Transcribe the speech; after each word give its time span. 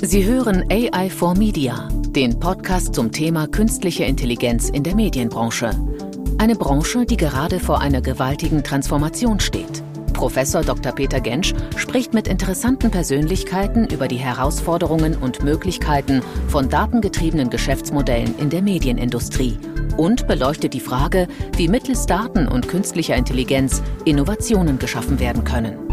Sie 0.00 0.24
hören 0.24 0.64
AI 0.70 1.10
for 1.10 1.34
Media, 1.34 1.88
den 1.90 2.38
Podcast 2.38 2.94
zum 2.94 3.10
Thema 3.10 3.48
künstliche 3.48 4.04
Intelligenz 4.04 4.70
in 4.70 4.84
der 4.84 4.94
Medienbranche. 4.94 5.70
Eine 6.38 6.54
Branche, 6.54 7.04
die 7.04 7.16
gerade 7.16 7.58
vor 7.58 7.80
einer 7.80 8.00
gewaltigen 8.00 8.62
Transformation 8.62 9.40
steht. 9.40 9.82
Professor 10.12 10.62
Dr. 10.62 10.92
Peter 10.92 11.20
Gensch 11.20 11.52
spricht 11.76 12.14
mit 12.14 12.28
interessanten 12.28 12.92
Persönlichkeiten 12.92 13.88
über 13.88 14.06
die 14.06 14.16
Herausforderungen 14.16 15.16
und 15.16 15.42
Möglichkeiten 15.42 16.22
von 16.46 16.68
datengetriebenen 16.68 17.50
Geschäftsmodellen 17.50 18.38
in 18.38 18.50
der 18.50 18.62
Medienindustrie 18.62 19.58
und 19.96 20.28
beleuchtet 20.28 20.74
die 20.74 20.80
Frage, 20.80 21.26
wie 21.56 21.66
mittels 21.66 22.06
Daten 22.06 22.46
und 22.46 22.68
künstlicher 22.68 23.16
Intelligenz 23.16 23.82
Innovationen 24.04 24.78
geschaffen 24.78 25.18
werden 25.18 25.42
können. 25.42 25.87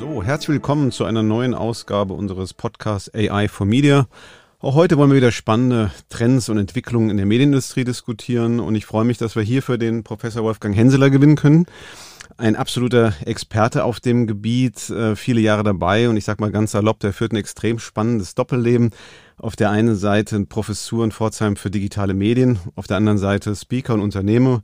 So, 0.00 0.22
herzlich 0.22 0.54
willkommen 0.54 0.92
zu 0.92 1.04
einer 1.04 1.22
neuen 1.22 1.52
Ausgabe 1.52 2.14
unseres 2.14 2.54
Podcasts 2.54 3.14
AI 3.14 3.48
for 3.48 3.66
Media. 3.66 4.06
Auch 4.58 4.74
heute 4.74 4.96
wollen 4.96 5.10
wir 5.10 5.18
wieder 5.18 5.30
spannende 5.30 5.90
Trends 6.08 6.48
und 6.48 6.56
Entwicklungen 6.56 7.10
in 7.10 7.18
der 7.18 7.26
Medienindustrie 7.26 7.84
diskutieren 7.84 8.60
und 8.60 8.74
ich 8.76 8.86
freue 8.86 9.04
mich, 9.04 9.18
dass 9.18 9.36
wir 9.36 9.42
hierfür 9.42 9.76
den 9.76 10.02
Professor 10.02 10.42
Wolfgang 10.42 10.74
Henseler 10.74 11.10
gewinnen 11.10 11.36
können 11.36 11.66
ein 12.40 12.56
absoluter 12.56 13.12
Experte 13.24 13.84
auf 13.84 14.00
dem 14.00 14.26
Gebiet, 14.26 14.88
äh, 14.90 15.14
viele 15.14 15.40
Jahre 15.40 15.62
dabei 15.62 16.08
und 16.08 16.16
ich 16.16 16.24
sag 16.24 16.40
mal 16.40 16.50
ganz 16.50 16.72
salopp, 16.72 16.98
der 17.00 17.12
führt 17.12 17.32
ein 17.32 17.36
extrem 17.36 17.78
spannendes 17.78 18.34
Doppelleben. 18.34 18.90
Auf 19.36 19.56
der 19.56 19.70
einen 19.70 19.96
Seite 19.96 20.44
Professur 20.46 21.04
in 21.04 21.12
Pforzheim 21.12 21.56
für 21.56 21.70
digitale 21.70 22.14
Medien, 22.14 22.58
auf 22.76 22.86
der 22.86 22.96
anderen 22.96 23.18
Seite 23.18 23.54
Speaker 23.54 23.94
und 23.94 24.00
Unternehmer. 24.00 24.62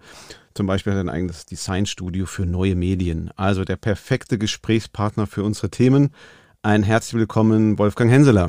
Zum 0.56 0.66
Beispiel 0.66 0.94
hat 0.94 1.00
er 1.00 1.04
ein 1.04 1.10
eigenes 1.10 1.44
Designstudio 1.44 2.24
für 2.24 2.46
neue 2.46 2.76
Medien. 2.76 3.30
Also 3.36 3.66
der 3.66 3.76
perfekte 3.76 4.38
Gesprächspartner 4.38 5.26
für 5.26 5.42
unsere 5.42 5.68
Themen. 5.68 6.14
Ein 6.62 6.82
herzlich 6.82 7.20
willkommen, 7.20 7.78
Wolfgang 7.78 8.10
Henseler. 8.10 8.48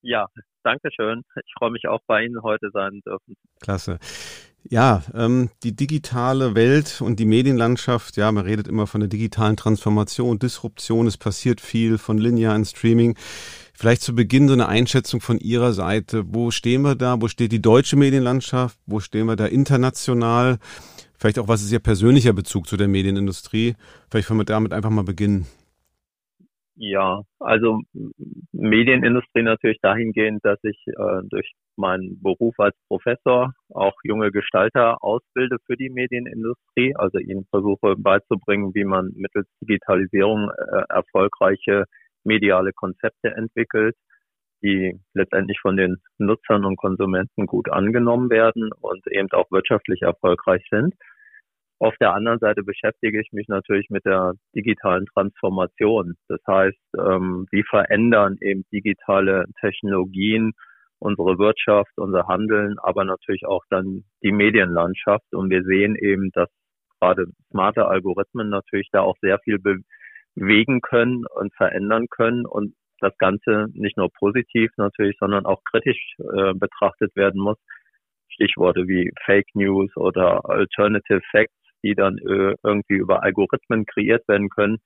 Ja, 0.00 0.28
danke 0.62 0.88
schön. 0.90 1.20
Ich 1.44 1.52
freue 1.58 1.72
mich 1.72 1.86
auch 1.88 2.00
bei 2.06 2.24
Ihnen 2.24 2.42
heute 2.42 2.70
sein 2.72 3.02
dürfen. 3.04 3.36
Klasse. 3.60 3.98
Ja, 4.62 5.02
ähm, 5.12 5.50
die 5.62 5.76
digitale 5.76 6.54
Welt 6.54 7.02
und 7.02 7.18
die 7.18 7.26
Medienlandschaft, 7.26 8.16
ja, 8.16 8.32
man 8.32 8.46
redet 8.46 8.66
immer 8.66 8.86
von 8.86 9.02
der 9.02 9.08
digitalen 9.08 9.58
Transformation, 9.58 10.38
Disruption, 10.38 11.06
es 11.06 11.18
passiert 11.18 11.60
viel 11.60 11.98
von 11.98 12.16
linearen 12.16 12.64
Streaming. 12.64 13.14
Vielleicht 13.74 14.00
zu 14.00 14.14
Beginn 14.14 14.48
so 14.48 14.54
eine 14.54 14.68
Einschätzung 14.68 15.20
von 15.20 15.38
Ihrer 15.38 15.74
Seite. 15.74 16.24
Wo 16.26 16.50
stehen 16.50 16.80
wir 16.80 16.94
da? 16.94 17.20
Wo 17.20 17.28
steht 17.28 17.52
die 17.52 17.62
deutsche 17.62 17.96
Medienlandschaft? 17.96 18.78
Wo 18.86 19.00
stehen 19.00 19.26
wir 19.26 19.36
da 19.36 19.44
international? 19.44 20.58
Vielleicht 21.20 21.38
auch, 21.38 21.48
was 21.48 21.60
ist 21.60 21.70
Ihr 21.70 21.80
persönlicher 21.80 22.32
Bezug 22.32 22.66
zu 22.66 22.78
der 22.78 22.88
Medienindustrie? 22.88 23.74
Vielleicht 24.10 24.28
können 24.28 24.40
wir 24.40 24.46
damit 24.46 24.72
einfach 24.72 24.88
mal 24.88 25.04
beginnen. 25.04 25.46
Ja, 26.76 27.20
also 27.38 27.82
Medienindustrie 28.52 29.42
natürlich 29.42 29.78
dahingehend, 29.82 30.42
dass 30.42 30.58
ich 30.62 30.82
äh, 30.86 31.20
durch 31.28 31.52
meinen 31.76 32.22
Beruf 32.22 32.58
als 32.58 32.74
Professor 32.88 33.52
auch 33.68 33.92
junge 34.02 34.30
Gestalter 34.30 35.04
ausbilde 35.04 35.58
für 35.66 35.76
die 35.76 35.90
Medienindustrie, 35.90 36.96
also 36.96 37.18
ihnen 37.18 37.44
versuche 37.50 37.96
beizubringen, 37.98 38.74
wie 38.74 38.84
man 38.84 39.10
mittels 39.14 39.46
Digitalisierung 39.60 40.48
äh, 40.48 40.84
erfolgreiche 40.88 41.84
mediale 42.24 42.72
Konzepte 42.72 43.28
entwickelt, 43.36 43.94
die 44.62 44.98
letztendlich 45.12 45.58
von 45.60 45.76
den 45.76 45.98
Nutzern 46.16 46.64
und 46.64 46.76
Konsumenten 46.76 47.44
gut 47.44 47.70
angenommen 47.70 48.30
werden 48.30 48.70
und 48.72 49.06
eben 49.06 49.30
auch 49.32 49.50
wirtschaftlich 49.50 50.00
erfolgreich 50.00 50.64
sind. 50.70 50.94
Auf 51.80 51.94
der 51.98 52.12
anderen 52.12 52.38
Seite 52.38 52.62
beschäftige 52.62 53.22
ich 53.22 53.32
mich 53.32 53.48
natürlich 53.48 53.88
mit 53.88 54.04
der 54.04 54.34
digitalen 54.54 55.06
Transformation. 55.06 56.14
Das 56.28 56.40
heißt, 56.46 56.76
ähm, 56.98 57.46
wie 57.50 57.62
verändern 57.62 58.36
eben 58.42 58.64
digitale 58.70 59.46
Technologien 59.60 60.52
unsere 60.98 61.38
Wirtschaft, 61.38 61.92
unser 61.96 62.28
Handeln, 62.28 62.78
aber 62.82 63.06
natürlich 63.06 63.46
auch 63.46 63.64
dann 63.70 64.04
die 64.22 64.30
Medienlandschaft. 64.30 65.24
Und 65.32 65.48
wir 65.48 65.62
sehen 65.62 65.96
eben, 65.96 66.30
dass 66.32 66.50
gerade 67.00 67.24
smarte 67.50 67.86
Algorithmen 67.86 68.50
natürlich 68.50 68.90
da 68.92 69.00
auch 69.00 69.16
sehr 69.22 69.38
viel 69.38 69.58
bewegen 69.58 70.82
können 70.82 71.24
und 71.34 71.54
verändern 71.54 72.08
können 72.10 72.44
und 72.44 72.74
das 73.00 73.16
Ganze 73.16 73.68
nicht 73.72 73.96
nur 73.96 74.10
positiv 74.18 74.70
natürlich, 74.76 75.16
sondern 75.18 75.46
auch 75.46 75.62
kritisch 75.64 76.14
äh, 76.18 76.52
betrachtet 76.52 77.16
werden 77.16 77.40
muss. 77.40 77.56
Stichworte 78.28 78.86
wie 78.86 79.10
Fake 79.24 79.48
News 79.54 79.96
oder 79.96 80.44
Alternative 80.44 81.22
Facts 81.30 81.54
die 81.82 81.94
dann 81.94 82.18
äh, 82.18 82.54
irgendwie 82.62 82.96
über 82.96 83.22
Algorithmen 83.22 83.86
kreiert 83.86 84.26
werden 84.28 84.48
können, 84.48 84.78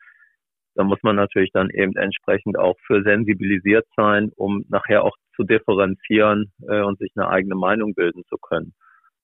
da 0.75 0.83
muss 0.83 0.99
man 1.03 1.17
natürlich 1.17 1.51
dann 1.53 1.71
eben 1.71 1.97
entsprechend 1.97 2.59
auch 2.59 2.77
für 2.87 3.03
sensibilisiert 3.03 3.87
sein, 3.97 4.33
um 4.35 4.65
nachher 4.69 5.05
auch 5.05 5.17
zu 5.37 5.45
differenzieren 5.45 6.53
äh, 6.69 6.81
und 6.81 6.99
sich 6.99 7.13
eine 7.15 7.29
eigene 7.29 7.55
Meinung 7.55 7.95
bilden 7.95 8.25
zu 8.29 8.37
können. 8.39 8.75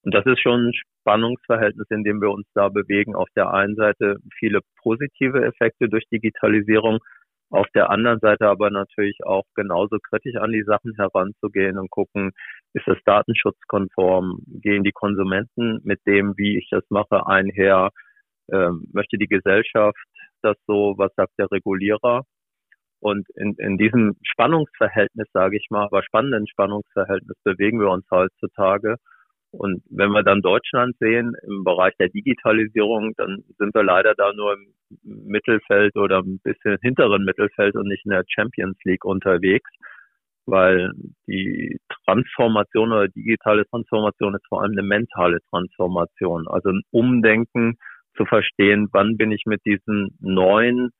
Und 0.02 0.14
das 0.14 0.24
ist 0.26 0.40
schon 0.40 0.68
ein 0.68 0.72
Spannungsverhältnis, 1.00 1.86
in 1.90 2.04
dem 2.04 2.22
wir 2.22 2.30
uns 2.30 2.46
da 2.54 2.68
bewegen. 2.68 3.14
Auf 3.14 3.28
der 3.36 3.52
einen 3.52 3.74
Seite 3.74 4.16
viele 4.38 4.60
positive 4.82 5.44
Effekte 5.44 5.88
durch 5.88 6.04
Digitalisierung, 6.10 7.00
auf 7.50 7.66
der 7.74 7.90
anderen 7.90 8.20
Seite 8.20 8.46
aber 8.46 8.70
natürlich 8.70 9.18
auch 9.24 9.44
genauso 9.54 9.98
kritisch 9.98 10.36
an 10.36 10.52
die 10.52 10.62
Sachen 10.62 10.94
heranzugehen 10.94 11.78
und 11.78 11.90
gucken, 11.90 12.30
ist 12.72 12.86
das 12.86 12.98
datenschutzkonform, 13.04 14.38
gehen 14.60 14.84
die 14.84 14.92
Konsumenten 14.92 15.80
mit 15.84 16.00
dem, 16.06 16.34
wie 16.36 16.58
ich 16.58 16.68
das 16.70 16.84
mache, 16.88 17.26
einher, 17.26 17.90
ähm, 18.52 18.86
möchte 18.92 19.18
die 19.18 19.26
Gesellschaft 19.26 19.98
das 20.42 20.56
so, 20.66 20.94
was 20.96 21.12
sagt 21.16 21.32
der 21.38 21.50
Regulierer? 21.50 22.22
Und 23.00 23.26
in, 23.34 23.54
in 23.58 23.78
diesem 23.78 24.16
Spannungsverhältnis, 24.22 25.26
sage 25.32 25.56
ich 25.56 25.66
mal, 25.70 25.84
aber 25.84 26.02
spannenden 26.02 26.46
Spannungsverhältnis 26.46 27.36
bewegen 27.44 27.80
wir 27.80 27.90
uns 27.90 28.06
heutzutage. 28.10 28.96
Und 29.52 29.82
wenn 29.90 30.10
wir 30.10 30.22
dann 30.22 30.42
Deutschland 30.42 30.96
sehen 30.98 31.34
im 31.42 31.64
Bereich 31.64 31.94
der 31.98 32.08
Digitalisierung, 32.08 33.14
dann 33.16 33.42
sind 33.58 33.74
wir 33.74 33.82
leider 33.82 34.14
da 34.14 34.32
nur 34.32 34.52
im 34.52 34.74
Mittelfeld 35.02 35.96
oder 35.96 36.18
ein 36.18 36.40
bisschen 36.44 36.78
hinteren 36.82 37.24
Mittelfeld 37.24 37.74
und 37.74 37.88
nicht 37.88 38.04
in 38.04 38.12
der 38.12 38.24
Champions 38.28 38.78
League 38.84 39.04
unterwegs, 39.04 39.70
weil 40.50 40.90
die 41.26 41.78
Transformation 42.04 42.92
oder 42.92 43.08
digitale 43.08 43.64
Transformation 43.66 44.34
ist 44.34 44.46
vor 44.48 44.62
allem 44.62 44.72
eine 44.72 44.82
mentale 44.82 45.38
Transformation, 45.50 46.46
also 46.48 46.70
ein 46.70 46.82
Umdenken 46.90 47.76
zu 48.16 48.24
verstehen, 48.26 48.88
wann 48.92 49.16
bin 49.16 49.30
ich 49.30 49.44
mit 49.46 49.64
diesen 49.64 50.16
neuen 50.20 50.90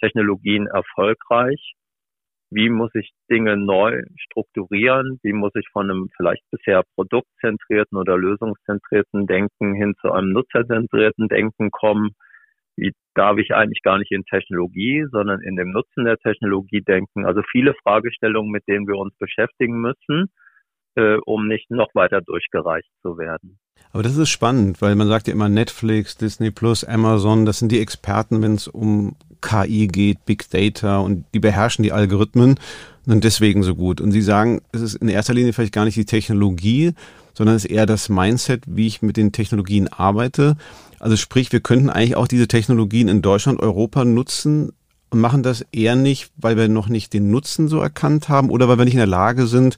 Technologien 0.00 0.66
erfolgreich? 0.66 1.74
Wie 2.50 2.68
muss 2.68 2.94
ich 2.94 3.10
Dinge 3.30 3.56
neu 3.56 4.02
strukturieren, 4.16 5.18
wie 5.22 5.32
muss 5.32 5.52
ich 5.54 5.66
von 5.72 5.90
einem 5.90 6.08
vielleicht 6.16 6.42
bisher 6.50 6.82
produktzentrierten 6.94 7.98
oder 7.98 8.16
lösungszentrierten 8.16 9.26
Denken 9.26 9.74
hin 9.74 9.94
zu 10.00 10.12
einem 10.12 10.32
nutzerzentrierten 10.32 11.28
Denken 11.28 11.70
kommen, 11.70 12.14
darf 13.14 13.38
ich 13.38 13.54
eigentlich 13.54 13.82
gar 13.82 13.98
nicht 13.98 14.10
in 14.10 14.24
Technologie, 14.24 15.06
sondern 15.10 15.40
in 15.40 15.56
dem 15.56 15.70
Nutzen 15.70 16.04
der 16.04 16.18
Technologie 16.18 16.82
denken. 16.82 17.24
Also 17.24 17.42
viele 17.50 17.74
Fragestellungen, 17.82 18.50
mit 18.50 18.66
denen 18.68 18.86
wir 18.86 18.96
uns 18.96 19.14
beschäftigen 19.18 19.80
müssen, 19.80 20.30
äh, 20.96 21.16
um 21.24 21.46
nicht 21.46 21.70
noch 21.70 21.94
weiter 21.94 22.20
durchgereicht 22.20 22.88
zu 23.02 23.16
werden. 23.18 23.58
Aber 23.92 24.02
das 24.02 24.16
ist 24.16 24.30
spannend, 24.30 24.82
weil 24.82 24.96
man 24.96 25.06
sagt 25.06 25.28
ja 25.28 25.32
immer 25.32 25.48
Netflix, 25.48 26.16
Disney 26.16 26.50
Plus, 26.50 26.84
Amazon, 26.84 27.46
das 27.46 27.60
sind 27.60 27.70
die 27.70 27.80
Experten, 27.80 28.42
wenn 28.42 28.54
es 28.54 28.66
um 28.66 29.16
KI 29.40 29.86
geht, 29.86 30.24
Big 30.24 30.50
Data 30.50 30.98
und 30.98 31.26
die 31.34 31.38
beherrschen 31.38 31.82
die 31.82 31.92
Algorithmen 31.92 32.58
und 33.06 33.24
deswegen 33.24 33.62
so 33.62 33.74
gut. 33.74 34.00
Und 34.00 34.10
Sie 34.10 34.22
sagen, 34.22 34.62
es 34.72 34.80
ist 34.80 34.94
in 34.96 35.08
erster 35.08 35.34
Linie 35.34 35.52
vielleicht 35.52 35.74
gar 35.74 35.84
nicht 35.84 35.96
die 35.96 36.06
Technologie, 36.06 36.92
sondern 37.34 37.56
es 37.56 37.64
ist 37.64 37.70
eher 37.70 37.86
das 37.86 38.08
Mindset, 38.08 38.62
wie 38.66 38.86
ich 38.86 39.02
mit 39.02 39.16
den 39.16 39.32
Technologien 39.32 39.88
arbeite. 39.88 40.56
Also 41.04 41.16
sprich, 41.16 41.52
wir 41.52 41.60
könnten 41.60 41.90
eigentlich 41.90 42.16
auch 42.16 42.26
diese 42.26 42.48
Technologien 42.48 43.08
in 43.08 43.20
Deutschland, 43.20 43.60
Europa 43.60 44.06
nutzen 44.06 44.72
und 45.10 45.20
machen 45.20 45.42
das 45.42 45.60
eher 45.70 45.96
nicht, 45.96 46.32
weil 46.40 46.56
wir 46.56 46.66
noch 46.68 46.88
nicht 46.88 47.12
den 47.12 47.30
Nutzen 47.30 47.68
so 47.68 47.78
erkannt 47.78 48.30
haben 48.30 48.48
oder 48.48 48.68
weil 48.68 48.78
wir 48.78 48.86
nicht 48.86 48.94
in 48.94 49.04
der 49.04 49.06
Lage 49.06 49.42
sind, 49.42 49.76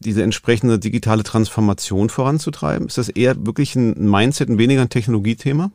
diese 0.00 0.24
entsprechende 0.24 0.80
digitale 0.80 1.22
Transformation 1.22 2.08
voranzutreiben? 2.08 2.88
Ist 2.88 2.98
das 2.98 3.08
eher 3.08 3.36
wirklich 3.46 3.76
ein 3.76 4.10
Mindset 4.10 4.48
und 4.48 4.58
weniger 4.58 4.82
ein 4.82 4.88
Technologiethema? 4.88 5.70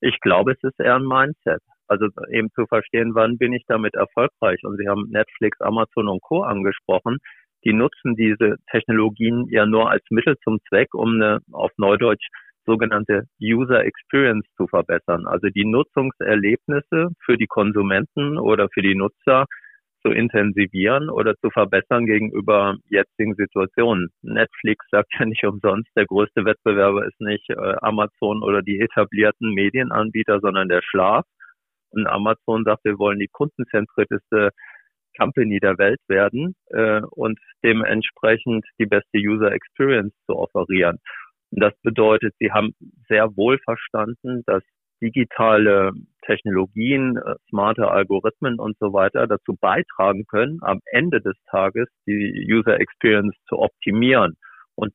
Ich 0.00 0.20
glaube, 0.20 0.52
es 0.52 0.62
ist 0.62 0.78
eher 0.78 0.94
ein 0.94 1.04
Mindset. 1.04 1.60
Also 1.88 2.06
eben 2.30 2.52
zu 2.54 2.66
verstehen, 2.66 3.16
wann 3.16 3.36
bin 3.36 3.52
ich 3.52 3.64
damit 3.66 3.94
erfolgreich. 3.94 4.60
Und 4.62 4.76
Sie 4.76 4.86
haben 4.86 5.08
Netflix, 5.10 5.60
Amazon 5.60 6.06
und 6.06 6.22
Co. 6.22 6.44
angesprochen. 6.44 7.18
Die 7.64 7.72
nutzen 7.72 8.14
diese 8.14 8.58
Technologien 8.70 9.48
ja 9.50 9.66
nur 9.66 9.90
als 9.90 10.04
Mittel 10.10 10.36
zum 10.44 10.60
Zweck, 10.68 10.94
um 10.94 11.14
eine 11.14 11.40
auf 11.50 11.72
Neudeutsch 11.78 12.28
sogenannte 12.66 13.24
User 13.40 13.84
Experience 13.84 14.46
zu 14.56 14.66
verbessern. 14.66 15.26
Also 15.26 15.48
die 15.48 15.64
Nutzungserlebnisse 15.64 17.08
für 17.24 17.36
die 17.36 17.46
Konsumenten 17.46 18.38
oder 18.38 18.68
für 18.72 18.82
die 18.82 18.94
Nutzer 18.94 19.46
zu 20.02 20.10
intensivieren 20.10 21.10
oder 21.10 21.34
zu 21.36 21.50
verbessern 21.50 22.06
gegenüber 22.06 22.76
jetzigen 22.88 23.34
Situationen. 23.34 24.08
Netflix 24.22 24.86
sagt 24.90 25.12
ja 25.18 25.26
nicht 25.26 25.44
umsonst, 25.44 25.90
der 25.96 26.06
größte 26.06 26.44
Wettbewerber 26.44 27.06
ist 27.06 27.20
nicht 27.20 27.50
äh, 27.50 27.74
Amazon 27.82 28.42
oder 28.42 28.62
die 28.62 28.80
etablierten 28.80 29.52
Medienanbieter, 29.52 30.40
sondern 30.40 30.68
der 30.68 30.82
Schlaf. 30.82 31.24
Und 31.90 32.06
Amazon 32.06 32.64
sagt, 32.64 32.84
wir 32.84 32.98
wollen 32.98 33.18
die 33.18 33.28
kundenzentrierteste 33.30 34.50
Company 35.18 35.58
der 35.58 35.76
Welt 35.78 36.00
werden 36.08 36.54
äh, 36.68 37.02
und 37.10 37.38
dementsprechend 37.64 38.64
die 38.78 38.86
beste 38.86 39.18
User 39.18 39.52
Experience 39.52 40.14
zu 40.26 40.36
offerieren. 40.36 40.98
Das 41.50 41.72
bedeutet, 41.82 42.34
sie 42.38 42.52
haben 42.52 42.74
sehr 43.08 43.36
wohl 43.36 43.58
verstanden, 43.58 44.42
dass 44.46 44.62
digitale 45.02 45.92
Technologien, 46.22 47.16
äh, 47.16 47.34
smarte 47.48 47.90
Algorithmen 47.90 48.58
und 48.58 48.76
so 48.78 48.92
weiter 48.92 49.26
dazu 49.26 49.56
beitragen 49.60 50.26
können, 50.26 50.58
am 50.62 50.80
Ende 50.86 51.20
des 51.20 51.36
Tages 51.50 51.88
die 52.06 52.46
User 52.52 52.78
Experience 52.78 53.34
zu 53.48 53.58
optimieren. 53.58 54.36
Und 54.74 54.92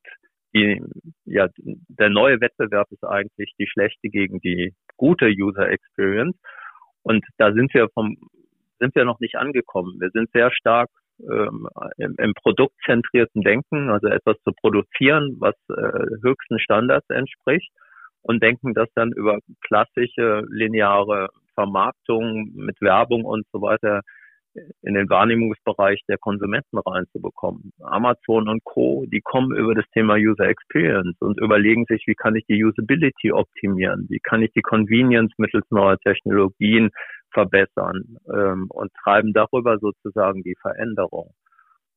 die, 0.53 0.81
ja, 1.25 1.49
der 1.57 2.09
neue 2.09 2.39
Wettbewerb 2.39 2.87
ist 2.91 3.03
eigentlich 3.03 3.53
die 3.59 3.67
schlechte 3.67 4.09
gegen 4.09 4.39
die 4.39 4.73
gute 4.95 5.27
User 5.27 5.69
Experience. 5.69 6.37
Und 7.03 7.25
da 7.37 7.51
sind 7.51 7.73
wir 7.73 7.89
vom, 7.93 8.15
sind 8.79 8.95
wir 8.95 9.03
noch 9.03 9.19
nicht 9.19 9.35
angekommen. 9.35 9.99
Wir 9.99 10.11
sind 10.11 10.29
sehr 10.31 10.51
stark 10.51 10.89
ähm, 11.19 11.67
im, 11.97 12.15
im 12.17 12.33
produktzentrierten 12.33 13.41
Denken, 13.41 13.89
also 13.89 14.07
etwas 14.07 14.37
zu 14.43 14.51
produzieren, 14.53 15.37
was 15.39 15.55
äh, 15.69 16.05
höchsten 16.23 16.59
Standards 16.59 17.09
entspricht 17.09 17.71
und 18.21 18.41
denken 18.41 18.73
das 18.73 18.89
dann 18.95 19.11
über 19.11 19.39
klassische 19.61 20.43
lineare 20.49 21.29
Vermarktung 21.53 22.51
mit 22.53 22.79
Werbung 22.81 23.23
und 23.23 23.45
so 23.51 23.61
weiter 23.61 24.01
in 24.81 24.93
den 24.93 25.09
Wahrnehmungsbereich 25.09 26.01
der 26.07 26.17
Konsumenten 26.17 26.77
reinzubekommen. 26.77 27.73
Amazon 27.81 28.47
und 28.47 28.63
Co., 28.63 29.05
die 29.07 29.21
kommen 29.21 29.55
über 29.55 29.75
das 29.75 29.85
Thema 29.93 30.15
User 30.15 30.47
Experience 30.47 31.17
und 31.19 31.39
überlegen 31.39 31.85
sich, 31.89 32.03
wie 32.07 32.15
kann 32.15 32.35
ich 32.35 32.45
die 32.45 32.63
Usability 32.63 33.31
optimieren, 33.31 34.07
wie 34.09 34.19
kann 34.19 34.41
ich 34.41 34.51
die 34.53 34.61
Convenience 34.61 35.33
mittels 35.37 35.65
neuer 35.69 35.97
Technologien 35.99 36.89
verbessern 37.35 38.17
ähm, 38.33 38.67
und 38.69 38.91
treiben 39.03 39.33
darüber 39.33 39.77
sozusagen 39.77 40.41
die 40.41 40.55
Veränderung. 40.59 41.33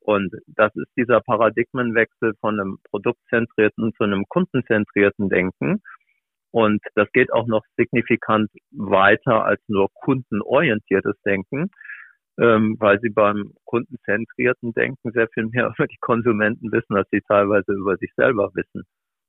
Und 0.01 0.35
das 0.47 0.75
ist 0.75 0.91
dieser 0.97 1.21
Paradigmenwechsel 1.21 2.35
von 2.41 2.59
einem 2.59 2.79
produktzentrierten 2.91 3.93
zu 3.95 4.05
einem 4.05 4.25
kundenzentrierten 4.29 5.29
Denken. 5.29 5.83
Und 6.51 6.83
das 6.95 7.11
geht 7.13 7.33
auch 7.33 7.47
noch 7.47 7.63
signifikant 7.77 8.51
weiter 8.71 9.45
als 9.45 9.61
nur 9.69 9.89
kundenorientiertes 9.95 11.15
Denken, 11.25 11.71
ähm, 12.39 12.77
weil 12.81 12.99
sie 13.01 13.11
beim 13.11 13.53
kundenzentrierten 13.65 14.73
Denken 14.73 15.13
sehr 15.13 15.29
viel 15.29 15.47
mehr 15.47 15.69
über 15.77 15.87
die 15.87 16.01
Konsumenten 16.01 16.73
wissen, 16.73 16.97
als 16.97 17.09
sie 17.11 17.21
teilweise 17.29 17.73
über 17.73 17.97
sich 17.99 18.11
selber 18.17 18.51
wissen. 18.55 18.85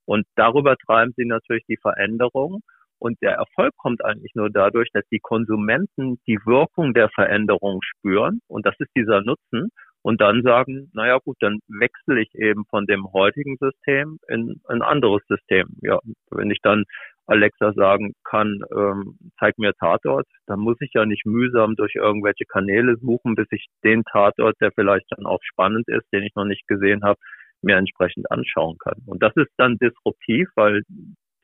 Und 0.06 0.26
darüber 0.36 0.76
treiben 0.76 1.14
sie 1.18 1.26
natürlich 1.26 1.66
die 1.68 1.78
Veränderung. 1.78 2.62
Und 3.00 3.18
der 3.22 3.32
Erfolg 3.32 3.74
kommt 3.78 4.04
eigentlich 4.04 4.34
nur 4.36 4.50
dadurch, 4.50 4.90
dass 4.94 5.04
die 5.12 5.20
Konsumenten 5.20 6.20
die 6.28 6.40
Wirkung 6.46 6.94
der 6.94 7.10
Veränderung 7.10 7.80
spüren. 7.82 8.42
Und 8.48 8.66
das 8.66 8.76
ist 8.80 8.92
dieser 8.96 9.22
Nutzen. 9.22 9.70
Und 10.02 10.22
dann 10.22 10.44
sagen, 10.44 10.90
naja 10.94 11.18
gut, 11.24 11.38
dann 11.42 11.60
wechsle 11.68 12.22
ich 12.22 12.34
eben 12.36 12.64
von 12.70 12.86
dem 12.86 13.12
heutigen 13.12 13.58
System 13.58 14.18
in 14.30 14.62
ein 14.68 14.82
anderes 14.82 15.22
System. 15.28 15.68
Ja, 15.82 16.00
wenn 16.32 16.52
ich 16.52 16.60
dann 16.62 16.86
Alexa 17.26 17.74
sagen 17.74 18.14
kann, 18.24 18.62
ähm, 18.76 19.18
zeig 19.40 19.58
mir 19.58 19.74
Tatort, 19.74 20.26
dann 20.48 20.60
muss 20.60 20.78
ich 20.80 20.92
ja 20.94 21.06
nicht 21.06 21.26
mühsam 21.26 21.76
durch 21.76 21.96
irgendwelche 21.96 22.46
Kanäle 22.46 22.96
suchen, 22.98 23.36
bis 23.36 23.48
ich 23.52 23.68
den 23.84 24.04
Tatort, 24.04 24.56
der 24.62 24.72
vielleicht 24.72 25.06
dann 25.12 25.26
auch 25.26 25.40
spannend 25.44 25.88
ist, 25.88 26.06
den 26.12 26.24
ich 26.24 26.34
noch 26.36 26.46
nicht 26.46 26.68
gesehen 26.68 27.04
habe, 27.04 27.20
mir 27.62 27.76
entsprechend 27.76 28.32
anschauen 28.32 28.78
kann. 28.80 29.02
Und 29.06 29.22
das 29.22 29.36
ist 29.36 29.52
dann 29.58 29.78
disruptiv, 29.78 30.50
weil 30.56 30.82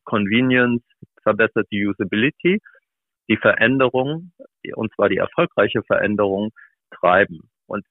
Convenience 0.06 0.84
verbessert 1.26 1.68
die 1.72 1.86
Usability, 1.86 2.62
die 3.28 3.38
Veränderung, 3.38 4.32
und 4.76 4.94
zwar 4.94 5.10
die 5.10 5.18
erfolgreiche 5.18 5.82
Veränderung, 5.84 6.52
treiben. 6.92 7.42
Und 7.68 7.86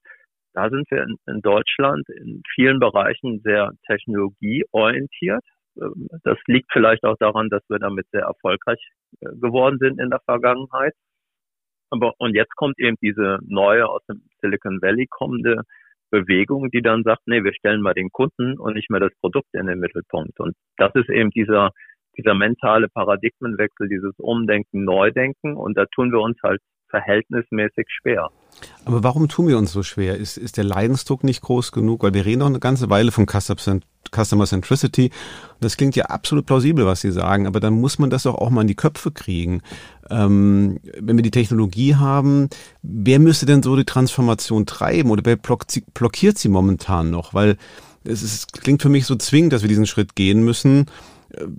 da 0.54 0.70
sind 0.70 0.88
wir 0.90 1.04
in, 1.26 1.40
Deutschland 1.42 2.08
in 2.08 2.42
vielen 2.54 2.78
Bereichen 2.78 3.40
sehr 3.42 3.72
technologieorientiert. 3.86 5.44
Ähm, 5.76 6.08
das 6.22 6.38
liegt 6.46 6.72
vielleicht 6.72 7.04
auch 7.04 7.16
daran, 7.18 7.50
dass 7.50 7.62
wir 7.68 7.80
damit 7.80 8.06
sehr 8.12 8.22
erfolgreich 8.22 8.78
äh, 9.20 9.26
geworden 9.40 9.78
sind 9.80 10.00
in 10.00 10.10
der 10.10 10.20
Vergangenheit. 10.20 10.94
Aber, 11.90 12.14
und 12.18 12.34
jetzt 12.34 12.54
kommt 12.56 12.78
eben 12.78 12.96
diese 13.02 13.38
neue 13.42 13.88
aus 13.88 14.02
dem 14.08 14.22
Silicon 14.40 14.80
Valley 14.80 15.06
kommende 15.08 15.62
Bewegung, 16.10 16.70
die 16.70 16.82
dann 16.82 17.02
sagt, 17.02 17.22
nee, 17.26 17.42
wir 17.42 17.52
stellen 17.54 17.80
mal 17.80 17.94
den 17.94 18.10
Kunden 18.10 18.58
und 18.58 18.74
nicht 18.74 18.90
mehr 18.90 19.00
das 19.00 19.12
Produkt 19.20 19.52
in 19.52 19.66
den 19.66 19.80
Mittelpunkt. 19.80 20.38
Und 20.38 20.54
das 20.76 20.94
ist 20.94 21.10
eben 21.10 21.30
dieser, 21.30 21.70
dieser 22.16 22.34
mentale 22.34 22.88
Paradigmenwechsel, 22.88 23.88
dieses 23.88 24.14
Umdenken, 24.18 24.84
Neudenken. 24.84 25.56
Und 25.56 25.76
da 25.76 25.84
tun 25.86 26.12
wir 26.12 26.20
uns 26.20 26.36
halt 26.42 26.60
verhältnismäßig 26.94 27.86
schwer. 27.88 28.30
Aber 28.84 29.02
warum 29.02 29.28
tun 29.28 29.48
wir 29.48 29.58
uns 29.58 29.72
so 29.72 29.82
schwer? 29.82 30.16
Ist, 30.16 30.36
ist 30.36 30.56
der 30.56 30.64
Leidensdruck 30.64 31.24
nicht 31.24 31.42
groß 31.42 31.72
genug? 31.72 32.02
Weil 32.02 32.14
wir 32.14 32.24
reden 32.24 32.40
noch 32.40 32.46
eine 32.46 32.60
ganze 32.60 32.88
Weile 32.88 33.10
von 33.10 33.26
Customer 33.26 34.46
Centricity. 34.46 35.10
Das 35.60 35.76
klingt 35.76 35.96
ja 35.96 36.04
absolut 36.06 36.46
plausibel, 36.46 36.86
was 36.86 37.00
Sie 37.00 37.10
sagen, 37.10 37.46
aber 37.46 37.58
dann 37.58 37.74
muss 37.80 37.98
man 37.98 38.10
das 38.10 38.22
doch 38.24 38.36
auch 38.36 38.50
mal 38.50 38.60
in 38.60 38.68
die 38.68 38.76
Köpfe 38.76 39.10
kriegen. 39.10 39.62
Ähm, 40.08 40.78
wenn 41.00 41.16
wir 41.16 41.22
die 41.22 41.32
Technologie 41.32 41.96
haben, 41.96 42.48
wer 42.82 43.18
müsste 43.18 43.46
denn 43.46 43.62
so 43.62 43.74
die 43.74 43.84
Transformation 43.84 44.66
treiben 44.66 45.10
oder 45.10 45.24
wer 45.24 45.36
blockiert 45.36 46.38
sie 46.38 46.48
momentan 46.48 47.10
noch? 47.10 47.34
Weil 47.34 47.56
es 48.04 48.22
ist, 48.22 48.52
klingt 48.52 48.82
für 48.82 48.90
mich 48.90 49.06
so 49.06 49.16
zwingend, 49.16 49.52
dass 49.52 49.62
wir 49.62 49.68
diesen 49.68 49.86
Schritt 49.86 50.14
gehen 50.14 50.44
müssen 50.44 50.86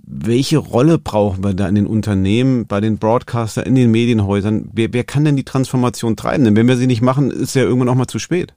welche 0.06 0.58
Rolle 0.58 0.98
brauchen 0.98 1.44
wir 1.44 1.54
da 1.54 1.68
in 1.68 1.74
den 1.74 1.86
Unternehmen, 1.86 2.66
bei 2.66 2.80
den 2.80 2.98
Broadcaster, 2.98 3.66
in 3.66 3.74
den 3.74 3.90
Medienhäusern? 3.90 4.70
Wer, 4.74 4.92
wer 4.92 5.04
kann 5.04 5.24
denn 5.24 5.36
die 5.36 5.44
Transformation 5.44 6.16
treiben? 6.16 6.44
Denn 6.44 6.56
wenn 6.56 6.68
wir 6.68 6.76
sie 6.76 6.86
nicht 6.86 7.02
machen, 7.02 7.30
ist 7.30 7.54
ja 7.54 7.62
irgendwann 7.62 7.88
auch 7.88 7.94
mal 7.94 8.06
zu 8.06 8.18
spät. 8.18 8.54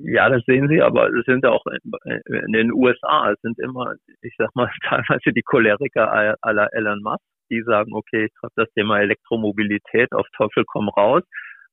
Ja, 0.00 0.28
das 0.28 0.42
sehen 0.46 0.68
Sie, 0.68 0.80
aber 0.80 1.08
es 1.08 1.24
sind 1.26 1.44
auch 1.44 1.64
in 1.66 2.52
den 2.52 2.72
USA, 2.72 3.32
es 3.32 3.40
sind 3.42 3.58
immer, 3.58 3.94
ich 4.22 4.34
sag 4.38 4.54
mal, 4.54 4.70
teilweise 4.88 5.32
die 5.34 5.42
Choleriker 5.42 6.36
aller 6.40 6.68
Elon 6.72 7.02
Musk, 7.02 7.24
die 7.50 7.62
sagen, 7.62 7.92
okay, 7.92 8.26
ich 8.26 8.32
treibe 8.40 8.52
das 8.56 8.72
Thema 8.74 9.00
Elektromobilität 9.00 10.12
auf 10.12 10.26
Teufel 10.36 10.64
komm 10.66 10.88
raus 10.88 11.22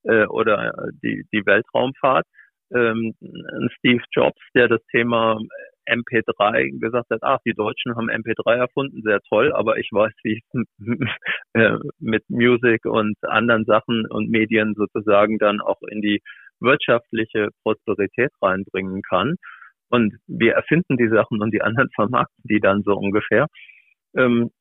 äh, 0.04 0.26
oder 0.26 0.74
die, 1.04 1.24
die 1.32 1.46
Weltraumfahrt. 1.46 2.26
Ähm, 2.74 3.14
Steve 3.78 4.04
Jobs, 4.12 4.42
der 4.56 4.68
das 4.68 4.82
Thema 4.92 5.38
MP3 5.88 6.80
gesagt 6.80 7.10
hat, 7.10 7.20
ach, 7.22 7.40
die 7.46 7.54
Deutschen 7.54 7.96
haben 7.96 8.10
MP3 8.10 8.56
erfunden, 8.56 9.02
sehr 9.04 9.22
toll, 9.30 9.54
aber 9.54 9.78
ich 9.78 9.90
weiß, 9.92 10.14
wie 10.24 10.34
ich 10.34 10.44
äh, 11.54 11.78
mit 12.00 12.24
Music 12.30 12.86
und 12.86 13.16
anderen 13.24 13.66
Sachen 13.66 14.06
und 14.08 14.30
Medien 14.30 14.76
sozusagen 14.76 15.38
dann 15.38 15.62
auch 15.62 15.82
in 15.90 16.02
die 16.02 16.22
wirtschaftliche 16.60 17.50
Prosperität 17.64 18.32
reinbringen 18.42 19.02
kann. 19.02 19.36
Und 19.90 20.16
wir 20.28 20.54
erfinden 20.54 20.98
die 20.98 21.10
Sachen 21.10 21.42
und 21.42 21.52
die 21.54 21.62
anderen 21.62 21.90
vermarkten 21.96 22.44
die 22.44 22.60
dann 22.60 22.84
so 22.84 22.94
ungefähr. 22.94 23.48
Ähm, 24.16 24.52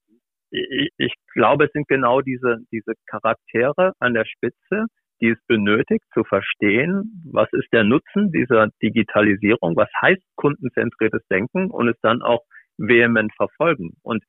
ich, 0.50 0.90
ich 0.98 1.14
glaube, 1.32 1.64
es 1.64 1.72
sind 1.72 1.88
genau 1.88 2.20
diese, 2.20 2.58
diese 2.70 2.92
Charaktere 3.06 3.92
an 3.98 4.14
der 4.14 4.24
Spitze, 4.24 4.86
die 5.24 5.30
es 5.30 5.46
benötigt, 5.46 6.04
zu 6.12 6.22
verstehen, 6.22 7.24
was 7.32 7.48
ist 7.52 7.72
der 7.72 7.82
Nutzen 7.82 8.30
dieser 8.30 8.68
Digitalisierung, 8.82 9.74
was 9.74 9.88
heißt 10.02 10.22
kundenzentriertes 10.36 11.22
Denken 11.30 11.70
und 11.70 11.88
es 11.88 11.96
dann 12.02 12.20
auch 12.20 12.42
vehement 12.76 13.32
verfolgen. 13.34 13.94
Und 14.02 14.22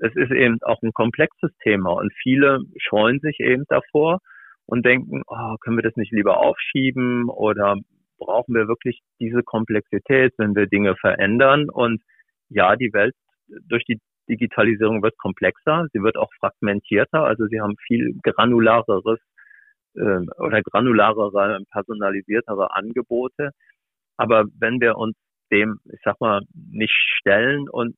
es 0.00 0.16
ist 0.16 0.32
eben 0.32 0.58
auch 0.62 0.82
ein 0.82 0.92
komplexes 0.92 1.52
Thema 1.62 1.92
und 1.92 2.12
viele 2.20 2.58
scheuen 2.76 3.20
sich 3.20 3.38
eben 3.38 3.62
davor 3.68 4.18
und 4.66 4.84
denken, 4.84 5.22
oh, 5.28 5.54
können 5.60 5.76
wir 5.76 5.84
das 5.84 5.94
nicht 5.94 6.10
lieber 6.10 6.38
aufschieben 6.38 7.28
oder 7.28 7.76
brauchen 8.18 8.56
wir 8.56 8.66
wirklich 8.66 9.00
diese 9.20 9.44
Komplexität, 9.44 10.32
wenn 10.38 10.56
wir 10.56 10.66
Dinge 10.66 10.96
verändern? 10.96 11.70
Und 11.70 12.02
ja, 12.48 12.74
die 12.74 12.92
Welt 12.92 13.14
durch 13.68 13.84
die 13.84 14.00
Digitalisierung 14.28 15.04
wird 15.04 15.16
komplexer, 15.18 15.86
sie 15.92 16.02
wird 16.02 16.16
auch 16.16 16.30
fragmentierter, 16.40 17.22
also 17.22 17.46
sie 17.46 17.60
haben 17.60 17.76
viel 17.86 18.18
granulareres 18.24 19.20
äh, 19.94 20.20
oder 20.38 20.62
granularere, 20.62 21.64
personalisiertere 21.70 22.74
Angebote. 22.74 23.50
Aber 24.16 24.44
wenn 24.58 24.80
wir 24.80 24.96
uns 24.96 25.16
dem, 25.50 25.78
ich 25.92 26.00
sag 26.04 26.20
mal, 26.20 26.42
nicht 26.54 26.94
stellen 27.18 27.68
und 27.68 27.96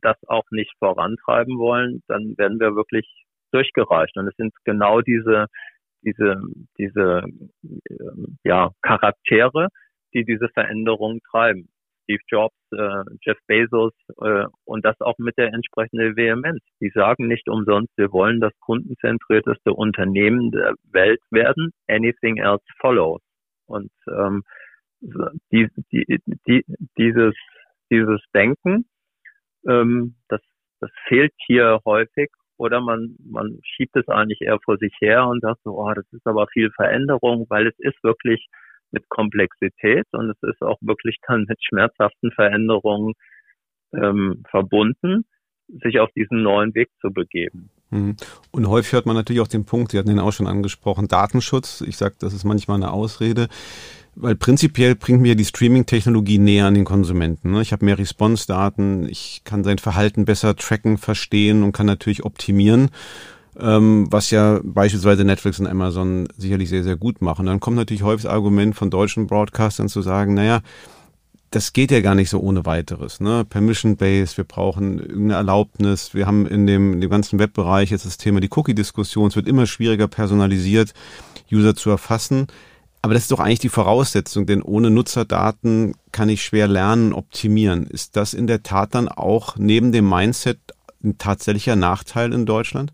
das 0.00 0.16
auch 0.26 0.44
nicht 0.50 0.72
vorantreiben 0.78 1.58
wollen, 1.58 2.02
dann 2.08 2.36
werden 2.36 2.58
wir 2.58 2.74
wirklich 2.74 3.06
durchgereicht. 3.52 4.16
Und 4.16 4.28
es 4.28 4.36
sind 4.36 4.52
genau 4.64 5.00
diese, 5.00 5.46
diese, 6.02 6.40
diese, 6.78 7.22
äh, 7.62 8.26
ja, 8.44 8.70
Charaktere, 8.82 9.68
die 10.12 10.24
diese 10.24 10.48
Veränderung 10.48 11.20
treiben. 11.30 11.68
Steve 12.12 12.22
Jobs, 12.28 12.54
äh, 12.72 13.04
Jeff 13.22 13.38
Bezos 13.46 13.92
äh, 14.20 14.44
und 14.64 14.84
das 14.84 15.00
auch 15.00 15.18
mit 15.18 15.36
der 15.38 15.52
entsprechenden 15.52 16.16
Vehemenz. 16.16 16.60
Die 16.80 16.90
sagen 16.90 17.28
nicht 17.28 17.48
umsonst, 17.48 17.92
wir 17.96 18.12
wollen 18.12 18.40
das 18.40 18.52
kundenzentrierteste 18.60 19.72
Unternehmen 19.72 20.50
der 20.50 20.74
Welt 20.90 21.20
werden. 21.30 21.72
Anything 21.88 22.38
else 22.38 22.64
follows. 22.80 23.20
Und 23.66 23.90
ähm, 24.08 24.42
die, 25.00 25.68
die, 25.90 26.20
die, 26.46 26.64
dieses, 26.98 27.34
dieses 27.90 28.20
Denken, 28.34 28.86
ähm, 29.68 30.16
das, 30.28 30.40
das 30.80 30.90
fehlt 31.06 31.32
hier 31.46 31.80
häufig 31.84 32.30
oder 32.58 32.80
man, 32.80 33.16
man 33.24 33.58
schiebt 33.64 33.96
es 33.96 34.08
eigentlich 34.08 34.40
eher 34.42 34.58
vor 34.64 34.76
sich 34.78 34.94
her 35.00 35.26
und 35.26 35.40
sagt 35.40 35.60
so, 35.64 35.78
oh, 35.78 35.92
das 35.94 36.04
ist 36.12 36.26
aber 36.26 36.46
viel 36.48 36.70
Veränderung, 36.72 37.46
weil 37.48 37.66
es 37.66 37.78
ist 37.78 38.02
wirklich 38.04 38.46
mit 38.92 39.08
Komplexität 39.08 40.06
und 40.12 40.30
es 40.30 40.42
ist 40.42 40.62
auch 40.62 40.78
wirklich 40.80 41.16
dann 41.26 41.44
mit 41.48 41.58
schmerzhaften 41.64 42.30
Veränderungen 42.32 43.14
ähm, 43.94 44.42
verbunden, 44.50 45.24
sich 45.82 45.98
auf 46.00 46.10
diesen 46.14 46.42
neuen 46.42 46.74
Weg 46.74 46.88
zu 47.00 47.10
begeben. 47.10 47.70
Mhm. 47.90 48.16
Und 48.50 48.68
häufig 48.68 48.92
hört 48.92 49.06
man 49.06 49.16
natürlich 49.16 49.40
auch 49.40 49.48
den 49.48 49.64
Punkt, 49.64 49.92
Sie 49.92 49.98
hatten 49.98 50.08
den 50.08 50.18
auch 50.18 50.32
schon 50.32 50.46
angesprochen, 50.46 51.08
Datenschutz. 51.08 51.82
Ich 51.82 51.96
sage, 51.96 52.16
das 52.18 52.34
ist 52.34 52.44
manchmal 52.44 52.76
eine 52.76 52.90
Ausrede, 52.90 53.48
weil 54.14 54.34
prinzipiell 54.34 54.94
bringt 54.94 55.22
mir 55.22 55.34
die 55.34 55.44
Streaming-Technologie 55.44 56.38
näher 56.38 56.66
an 56.66 56.74
den 56.74 56.84
Konsumenten. 56.84 57.52
Ne? 57.52 57.62
Ich 57.62 57.72
habe 57.72 57.84
mehr 57.84 57.98
Response-Daten, 57.98 59.08
ich 59.08 59.42
kann 59.44 59.64
sein 59.64 59.78
Verhalten 59.78 60.24
besser 60.24 60.56
tracken, 60.56 60.98
verstehen 60.98 61.62
und 61.62 61.72
kann 61.72 61.86
natürlich 61.86 62.24
optimieren 62.24 62.90
ähm, 63.58 64.06
was 64.10 64.30
ja 64.30 64.60
beispielsweise 64.62 65.24
Netflix 65.24 65.60
und 65.60 65.66
Amazon 65.66 66.28
sicherlich 66.36 66.68
sehr, 66.68 66.84
sehr 66.84 66.96
gut 66.96 67.20
machen. 67.20 67.46
Dann 67.46 67.60
kommt 67.60 67.76
natürlich 67.76 68.02
häufig 68.02 68.24
das 68.24 68.32
Argument 68.32 68.74
von 68.74 68.90
deutschen 68.90 69.26
Broadcastern 69.26 69.88
zu 69.88 70.02
sagen, 70.02 70.34
naja, 70.34 70.60
das 71.50 71.74
geht 71.74 71.90
ja 71.90 72.00
gar 72.00 72.14
nicht 72.14 72.30
so 72.30 72.40
ohne 72.40 72.64
weiteres. 72.64 73.20
Ne? 73.20 73.44
Permission-based, 73.44 74.38
wir 74.38 74.44
brauchen 74.44 74.98
irgendeine 74.98 75.34
Erlaubnis. 75.34 76.14
Wir 76.14 76.26
haben 76.26 76.46
in 76.46 76.66
dem, 76.66 76.94
in 76.94 77.00
dem 77.02 77.10
ganzen 77.10 77.38
Webbereich 77.38 77.90
jetzt 77.90 78.06
das 78.06 78.16
Thema 78.16 78.40
die 78.40 78.50
Cookie-Diskussion. 78.50 79.28
Es 79.28 79.36
wird 79.36 79.48
immer 79.48 79.66
schwieriger 79.66 80.08
personalisiert, 80.08 80.94
User 81.52 81.76
zu 81.76 81.90
erfassen. 81.90 82.46
Aber 83.02 83.14
das 83.14 83.24
ist 83.24 83.32
doch 83.32 83.40
eigentlich 83.40 83.58
die 83.58 83.68
Voraussetzung, 83.68 84.46
denn 84.46 84.62
ohne 84.62 84.90
Nutzerdaten 84.90 85.94
kann 86.12 86.28
ich 86.28 86.42
schwer 86.42 86.68
lernen, 86.68 87.12
optimieren. 87.12 87.86
Ist 87.86 88.16
das 88.16 88.32
in 88.32 88.46
der 88.46 88.62
Tat 88.62 88.94
dann 88.94 89.08
auch 89.08 89.56
neben 89.56 89.92
dem 89.92 90.08
Mindset 90.08 90.58
ein 91.04 91.18
tatsächlicher 91.18 91.76
Nachteil 91.76 92.32
in 92.32 92.46
Deutschland? 92.46 92.92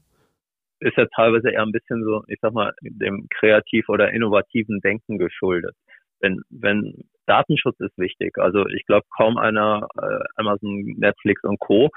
Ist 0.81 0.97
ja 0.97 1.07
teilweise 1.15 1.51
eher 1.51 1.63
ein 1.63 1.73
bisschen 1.73 2.05
so, 2.05 2.23
ich 2.29 2.39
sag 2.41 2.53
mal, 2.53 2.73
dem 2.83 3.27
kreativ 3.31 3.89
oder 3.89 4.11
innovativen 4.11 4.81
Denken 4.81 5.19
geschuldet. 5.19 5.75
Wenn, 6.21 6.43
wenn 6.51 7.05
Datenschutz 7.27 7.79
ist 7.81 7.97
wichtig. 7.97 8.39
Also 8.39 8.67
ich 8.67 8.85
glaube 8.87 9.07
kaum 9.17 9.39
einer, 9.39 9.87
äh, 10.01 10.25
Amazon, 10.37 10.95
Netflix 10.97 11.45
und 11.45 11.61
Co., 11.61 11.91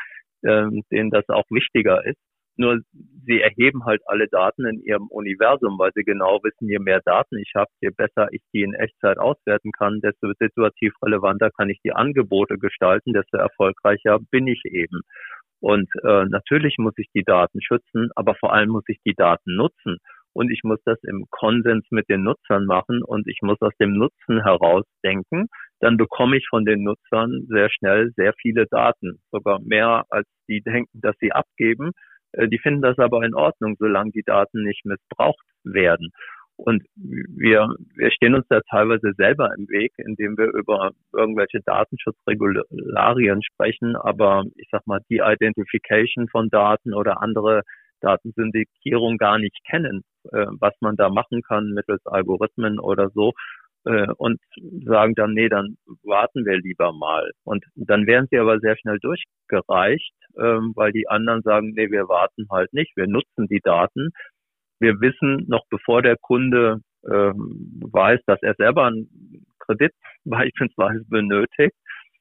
äh, 0.43 0.67
denen 0.91 1.09
das 1.09 1.27
auch 1.29 1.45
wichtiger 1.49 2.05
ist. 2.05 2.19
Nur 2.57 2.79
sie 3.25 3.39
erheben 3.41 3.85
halt 3.85 4.01
alle 4.05 4.27
Daten 4.27 4.67
in 4.67 4.81
ihrem 4.83 5.07
Universum, 5.07 5.79
weil 5.79 5.91
sie 5.95 6.03
genau 6.03 6.39
wissen, 6.43 6.67
je 6.67 6.79
mehr 6.79 7.01
Daten 7.03 7.37
ich 7.37 7.53
habe, 7.55 7.71
je 7.79 7.89
besser 7.95 8.27
ich 8.31 8.41
die 8.53 8.61
in 8.61 8.73
Echtzeit 8.73 9.17
auswerten 9.17 9.71
kann, 9.71 10.01
desto 10.01 10.31
situativ 10.37 10.93
relevanter 11.01 11.49
kann 11.49 11.69
ich 11.69 11.79
die 11.83 11.93
Angebote 11.93 12.57
gestalten, 12.57 13.13
desto 13.13 13.37
erfolgreicher 13.37 14.19
bin 14.31 14.47
ich 14.47 14.61
eben. 14.65 15.01
Und 15.61 15.89
äh, 16.03 16.25
natürlich 16.25 16.75
muss 16.79 16.93
ich 16.97 17.07
die 17.13 17.23
Daten 17.23 17.61
schützen, 17.61 18.09
aber 18.15 18.35
vor 18.35 18.51
allem 18.53 18.69
muss 18.69 18.83
ich 18.87 18.99
die 19.05 19.13
Daten 19.13 19.55
nutzen. 19.55 19.97
Und 20.33 20.49
ich 20.49 20.61
muss 20.63 20.79
das 20.85 20.97
im 21.03 21.25
Konsens 21.29 21.85
mit 21.91 22.09
den 22.09 22.23
Nutzern 22.23 22.65
machen 22.65 23.03
und 23.03 23.27
ich 23.27 23.39
muss 23.41 23.61
aus 23.61 23.75
dem 23.79 23.93
Nutzen 23.93 24.41
heraus 24.41 24.85
denken. 25.03 25.47
Dann 25.79 25.97
bekomme 25.97 26.37
ich 26.37 26.47
von 26.49 26.65
den 26.65 26.83
Nutzern 26.83 27.45
sehr 27.49 27.69
schnell 27.69 28.11
sehr 28.15 28.33
viele 28.41 28.65
Daten, 28.67 29.19
sogar 29.31 29.59
mehr 29.61 30.05
als 30.09 30.27
die 30.47 30.61
denken, 30.61 30.99
dass 31.01 31.15
sie 31.19 31.31
abgeben. 31.31 31.91
Äh, 32.31 32.47
die 32.47 32.59
finden 32.59 32.81
das 32.81 32.97
aber 32.97 33.23
in 33.23 33.35
Ordnung, 33.35 33.75
solange 33.77 34.11
die 34.11 34.23
Daten 34.23 34.63
nicht 34.63 34.85
missbraucht 34.85 35.45
werden. 35.63 36.11
Und 36.63 36.83
wir, 36.95 37.73
wir 37.95 38.11
stehen 38.11 38.35
uns 38.35 38.45
da 38.47 38.61
teilweise 38.69 39.13
selber 39.17 39.49
im 39.57 39.67
Weg, 39.69 39.93
indem 39.97 40.37
wir 40.37 40.53
über 40.53 40.91
irgendwelche 41.11 41.59
Datenschutzregularien 41.65 43.41
sprechen, 43.41 43.95
aber 43.95 44.43
ich 44.55 44.67
sag 44.71 44.85
mal, 44.85 44.99
die 45.09 45.21
Identification 45.23 46.27
von 46.27 46.49
Daten 46.49 46.93
oder 46.93 47.19
andere 47.19 47.63
Datensyndikierung 48.01 49.17
gar 49.17 49.39
nicht 49.39 49.57
kennen, 49.67 50.03
äh, 50.31 50.45
was 50.59 50.73
man 50.81 50.95
da 50.97 51.09
machen 51.09 51.41
kann 51.41 51.71
mittels 51.71 52.05
Algorithmen 52.05 52.79
oder 52.79 53.09
so 53.09 53.33
äh, 53.85 54.07
und 54.17 54.39
sagen 54.85 55.15
dann, 55.15 55.33
nee, 55.33 55.49
dann 55.49 55.77
warten 56.03 56.45
wir 56.45 56.59
lieber 56.59 56.93
mal. 56.93 57.31
Und 57.43 57.65
dann 57.75 58.05
werden 58.05 58.27
sie 58.29 58.37
aber 58.37 58.59
sehr 58.59 58.77
schnell 58.77 58.99
durchgereicht, 58.99 60.13
ähm, 60.37 60.73
weil 60.75 60.91
die 60.91 61.07
anderen 61.07 61.41
sagen, 61.41 61.71
nee, 61.75 61.89
wir 61.89 62.07
warten 62.07 62.45
halt 62.51 62.71
nicht, 62.73 62.95
wir 62.95 63.07
nutzen 63.07 63.47
die 63.47 63.61
Daten 63.63 64.11
wir 64.81 64.99
wissen 64.99 65.45
noch 65.47 65.65
bevor 65.69 66.01
der 66.01 66.17
Kunde 66.17 66.81
äh, 67.03 67.09
weiß, 67.09 68.19
dass 68.25 68.41
er 68.41 68.55
selber 68.55 68.85
einen 68.85 69.45
Kredit 69.59 69.93
beispielsweise 70.25 71.03
benötigt, 71.07 71.75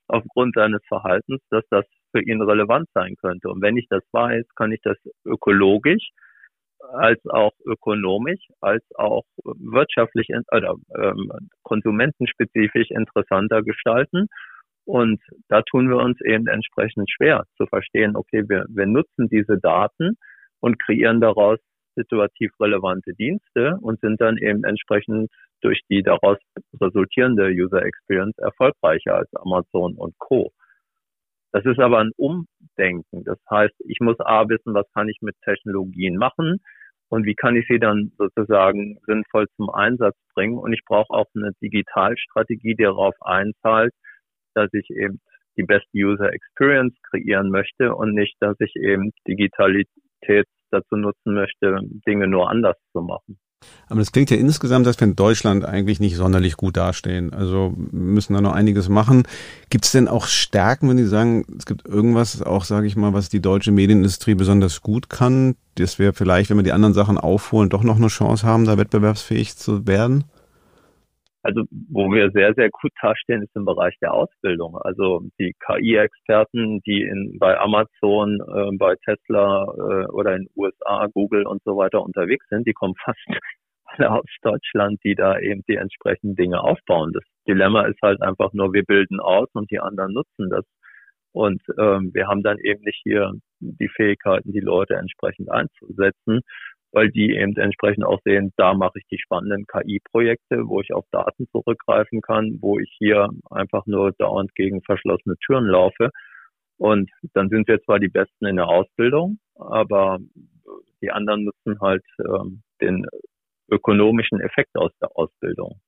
aufgrund 0.09 0.55
seines 0.55 0.83
Verhaltens, 0.89 1.41
dass 1.51 1.65
das 1.71 1.85
für 2.13 2.23
ihn 2.23 2.43
relevant 2.43 2.89
sein 2.95 3.15
könnte. 3.17 3.49
Und 3.49 3.63
wenn 3.63 3.77
ich 3.77 3.87
das 3.89 4.03
weiß, 4.13 4.45
kann 4.57 4.73
ich 4.73 4.81
das 4.83 4.97
ökologisch 5.25 6.11
als 6.93 7.25
auch 7.27 7.53
ökonomisch, 7.67 8.41
als 8.61 8.83
auch 8.97 9.25
wirtschaftlich 9.45 10.29
oder 10.51 10.75
ähm, 10.97 11.31
konsumentenspezifisch 11.63 12.91
interessanter 12.91 13.63
gestalten. 13.63 14.27
Und 14.87 15.21
da 15.49 15.63
tun 15.63 15.89
wir 15.89 15.99
uns 15.99 16.21
eben 16.23 16.47
entsprechend 16.47 17.09
schwer 17.11 17.45
zu 17.57 17.67
verstehen, 17.67 18.17
okay, 18.17 18.45
wir, 18.49 18.65
wir 18.69 18.87
nutzen 18.87 19.29
diese 19.29 19.59
Daten 19.59 20.17
und 20.61 20.83
kreieren 20.83 21.21
daraus 21.21 21.59
situativ 22.01 22.51
relevante 22.61 23.15
Dienste 23.15 23.77
und 23.81 24.01
sind 24.01 24.21
dann 24.21 24.37
eben 24.37 24.65
entsprechend 24.65 25.31
durch 25.61 25.81
die 25.91 26.03
daraus 26.03 26.39
resultierende 26.81 27.49
User 27.51 27.85
Experience 27.85 28.37
erfolgreicher 28.39 29.15
als 29.17 29.29
Amazon 29.35 29.95
und 29.95 30.19
Co. 30.19 30.53
Das 31.53 31.65
ist 31.65 31.81
aber 31.81 31.99
ein 31.99 32.13
Umdenken. 32.17 33.25
Das 33.25 33.39
heißt, 33.51 33.75
ich 33.87 33.99
muss 34.01 34.21
A 34.21 34.49
wissen, 34.49 34.73
was 34.75 34.87
kann 34.95 35.09
ich 35.09 35.19
mit 35.21 35.35
Technologien 35.43 36.17
machen 36.17 36.61
und 37.09 37.27
wie 37.27 37.35
kann 37.35 37.57
ich 37.57 37.67
sie 37.69 37.81
dann 37.81 38.13
sozusagen 38.19 38.99
sinnvoll 39.07 39.47
zum 39.57 39.69
Einsatz 39.69 40.17
bringen. 40.35 40.59
Und 40.59 40.73
ich 40.73 40.83
brauche 40.87 41.13
auch 41.13 41.27
eine 41.35 41.53
Digitalstrategie, 41.61 42.77
die 42.77 42.85
darauf 42.85 43.15
einzahlt, 43.21 43.93
dass 44.55 44.73
ich 44.73 44.89
eben 44.91 45.21
die 45.57 45.65
beste 45.65 45.91
User 45.93 46.33
Experience 46.33 46.95
kreieren 47.11 47.51
möchte 47.51 47.95
und 47.95 48.15
nicht, 48.15 48.37
dass 48.41 48.57
ich 48.61 48.77
eben 48.77 49.11
Digitalität 49.27 50.47
dazu 50.71 50.97
nutzen 50.97 51.35
möchte, 51.35 51.79
Dinge 52.07 52.27
nur 52.27 52.51
anders 52.51 52.77
zu 52.93 53.01
machen. 53.01 53.39
Aber 53.89 53.99
das 53.99 54.13
klingt 54.13 54.31
ja 54.31 54.37
insgesamt, 54.37 54.87
dass 54.87 54.99
wir 55.01 55.07
in 55.07 55.17
Deutschland 55.17 55.65
eigentlich 55.65 56.01
nicht 56.01 56.17
sonderlich 56.17 56.57
gut 56.57 56.77
dastehen. 56.77 57.33
Also 57.33 57.75
müssen 57.77 58.35
da 58.35 58.41
noch 58.41 58.53
einiges 58.53 58.89
machen. 58.89 59.25
Gibt 59.69 59.85
es 59.85 59.93
denn 59.93 60.09
auch 60.09 60.27
Stärken, 60.27 60.89
wenn 60.89 60.97
Sie 60.97 61.07
sagen, 61.07 61.45
es 61.59 61.67
gibt 61.67 61.87
irgendwas, 61.87 62.41
auch 62.41 62.65
sage 62.65 62.87
ich 62.87 62.97
mal, 62.97 63.13
was 63.13 63.29
die 63.29 63.43
deutsche 63.43 63.73
Medienindustrie 63.73 64.35
besonders 64.35 64.81
gut 64.81 65.11
kann, 65.11 65.57
dass 65.75 65.99
wir 65.99 66.15
vielleicht, 66.15 66.51
wenn 66.51 66.57
wir 66.57 66.63
die 66.63 66.73
anderen 66.73 66.95
Sachen 66.95 67.19
aufholen, 67.19 67.69
doch 67.69 67.83
noch 67.83 67.97
eine 67.97 68.09
Chance 68.09 68.47
haben, 68.47 68.65
da 68.65 68.79
wettbewerbsfähig 68.79 69.57
zu 69.57 69.87
werden? 69.87 70.25
Also 71.43 71.65
wo 71.89 72.13
wir 72.13 72.31
sehr, 72.33 72.53
sehr 72.55 72.69
gut 72.71 72.93
dastehen, 73.01 73.43
ist 73.43 73.57
im 73.57 73.65
Bereich 73.65 73.97
der 74.01 74.13
Ausbildung. 74.13 74.77
Also 74.77 75.23
die 75.39 75.55
KI-Experten, 75.67 76.81
die 76.83 77.03
in, 77.03 77.39
bei 77.39 77.59
Amazon, 77.59 78.41
äh, 78.41 78.77
bei 78.77 78.95
Tesla 79.05 79.65
äh, 79.65 80.07
oder 80.13 80.37
in 80.37 80.49
USA, 80.55 81.07
Google 81.07 81.47
und 81.47 81.63
so 81.65 81.77
weiter 81.77 82.03
unterwegs 82.03 82.47
sind, 82.51 82.67
die 82.67 82.75
kommen 82.75 82.95
fast 83.03 83.19
alle 83.85 84.11
aus 84.11 84.27
Deutschland, 84.43 85.01
die 85.03 85.15
da 85.15 85.39
eben 85.39 85.63
die 85.67 85.77
entsprechenden 85.77 86.37
Dinge 86.37 86.61
aufbauen. 86.61 87.13
Das 87.13 87.25
Dilemma 87.49 87.87
ist 87.87 88.01
halt 88.03 88.21
einfach 88.23 88.53
nur, 88.53 88.73
wir 88.73 88.85
bilden 88.85 89.19
aus 89.19 89.49
und 89.55 89.71
die 89.71 89.81
anderen 89.81 90.13
nutzen 90.13 90.51
das. 90.51 90.65
Und 91.33 91.63
ähm, 91.79 92.11
wir 92.13 92.27
haben 92.27 92.43
dann 92.43 92.59
eben 92.59 92.83
nicht 92.83 93.01
hier 93.03 93.33
die 93.61 93.89
Fähigkeiten, 93.89 94.53
die 94.53 94.61
Leute 94.61 94.97
entsprechend 94.97 95.51
einzusetzen 95.51 96.41
weil 96.93 97.11
die 97.11 97.35
eben 97.35 97.57
entsprechend 97.57 98.05
auch 98.05 98.21
sehen, 98.25 98.53
da 98.57 98.75
mache 98.75 98.99
ich 98.99 99.07
die 99.11 99.19
spannenden 99.19 99.67
KI-Projekte, 99.67 100.67
wo 100.67 100.81
ich 100.81 100.93
auf 100.93 101.05
Daten 101.13 101.47
zurückgreifen 101.51 102.21
kann, 102.21 102.59
wo 102.61 102.79
ich 102.79 102.95
hier 102.99 103.29
einfach 103.51 103.87
nur 103.87 104.13
dauernd 104.13 104.55
gegen 104.55 104.83
verschlossene 104.83 105.37
Türen 105.45 105.67
laufe. 105.67 106.11
Und 106.79 107.11
dann 107.35 107.49
sind 107.51 107.69
wir 107.69 107.81
zwar 107.83 107.99
die 107.99 108.09
Besten 108.09 108.47
in 108.47 108.57
der 108.57 108.69
Ausbildung, 108.69 109.39
aber 109.55 110.19
die 111.03 111.11
anderen 111.11 111.45
nutzen 111.45 111.81
halt 111.81 112.05
ähm, 112.19 112.63
den 112.81 113.07
ökonomischen 113.71 114.41
Effekt 114.41 114.77
aus 114.77 114.91
der 115.01 115.11
Ausbildung. 115.15 115.81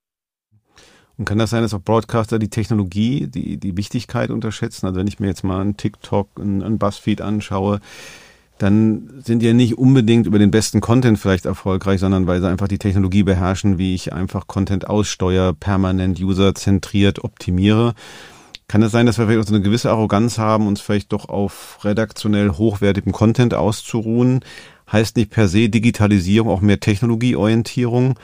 Und 1.18 1.26
kann 1.26 1.38
das 1.38 1.50
sein, 1.50 1.62
dass 1.62 1.74
auch 1.74 1.82
Broadcaster 1.82 2.38
die 2.38 2.50
Technologie, 2.50 3.26
die, 3.26 3.58
die 3.58 3.76
Wichtigkeit 3.76 4.30
unterschätzen? 4.30 4.86
Also 4.86 4.98
wenn 4.98 5.06
ich 5.06 5.20
mir 5.20 5.26
jetzt 5.26 5.44
mal 5.44 5.60
einen 5.60 5.76
TikTok, 5.76 6.28
einen, 6.40 6.62
einen 6.62 6.78
Buzzfeed 6.78 7.20
anschaue, 7.20 7.80
dann 8.62 9.20
sind 9.24 9.40
die 9.40 9.46
ja 9.46 9.54
nicht 9.54 9.76
unbedingt 9.76 10.28
über 10.28 10.38
den 10.38 10.52
besten 10.52 10.80
Content 10.80 11.18
vielleicht 11.18 11.46
erfolgreich, 11.46 11.98
sondern 11.98 12.28
weil 12.28 12.40
sie 12.40 12.48
einfach 12.48 12.68
die 12.68 12.78
Technologie 12.78 13.24
beherrschen, 13.24 13.76
wie 13.76 13.92
ich 13.92 14.12
einfach 14.12 14.46
Content 14.46 14.88
aussteuere, 14.88 15.52
permanent 15.52 16.20
userzentriert 16.20 17.24
optimiere. 17.24 17.94
Kann 18.68 18.82
es 18.82 18.92
sein, 18.92 19.06
dass 19.06 19.18
wir 19.18 19.26
vielleicht 19.26 19.42
auch 19.42 19.48
so 19.48 19.54
eine 19.54 19.64
gewisse 19.64 19.90
Arroganz 19.90 20.38
haben, 20.38 20.68
uns 20.68 20.80
vielleicht 20.80 21.12
doch 21.12 21.28
auf 21.28 21.80
redaktionell 21.82 22.50
hochwertigem 22.50 23.10
Content 23.10 23.52
auszuruhen? 23.52 24.44
Heißt 24.90 25.16
nicht 25.16 25.30
per 25.30 25.48
se 25.48 25.68
Digitalisierung 25.68 26.48
auch 26.48 26.60
mehr 26.60 26.78
Technologieorientierung? 26.78 28.14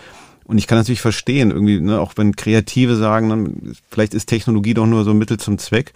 Und 0.44 0.58
ich 0.58 0.68
kann 0.68 0.78
natürlich 0.78 1.00
verstehen, 1.00 1.50
irgendwie, 1.50 1.80
ne, 1.80 1.98
auch 1.98 2.12
wenn 2.14 2.36
Kreative 2.36 2.94
sagen, 2.94 3.28
dann, 3.28 3.72
vielleicht 3.90 4.14
ist 4.14 4.26
Technologie 4.26 4.74
doch 4.74 4.86
nur 4.86 5.02
so 5.02 5.10
ein 5.10 5.18
Mittel 5.18 5.38
zum 5.38 5.58
Zweck. 5.58 5.94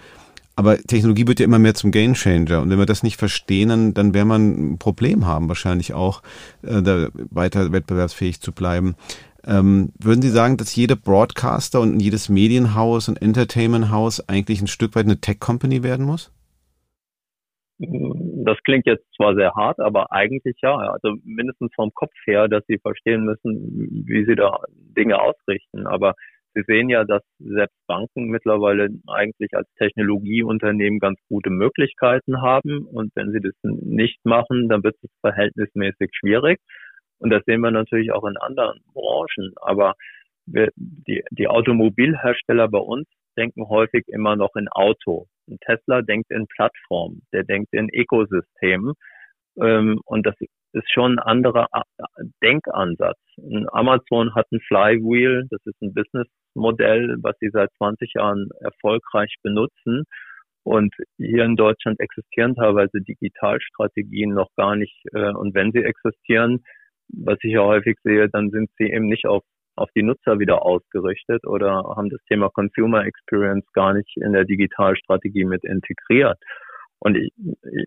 Aber 0.54 0.76
Technologie 0.76 1.26
wird 1.26 1.40
ja 1.40 1.47
immer 1.47 1.59
mehr 1.59 1.75
zum 1.75 1.90
Gamechanger. 1.90 2.61
Und 2.61 2.71
wenn 2.71 2.78
wir 2.78 2.87
das 2.87 3.02
nicht 3.02 3.16
verstehen, 3.16 3.71
dann, 3.71 3.94
dann 3.94 4.14
werden 4.14 4.28
wir 4.28 4.38
ein 4.38 4.78
Problem 4.78 5.26
haben, 5.26 5.49
wahrscheinlich 5.49 5.94
auch, 5.94 6.23
äh, 6.62 6.82
da 6.82 7.09
weiter 7.30 7.73
wettbewerbsfähig 7.73 8.40
zu 8.40 8.52
bleiben. 8.52 8.97
Ähm, 9.44 9.92
würden 9.99 10.23
Sie 10.23 10.28
sagen, 10.28 10.56
dass 10.56 10.76
jeder 10.76 10.94
Broadcaster 10.94 11.80
und 11.80 12.00
jedes 12.00 12.28
Medienhaus 12.28 13.09
und 13.09 13.21
Entertainmenthaus 13.21 14.28
eigentlich 14.28 14.61
ein 14.61 14.68
Stück 14.68 14.94
weit 14.94 15.06
eine 15.06 15.21
Tech-Company 15.21 15.82
werden 15.82 16.06
muss? 16.06 16.32
Das 17.78 18.59
klingt 18.64 18.87
jetzt 18.87 19.04
zwar 19.16 19.35
sehr 19.35 19.52
hart, 19.54 19.80
aber 19.80 20.12
eigentlich 20.12 20.56
ja. 20.62 20.76
Also 20.76 21.16
mindestens 21.25 21.73
vom 21.75 21.92
Kopf 21.94 22.12
her, 22.26 22.47
dass 22.47 22.62
sie 22.68 22.78
verstehen 22.78 23.25
müssen, 23.25 24.04
wie 24.06 24.25
sie 24.25 24.37
da 24.37 24.61
Dinge 24.97 25.21
ausrichten. 25.21 25.87
Aber 25.88 26.14
Sie 26.54 26.62
sehen 26.66 26.88
ja, 26.88 27.04
dass 27.04 27.23
selbst 27.38 27.76
Banken 27.87 28.26
mittlerweile 28.26 28.88
eigentlich 29.06 29.54
als 29.54 29.68
Technologieunternehmen 29.78 30.99
ganz 30.99 31.18
gute 31.28 31.50
Möglichkeiten 31.50 32.42
haben. 32.42 32.87
Und 32.87 33.11
wenn 33.14 33.32
sie 33.32 33.40
das 33.40 33.54
nicht 33.62 34.18
machen, 34.25 34.68
dann 34.68 34.82
wird 34.82 34.97
es 35.02 35.11
verhältnismäßig 35.21 36.11
schwierig. 36.12 36.59
Und 37.18 37.30
das 37.30 37.42
sehen 37.47 37.61
wir 37.61 37.71
natürlich 37.71 38.12
auch 38.12 38.25
in 38.25 38.37
anderen 38.37 38.80
Branchen. 38.92 39.52
Aber 39.56 39.94
wir, 40.47 40.71
die, 40.76 41.23
die 41.30 41.49
Automobilhersteller 41.49 42.68
bei 42.68 42.80
uns 42.80 43.09
denken 43.37 43.68
häufig 43.68 44.04
immer 44.09 44.37
noch 44.37 44.54
in 44.56 44.68
Auto. 44.68 45.26
Ein 45.49 45.59
Tesla 45.64 46.02
denkt 46.02 46.30
in 46.30 46.47
Plattform, 46.49 47.23
der 47.32 47.44
denkt 47.44 47.73
in 47.73 47.88
Ökosystemen. 47.88 48.94
Ähm, 49.61 50.00
und 50.04 50.26
das 50.26 50.35
ist 50.73 50.90
schon 50.92 51.18
ein 51.18 51.18
anderer 51.18 51.68
Denkansatz. 52.42 53.18
Amazon 53.73 54.35
hat 54.35 54.47
ein 54.52 54.61
Flywheel, 54.61 55.47
das 55.50 55.61
ist 55.64 55.80
ein 55.82 55.92
Businessmodell, 56.54 57.16
was 57.23 57.37
sie 57.40 57.50
seit 57.52 57.71
20 57.78 58.14
Jahren 58.14 58.49
erfolgreich 58.61 59.35
benutzen. 59.42 60.04
Und 60.64 60.94
hier 61.16 61.44
in 61.44 61.56
Deutschland 61.56 61.99
existieren 62.00 62.54
teilweise 62.54 63.00
Digitalstrategien 63.00 64.32
noch 64.32 64.49
gar 64.56 64.76
nicht. 64.76 64.97
Äh, 65.12 65.32
und 65.32 65.54
wenn 65.54 65.73
sie 65.73 65.82
existieren, 65.82 66.62
was 67.09 67.38
ich 67.42 67.52
ja 67.52 67.64
häufig 67.64 67.97
sehe, 68.04 68.28
dann 68.28 68.50
sind 68.50 68.71
sie 68.78 68.85
eben 68.85 69.06
nicht 69.06 69.26
auf, 69.26 69.42
auf 69.75 69.90
die 69.97 70.04
Nutzer 70.04 70.38
wieder 70.38 70.64
ausgerichtet 70.64 71.44
oder 71.47 71.82
haben 71.97 72.11
das 72.11 72.23
Thema 72.28 72.49
Consumer 72.50 73.04
Experience 73.04 73.66
gar 73.73 73.92
nicht 73.94 74.16
in 74.16 74.32
der 74.32 74.44
Digitalstrategie 74.44 75.44
mit 75.44 75.64
integriert. 75.64 76.38
Und 77.00 77.16
ich, 77.16 77.32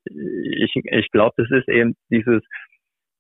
ich, 0.06 0.76
ich 0.76 1.12
glaube, 1.12 1.34
das 1.38 1.50
ist 1.52 1.70
eben 1.70 1.96
dieses, 2.12 2.44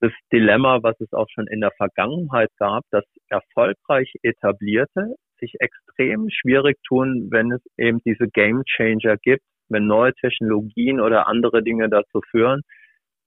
das 0.01 0.11
Dilemma, 0.33 0.83
was 0.83 0.99
es 0.99 1.13
auch 1.13 1.27
schon 1.33 1.47
in 1.47 1.61
der 1.61 1.71
Vergangenheit 1.77 2.49
gab, 2.57 2.83
dass 2.91 3.05
erfolgreich 3.29 4.11
etablierte 4.21 5.15
sich 5.45 5.55
extrem 5.59 6.29
schwierig 6.29 6.77
tun, 6.87 7.27
wenn 7.31 7.51
es 7.51 7.61
eben 7.77 7.99
diese 8.05 8.27
Game 8.27 8.63
Changer 8.65 9.17
gibt, 9.17 9.43
wenn 9.69 9.87
neue 9.87 10.13
Technologien 10.13 10.99
oder 10.99 11.27
andere 11.27 11.63
Dinge 11.63 11.89
dazu 11.89 12.21
führen, 12.31 12.61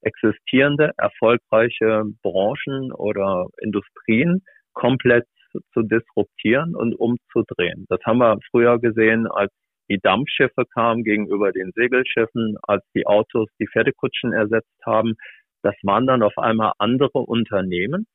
existierende 0.02 0.92
erfolgreiche 0.96 2.04
Branchen 2.22 2.92
oder 2.92 3.46
Industrien 3.60 4.42
komplett 4.72 5.26
zu 5.72 5.82
disruptieren 5.82 6.76
und 6.76 6.94
umzudrehen. 6.94 7.86
Das 7.88 7.98
haben 8.04 8.18
wir 8.18 8.38
früher 8.50 8.78
gesehen, 8.78 9.26
als 9.26 9.50
die 9.90 9.98
Dampfschiffe 10.00 10.64
kamen 10.72 11.02
gegenüber 11.02 11.50
den 11.50 11.72
Segelschiffen, 11.74 12.56
als 12.62 12.84
die 12.94 13.06
Autos 13.06 13.48
die 13.58 13.66
Pferdekutschen 13.66 14.32
ersetzt 14.32 14.78
haben. 14.84 15.14
Das 15.62 15.74
waren 15.82 16.06
dann 16.06 16.22
auf 16.22 16.36
einmal 16.36 16.72
andere 16.78 17.20
Unternehmen, 17.20 18.06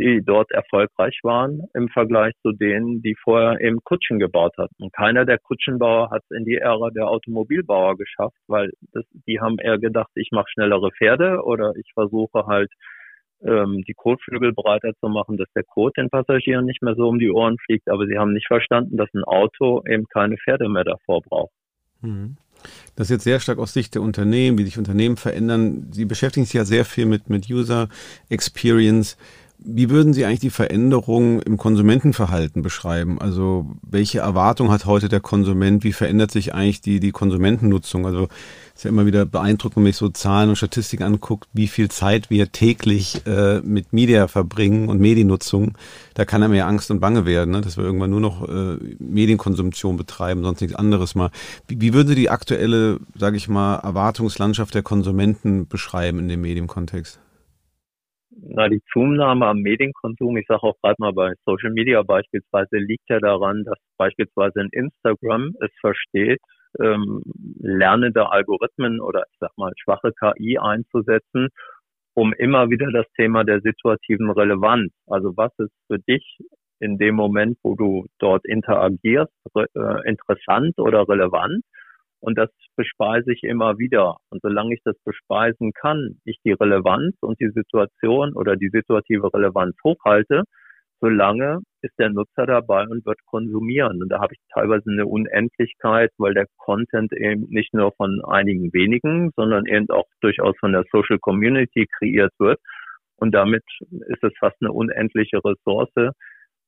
die 0.00 0.22
dort 0.24 0.50
erfolgreich 0.50 1.18
waren 1.22 1.62
im 1.74 1.88
Vergleich 1.88 2.32
zu 2.42 2.52
denen, 2.52 3.02
die 3.02 3.14
vorher 3.22 3.60
eben 3.60 3.80
Kutschen 3.84 4.18
gebaut 4.18 4.54
hatten. 4.56 4.90
Keiner 4.92 5.24
der 5.26 5.38
Kutschenbauer 5.38 6.10
hat 6.10 6.22
es 6.28 6.36
in 6.36 6.44
die 6.44 6.56
Ära 6.56 6.90
der 6.90 7.08
Automobilbauer 7.08 7.96
geschafft, 7.96 8.38
weil 8.46 8.70
das, 8.92 9.04
die 9.26 9.40
haben 9.40 9.58
eher 9.58 9.78
gedacht, 9.78 10.10
ich 10.14 10.30
mache 10.32 10.48
schnellere 10.50 10.90
Pferde 10.92 11.42
oder 11.44 11.74
ich 11.76 11.90
versuche 11.92 12.46
halt 12.46 12.70
ähm, 13.42 13.82
die 13.86 13.94
Kotflügel 13.94 14.52
breiter 14.52 14.92
zu 15.00 15.08
machen, 15.08 15.36
dass 15.36 15.48
der 15.54 15.64
Kot 15.64 15.96
den 15.96 16.10
Passagieren 16.10 16.64
nicht 16.64 16.82
mehr 16.82 16.94
so 16.94 17.08
um 17.08 17.18
die 17.18 17.30
Ohren 17.30 17.56
fliegt. 17.64 17.88
Aber 17.88 18.06
sie 18.06 18.18
haben 18.18 18.32
nicht 18.32 18.46
verstanden, 18.46 18.96
dass 18.96 19.12
ein 19.14 19.24
Auto 19.24 19.82
eben 19.86 20.06
keine 20.06 20.36
Pferde 20.36 20.68
mehr 20.68 20.84
davor 20.84 21.20
braucht. 21.22 21.52
Mhm. 22.00 22.36
Das 22.94 23.06
ist 23.06 23.10
jetzt 23.10 23.24
sehr 23.24 23.40
stark 23.40 23.58
aus 23.58 23.72
Sicht 23.72 23.94
der 23.94 24.02
Unternehmen, 24.02 24.58
wie 24.58 24.64
sich 24.64 24.76
Unternehmen 24.76 25.16
verändern. 25.16 25.88
Sie 25.92 26.04
beschäftigen 26.04 26.44
sich 26.44 26.54
ja 26.54 26.64
sehr 26.64 26.84
viel 26.84 27.06
mit, 27.06 27.30
mit 27.30 27.48
User 27.48 27.88
Experience. 28.28 29.16
Wie 29.62 29.90
würden 29.90 30.14
Sie 30.14 30.24
eigentlich 30.24 30.40
die 30.40 30.48
Veränderung 30.48 31.42
im 31.42 31.58
Konsumentenverhalten 31.58 32.62
beschreiben? 32.62 33.20
Also 33.20 33.66
welche 33.82 34.20
Erwartung 34.20 34.70
hat 34.70 34.86
heute 34.86 35.10
der 35.10 35.20
Konsument? 35.20 35.84
Wie 35.84 35.92
verändert 35.92 36.30
sich 36.30 36.54
eigentlich 36.54 36.80
die, 36.80 36.98
die 36.98 37.12
Konsumentennutzung? 37.12 38.06
Also 38.06 38.28
ist 38.74 38.84
ja 38.84 38.88
immer 38.88 39.04
wieder 39.04 39.26
beeindruckend, 39.26 39.76
wenn 39.76 39.82
man 39.82 39.92
sich 39.92 39.98
so 39.98 40.08
Zahlen 40.08 40.48
und 40.48 40.56
Statistiken 40.56 41.02
anguckt, 41.02 41.46
wie 41.52 41.68
viel 41.68 41.90
Zeit 41.90 42.30
wir 42.30 42.50
täglich 42.52 43.26
äh, 43.26 43.60
mit 43.60 43.92
Media 43.92 44.28
verbringen 44.28 44.88
und 44.88 44.98
Mediennutzung. 44.98 45.76
Da 46.14 46.24
kann 46.24 46.42
einem 46.42 46.54
ja 46.54 46.66
Angst 46.66 46.90
und 46.90 47.00
Bange 47.00 47.26
werden, 47.26 47.50
ne? 47.50 47.60
dass 47.60 47.76
wir 47.76 47.84
irgendwann 47.84 48.10
nur 48.10 48.20
noch 48.20 48.48
äh, 48.48 48.78
Medienkonsumption 48.98 49.98
betreiben, 49.98 50.42
sonst 50.42 50.62
nichts 50.62 50.76
anderes 50.76 51.14
mal. 51.14 51.30
Wie, 51.68 51.78
wie 51.82 51.92
würden 51.92 52.08
Sie 52.08 52.14
die 52.14 52.30
aktuelle, 52.30 52.98
sage 53.14 53.36
ich 53.36 53.46
mal, 53.46 53.76
Erwartungslandschaft 53.76 54.74
der 54.74 54.82
Konsumenten 54.82 55.68
beschreiben 55.68 56.18
in 56.18 56.28
dem 56.28 56.40
Medienkontext? 56.40 57.18
Na, 58.42 58.68
die 58.68 58.82
Zunahme 58.92 59.46
am 59.46 59.58
Medienkonsum, 59.60 60.36
ich 60.36 60.46
sage 60.46 60.62
auch 60.62 60.76
gerade 60.82 60.96
mal 60.98 61.12
bei 61.12 61.32
Social 61.44 61.70
Media 61.70 62.02
beispielsweise, 62.02 62.78
liegt 62.78 63.08
ja 63.08 63.18
daran, 63.20 63.64
dass 63.64 63.78
beispielsweise 63.96 64.60
in 64.60 64.68
Instagram 64.72 65.52
es 65.60 65.70
versteht, 65.80 66.40
ähm, 66.78 67.22
lernende 67.58 68.30
Algorithmen 68.30 69.00
oder 69.00 69.24
ich 69.30 69.38
sag 69.40 69.50
mal 69.56 69.72
schwache 69.76 70.12
KI 70.12 70.58
einzusetzen, 70.58 71.48
um 72.14 72.32
immer 72.32 72.70
wieder 72.70 72.90
das 72.92 73.06
Thema 73.16 73.44
der 73.44 73.60
situativen 73.60 74.30
Relevanz, 74.30 74.92
also 75.06 75.36
was 75.36 75.52
ist 75.58 75.72
für 75.86 75.98
dich 75.98 76.38
in 76.80 76.96
dem 76.96 77.14
Moment, 77.14 77.58
wo 77.62 77.74
du 77.74 78.06
dort 78.18 78.44
interagierst, 78.46 79.32
äh, 79.54 80.08
interessant 80.08 80.78
oder 80.78 81.06
relevant 81.08 81.62
und 82.20 82.38
das 82.38 82.50
bespeise 82.76 83.32
ich 83.32 83.42
immer 83.42 83.78
wieder. 83.78 84.16
Und 84.30 84.42
solange 84.42 84.74
ich 84.74 84.80
das 84.84 84.96
bespeisen 85.04 85.72
kann, 85.72 86.20
ich 86.24 86.38
die 86.44 86.52
Relevanz 86.52 87.16
und 87.20 87.40
die 87.40 87.50
Situation 87.50 88.34
oder 88.34 88.56
die 88.56 88.68
situative 88.68 89.32
Relevanz 89.32 89.74
hochhalte, 89.82 90.44
solange 91.00 91.60
ist 91.82 91.98
der 91.98 92.10
Nutzer 92.10 92.46
dabei 92.46 92.86
und 92.86 93.06
wird 93.06 93.18
konsumieren. 93.24 94.02
Und 94.02 94.10
da 94.10 94.20
habe 94.20 94.34
ich 94.34 94.40
teilweise 94.52 94.90
eine 94.90 95.06
Unendlichkeit, 95.06 96.10
weil 96.18 96.34
der 96.34 96.46
Content 96.58 97.12
eben 97.14 97.46
nicht 97.48 97.72
nur 97.72 97.92
von 97.96 98.20
einigen 98.26 98.72
wenigen, 98.74 99.30
sondern 99.34 99.64
eben 99.66 99.88
auch 99.88 100.06
durchaus 100.20 100.54
von 100.60 100.72
der 100.72 100.84
Social 100.92 101.18
Community 101.18 101.86
kreiert 101.98 102.32
wird. 102.38 102.60
Und 103.16 103.34
damit 103.34 103.64
ist 104.08 104.22
es 104.22 104.32
fast 104.38 104.56
eine 104.60 104.72
unendliche 104.72 105.40
Ressource, 105.44 106.12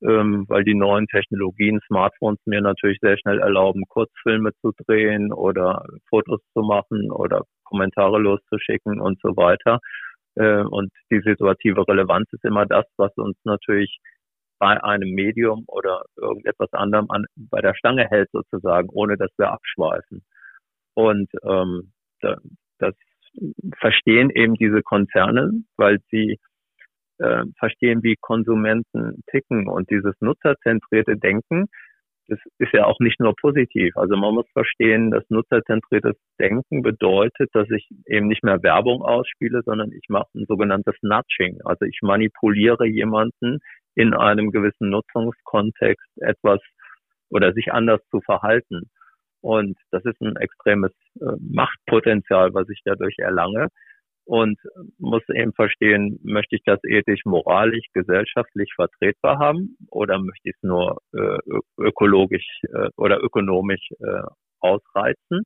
ähm, 0.03 0.45
weil 0.49 0.65
die 0.65 0.75
neuen 0.75 1.07
Technologien, 1.07 1.81
Smartphones 1.87 2.39
mir 2.45 2.61
natürlich 2.61 2.99
sehr 3.01 3.17
schnell 3.19 3.39
erlauben, 3.39 3.85
Kurzfilme 3.89 4.53
zu 4.61 4.73
drehen 4.87 5.33
oder 5.33 5.85
Fotos 6.09 6.41
zu 6.53 6.63
machen 6.63 7.11
oder 7.11 7.43
Kommentare 7.65 8.19
loszuschicken 8.19 9.01
und 9.01 9.21
so 9.23 9.37
weiter. 9.37 9.79
Äh, 10.35 10.63
und 10.63 10.91
die 11.11 11.21
situative 11.21 11.87
Relevanz 11.87 12.33
ist 12.33 12.45
immer 12.45 12.67
das, 12.67 12.85
was 12.97 13.15
uns 13.17 13.37
natürlich 13.45 13.99
bei 14.59 14.83
einem 14.83 15.11
Medium 15.15 15.65
oder 15.67 16.03
irgendetwas 16.17 16.73
anderem 16.73 17.11
an, 17.11 17.27
bei 17.37 17.61
der 17.61 17.75
Stange 17.75 18.07
hält 18.09 18.31
sozusagen, 18.33 18.89
ohne 18.91 19.17
dass 19.17 19.31
wir 19.37 19.51
abschweifen. 19.51 20.23
Und 20.95 21.29
ähm, 21.45 21.93
das 22.21 22.95
verstehen 23.79 24.31
eben 24.31 24.55
diese 24.55 24.83
Konzerne, 24.83 25.51
weil 25.77 25.99
sie 26.11 26.39
äh, 27.23 27.45
verstehen, 27.59 28.03
wie 28.03 28.17
Konsumenten 28.21 29.23
ticken 29.31 29.69
und 29.69 29.91
dieses 29.91 30.15
nutzerzentrierte 30.21 31.17
Denken, 31.17 31.67
das 32.29 32.39
ist 32.59 32.73
ja 32.73 32.87
auch 32.87 32.99
nicht 33.01 33.21
nur 33.21 33.35
positiv. 33.41 33.97
Also 33.97 34.17
man 34.17 34.35
muss 34.35 34.47
verstehen, 34.53 35.11
dass 35.11 35.25
nutzerzentriertes 35.29 36.17
Denken 36.41 36.83
bedeutet, 36.83 37.51
dass 37.53 37.69
ich 37.71 37.89
eben 38.07 38.29
nicht 38.29 38.45
mehr 38.45 38.63
Werbung 38.63 39.03
ausspiele, 39.03 39.63
sondern 39.65 39.93
ich 39.93 40.09
mache 40.09 40.29
ein 40.35 40.47
sogenanntes 40.47 40.95
Nudging. 41.03 41.61
Also 41.65 41.85
ich 41.85 41.99
manipuliere 42.03 42.87
jemanden 42.87 43.59
in 43.95 44.15
einem 44.15 44.51
gewissen 44.51 44.89
Nutzungskontext 44.89 46.09
etwas 46.23 46.61
oder 47.29 47.53
sich 47.53 47.73
anders 47.73 48.01
zu 48.11 48.21
verhalten. 48.21 48.91
Und 49.41 49.77
das 49.91 50.05
ist 50.05 50.21
ein 50.21 50.37
extremes 50.37 50.93
äh, 51.21 51.37
Machtpotenzial, 51.41 52.55
was 52.55 52.69
ich 52.69 52.81
dadurch 52.85 53.17
erlange 53.19 53.69
und 54.25 54.59
muss 54.99 55.23
eben 55.35 55.53
verstehen, 55.53 56.19
möchte 56.23 56.57
ich 56.57 56.63
das 56.65 56.81
ethisch, 56.85 57.25
moralisch, 57.25 57.87
gesellschaftlich 57.93 58.73
vertretbar 58.75 59.39
haben 59.39 59.77
oder 59.91 60.19
möchte 60.19 60.51
ich 60.51 60.55
es 60.57 60.63
nur 60.63 60.99
äh, 61.15 61.39
ökologisch 61.79 62.47
äh, 62.73 62.89
oder 62.97 63.23
ökonomisch 63.23 63.89
äh, 64.01 64.23
ausreizen? 64.61 65.43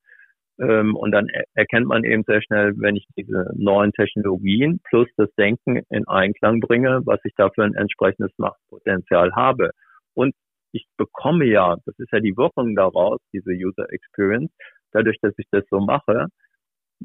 Ähm, 0.58 0.94
und 0.96 1.12
dann 1.12 1.28
er 1.28 1.44
erkennt 1.54 1.86
man 1.86 2.04
eben 2.04 2.24
sehr 2.26 2.42
schnell, 2.42 2.72
wenn 2.76 2.96
ich 2.96 3.06
diese 3.16 3.50
neuen 3.54 3.92
Technologien 3.92 4.80
plus 4.84 5.08
das 5.16 5.30
Denken 5.34 5.82
in 5.90 6.06
Einklang 6.06 6.60
bringe, 6.60 7.00
was 7.04 7.20
ich 7.24 7.34
dafür 7.36 7.64
ein 7.64 7.74
entsprechendes 7.74 8.32
Machtpotenzial 8.38 9.32
habe. 9.34 9.70
Und 10.14 10.34
ich 10.72 10.86
bekomme 10.96 11.46
ja, 11.46 11.76
das 11.84 11.98
ist 11.98 12.12
ja 12.12 12.20
die 12.20 12.36
Wirkung 12.36 12.74
daraus, 12.74 13.20
diese 13.32 13.50
User 13.52 13.90
Experience, 13.92 14.50
dadurch, 14.92 15.18
dass 15.20 15.34
ich 15.38 15.46
das 15.50 15.64
so 15.70 15.80
mache, 15.80 16.26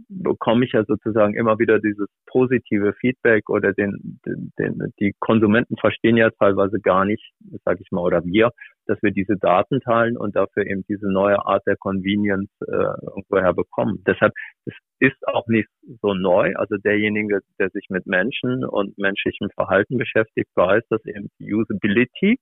bekomme 0.08 0.66
ich 0.66 0.72
ja 0.72 0.84
sozusagen 0.86 1.36
immer 1.36 1.60
wieder 1.60 1.80
dieses 1.80 2.08
positive 2.26 2.94
Feedback 2.94 3.50
oder 3.50 3.74
den, 3.74 4.20
den, 4.26 4.52
den 4.58 4.94
die 5.00 5.14
Konsumenten 5.20 5.76
verstehen 5.78 6.18
ja 6.18 6.30
teilweise 6.30 6.80
gar 6.80 7.06
nicht, 7.06 7.34
sage 7.66 7.80
ich 7.82 7.92
mal, 7.92 8.02
oder 8.02 8.24
wir, 8.24 8.52
dass 8.86 9.02
wir 9.02 9.12
diese 9.12 9.38
Daten 9.38 9.82
teilen 9.82 10.18
und 10.18 10.36
dafür 10.36 10.66
eben 10.66 10.84
diese 10.88 11.12
neue 11.12 11.46
Art 11.46 11.64
der 11.68 11.76
Convenience 11.78 12.50
äh, 12.62 12.72
irgendwoher 12.72 13.54
bekommen. 13.54 14.04
Deshalb 14.08 14.34
es 14.66 14.74
ist 15.00 15.28
auch 15.28 15.48
nicht 15.48 15.68
so 16.02 16.14
neu. 16.14 16.54
Also 16.56 16.78
derjenige, 16.78 17.40
der 17.60 17.70
sich 17.70 17.88
mit 17.90 18.06
Menschen 18.06 18.64
und 18.64 18.98
menschlichem 18.98 19.50
Verhalten 19.56 19.98
beschäftigt, 19.98 20.50
weiß, 20.56 20.84
dass 20.90 21.04
eben 21.06 21.30
Usability, 21.40 22.38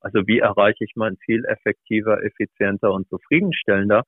also 0.00 0.26
wie 0.26 0.40
erreiche 0.40 0.84
ich 0.84 0.92
mein 0.96 1.16
Ziel 1.24 1.44
effektiver, 1.44 2.22
effizienter 2.24 2.92
und 2.92 3.08
zufriedenstellender, 3.08 4.02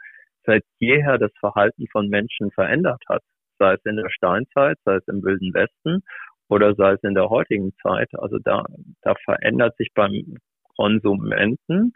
seit 0.46 0.64
jeher 0.78 1.18
das 1.18 1.32
Verhalten 1.40 1.86
von 1.90 2.08
Menschen 2.08 2.50
verändert 2.52 3.02
hat, 3.08 3.22
sei 3.58 3.74
es 3.74 3.84
in 3.84 3.96
der 3.96 4.10
Steinzeit, 4.10 4.78
sei 4.84 4.96
es 4.96 5.08
im 5.08 5.22
Wilden 5.22 5.54
Westen 5.54 6.02
oder 6.48 6.74
sei 6.74 6.92
es 6.92 7.02
in 7.02 7.14
der 7.14 7.30
heutigen 7.30 7.72
Zeit. 7.82 8.08
Also 8.14 8.38
da, 8.38 8.64
da 9.02 9.14
verändert 9.24 9.76
sich 9.76 9.88
beim 9.94 10.36
Konsumenten 10.76 11.94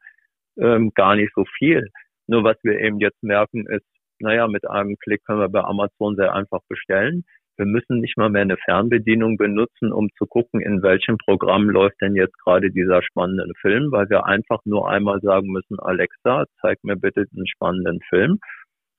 ähm, 0.57 0.93
gar 0.95 1.17
nicht 1.17 1.33
so 1.35 1.45
viel. 1.59 1.91
Nur 2.27 2.45
was 2.45 2.57
wir 2.63 2.79
eben 2.79 3.01
jetzt 3.01 3.23
merken 3.23 3.67
ist, 3.67 3.87
naja, 4.21 4.49
mit 4.49 4.69
einem 4.69 4.97
Klick 4.97 5.25
können 5.25 5.41
wir 5.41 5.49
bei 5.49 5.63
Amazon 5.63 6.17
sehr 6.17 6.35
einfach 6.35 6.61
bestellen. 6.69 7.25
Wir 7.59 7.67
müssen 7.67 8.01
nicht 8.01 8.17
mal 8.17 8.31
mehr 8.31 8.43
eine 8.43 8.57
Fernbedienung 8.57 9.37
benutzen, 9.37 9.93
um 9.93 10.09
zu 10.17 10.27
gucken, 10.27 10.61
in 10.61 10.81
welchem 10.81 11.19
Programm 11.19 11.69
läuft 11.69 12.01
denn 12.01 12.15
jetzt 12.15 12.39
gerade 12.39 12.71
dieser 12.71 13.03
spannende 13.03 13.53
Film, 13.61 13.91
weil 13.91 14.09
wir 14.09 14.27
einfach 14.27 14.61
nur 14.65 14.89
einmal 14.89 15.21
sagen 15.21 15.49
müssen, 15.49 15.79
Alexa, 15.81 16.45
zeig 16.61 16.79
mir 16.85 16.95
bitte 16.95 17.25
einen 17.35 17.49
spannenden 17.49 17.99
Film. 18.09 18.39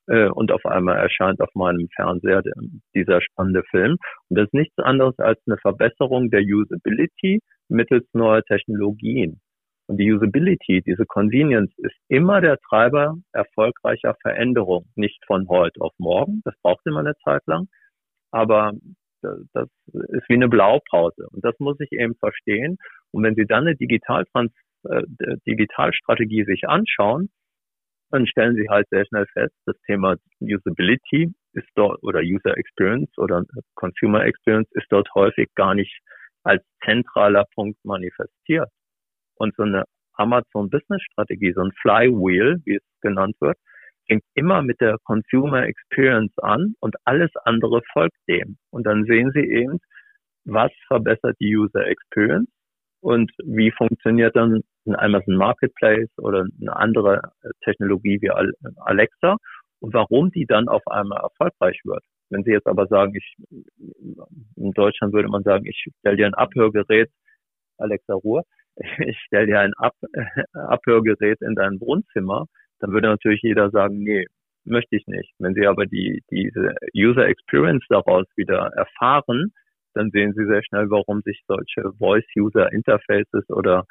Äh, 0.07 0.27
und 0.27 0.51
auf 0.51 0.65
einmal 0.65 0.97
erscheint 0.97 1.39
auf 1.39 1.53
meinem 1.53 1.87
Fernseher 1.95 2.43
dieser 2.93 3.21
spannende 3.21 3.63
Film. 3.69 3.95
Und 4.27 4.37
das 4.37 4.47
ist 4.47 4.53
nichts 4.53 4.77
anderes 4.77 5.17
als 5.19 5.39
eine 5.47 5.57
Verbesserung 5.57 6.29
der 6.29 6.41
Usability 6.41 7.39
mittels 7.69 8.05
neuer 8.11 8.43
Technologien. 8.43 9.39
Und 9.87 9.97
die 9.97 10.11
Usability, 10.11 10.81
diese 10.85 11.05
Convenience 11.05 11.71
ist 11.77 11.95
immer 12.09 12.41
der 12.41 12.57
Treiber 12.67 13.15
erfolgreicher 13.31 14.15
Veränderung. 14.21 14.85
Nicht 14.95 15.23
von 15.25 15.47
heute 15.47 15.79
auf 15.79 15.93
morgen, 15.97 16.41
das 16.43 16.55
braucht 16.61 16.85
immer 16.85 16.99
eine 16.99 17.15
Zeit 17.23 17.41
lang, 17.47 17.67
aber 18.31 18.73
das 19.21 19.67
ist 19.91 20.29
wie 20.29 20.35
eine 20.35 20.47
Blaupause. 20.47 21.27
Und 21.31 21.43
das 21.43 21.53
muss 21.59 21.79
ich 21.79 21.91
eben 21.91 22.15
verstehen. 22.15 22.77
Und 23.11 23.23
wenn 23.23 23.35
Sie 23.35 23.45
dann 23.45 23.67
eine 23.67 23.75
Digitaltrans 23.75 24.51
äh, 24.85 25.03
Digitalstrategie 25.45 26.45
sich 26.45 26.67
anschauen, 26.67 27.29
dann 28.11 28.25
stellen 28.27 28.55
Sie 28.55 28.69
halt 28.69 28.87
sehr 28.89 29.05
schnell 29.05 29.25
fest, 29.33 29.53
das 29.65 29.75
Thema 29.85 30.15
Usability 30.39 31.33
ist 31.53 31.67
dort 31.75 32.01
oder 32.03 32.21
User 32.21 32.57
Experience 32.57 33.11
oder 33.17 33.43
Consumer 33.75 34.23
Experience 34.25 34.69
ist 34.71 34.87
dort 34.89 35.09
häufig 35.15 35.49
gar 35.55 35.75
nicht 35.75 35.99
als 36.43 36.63
zentraler 36.83 37.45
Punkt 37.53 37.77
manifestiert. 37.83 38.69
Und 39.35 39.55
so 39.55 39.63
eine 39.63 39.83
Amazon 40.13 40.69
Business 40.69 41.01
Strategie, 41.11 41.53
so 41.53 41.61
ein 41.61 41.71
Flywheel, 41.81 42.61
wie 42.65 42.75
es 42.75 42.83
genannt 43.01 43.35
wird, 43.39 43.57
fängt 44.09 44.23
immer 44.33 44.61
mit 44.61 44.81
der 44.81 44.97
Consumer 45.03 45.63
Experience 45.63 46.37
an 46.39 46.73
und 46.79 46.95
alles 47.05 47.29
andere 47.45 47.81
folgt 47.93 48.17
dem. 48.27 48.57
Und 48.71 48.85
dann 48.85 49.05
sehen 49.05 49.31
Sie 49.33 49.41
eben, 49.41 49.79
was 50.45 50.71
verbessert 50.87 51.37
die 51.39 51.55
User 51.55 51.85
Experience 51.85 52.49
und 53.01 53.31
wie 53.43 53.71
funktioniert 53.71 54.35
dann 54.35 54.61
ein 54.85 54.95
Amazon 54.95 55.35
Marketplace 55.35 56.09
oder 56.17 56.45
eine 56.61 56.75
andere 56.75 57.21
Technologie 57.63 58.19
wie 58.21 58.31
Alexa 58.31 59.37
und 59.79 59.93
warum 59.93 60.31
die 60.31 60.45
dann 60.45 60.67
auf 60.67 60.85
einmal 60.87 61.21
erfolgreich 61.21 61.79
wird. 61.83 62.03
Wenn 62.29 62.43
Sie 62.43 62.51
jetzt 62.51 62.67
aber 62.67 62.87
sagen, 62.87 63.13
ich, 63.15 63.35
in 64.55 64.71
Deutschland 64.73 65.13
würde 65.13 65.29
man 65.29 65.43
sagen, 65.43 65.65
ich 65.65 65.85
stelle 65.99 66.17
dir 66.17 66.25
ein 66.27 66.33
Abhörgerät, 66.33 67.09
Alexa 67.77 68.13
Ruhe, 68.13 68.43
ich 68.99 69.19
stelle 69.25 69.47
dir 69.47 69.59
ein 69.59 69.73
Ab 69.77 69.93
Abhörgerät 70.53 71.41
in 71.41 71.55
dein 71.55 71.79
Wohnzimmer, 71.79 72.45
dann 72.79 72.91
würde 72.91 73.07
natürlich 73.07 73.41
jeder 73.41 73.69
sagen, 73.71 73.99
nee, 74.03 74.25
möchte 74.65 74.95
ich 74.95 75.05
nicht. 75.07 75.31
Wenn 75.39 75.53
Sie 75.53 75.67
aber 75.67 75.85
die, 75.85 76.21
diese 76.31 76.75
User 76.95 77.27
Experience 77.27 77.83
daraus 77.89 78.25
wieder 78.35 78.71
erfahren, 78.75 79.51
dann 79.93 80.11
sehen 80.11 80.33
Sie 80.35 80.45
sehr 80.45 80.63
schnell, 80.63 80.89
warum 80.89 81.21
sich 81.21 81.41
solche 81.47 81.91
Voice-User 81.97 82.71
Interfaces 82.71 83.49
oder 83.49 83.85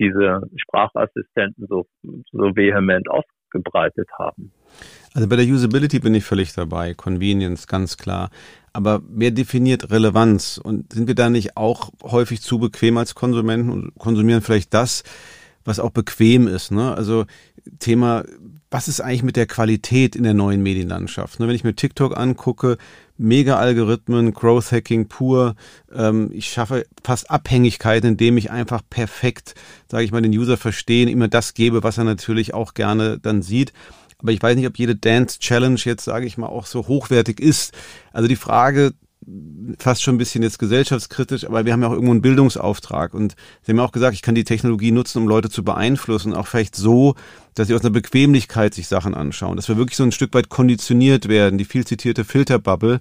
diese 0.00 0.42
Sprachassistenten 0.56 1.66
so, 1.68 1.86
so 2.02 2.56
vehement 2.56 3.08
ausgebreitet 3.08 4.08
haben. 4.18 4.52
Also 5.14 5.28
bei 5.28 5.36
der 5.36 5.46
Usability 5.46 6.00
bin 6.00 6.14
ich 6.14 6.24
völlig 6.24 6.54
dabei, 6.54 6.94
Convenience 6.94 7.66
ganz 7.66 7.96
klar. 7.96 8.30
Aber 8.72 9.00
wer 9.08 9.30
definiert 9.30 9.90
Relevanz? 9.90 10.58
Und 10.58 10.92
sind 10.92 11.08
wir 11.08 11.14
da 11.14 11.30
nicht 11.30 11.56
auch 11.56 11.90
häufig 12.02 12.40
zu 12.42 12.58
bequem 12.58 12.96
als 12.98 13.14
Konsumenten 13.14 13.70
und 13.70 13.94
konsumieren 13.98 14.42
vielleicht 14.42 14.72
das, 14.74 15.02
was 15.68 15.78
auch 15.78 15.90
bequem 15.90 16.48
ist? 16.48 16.72
Ne? 16.72 16.94
Also 16.94 17.26
Thema, 17.78 18.24
was 18.70 18.88
ist 18.88 19.00
eigentlich 19.00 19.22
mit 19.22 19.36
der 19.36 19.46
Qualität 19.46 20.16
in 20.16 20.24
der 20.24 20.34
neuen 20.34 20.62
Medienlandschaft? 20.62 21.38
Ne? 21.38 21.46
Wenn 21.46 21.54
ich 21.54 21.64
mir 21.64 21.76
TikTok 21.76 22.16
angucke, 22.16 22.78
mega 23.18 23.56
Algorithmen, 23.56 24.32
Growth 24.32 24.72
Hacking 24.72 25.08
pur. 25.08 25.56
Ähm, 25.92 26.30
ich 26.32 26.48
schaffe 26.48 26.86
fast 27.04 27.30
Abhängigkeiten, 27.30 28.10
indem 28.10 28.36
ich 28.38 28.50
einfach 28.50 28.82
perfekt, 28.88 29.54
sage 29.90 30.04
ich 30.04 30.12
mal, 30.12 30.22
den 30.22 30.32
User 30.32 30.56
verstehen, 30.56 31.08
immer 31.08 31.28
das 31.28 31.54
gebe, 31.54 31.82
was 31.82 31.98
er 31.98 32.04
natürlich 32.04 32.54
auch 32.54 32.74
gerne 32.74 33.18
dann 33.18 33.42
sieht. 33.42 33.72
Aber 34.20 34.32
ich 34.32 34.42
weiß 34.42 34.56
nicht, 34.56 34.66
ob 34.66 34.78
jede 34.78 34.96
Dance 34.96 35.38
Challenge 35.38 35.80
jetzt, 35.84 36.04
sage 36.04 36.26
ich 36.26 36.38
mal, 36.38 36.46
auch 36.46 36.66
so 36.66 36.88
hochwertig 36.88 37.40
ist. 37.40 37.72
Also 38.12 38.28
die 38.28 38.36
Frage 38.36 38.94
fast 39.78 40.02
schon 40.02 40.14
ein 40.14 40.18
bisschen 40.18 40.42
jetzt 40.42 40.58
gesellschaftskritisch, 40.58 41.44
aber 41.44 41.64
wir 41.64 41.72
haben 41.72 41.82
ja 41.82 41.88
auch 41.88 41.92
irgendwo 41.92 42.12
einen 42.12 42.22
Bildungsauftrag 42.22 43.14
und 43.14 43.36
Sie 43.62 43.72
haben 43.72 43.78
ja 43.78 43.84
auch 43.84 43.92
gesagt, 43.92 44.14
ich 44.14 44.22
kann 44.22 44.34
die 44.34 44.44
Technologie 44.44 44.90
nutzen, 44.90 45.18
um 45.18 45.28
Leute 45.28 45.50
zu 45.50 45.62
beeinflussen, 45.62 46.34
auch 46.34 46.46
vielleicht 46.46 46.76
so, 46.76 47.14
dass 47.54 47.68
sie 47.68 47.74
aus 47.74 47.82
einer 47.82 47.90
Bequemlichkeit 47.90 48.74
sich 48.74 48.88
Sachen 48.88 49.14
anschauen, 49.14 49.56
dass 49.56 49.68
wir 49.68 49.76
wirklich 49.76 49.96
so 49.96 50.04
ein 50.04 50.12
Stück 50.12 50.32
weit 50.34 50.48
konditioniert 50.48 51.28
werden, 51.28 51.58
die 51.58 51.64
viel 51.64 51.86
zitierte 51.86 52.24
Filterbubble. 52.24 53.00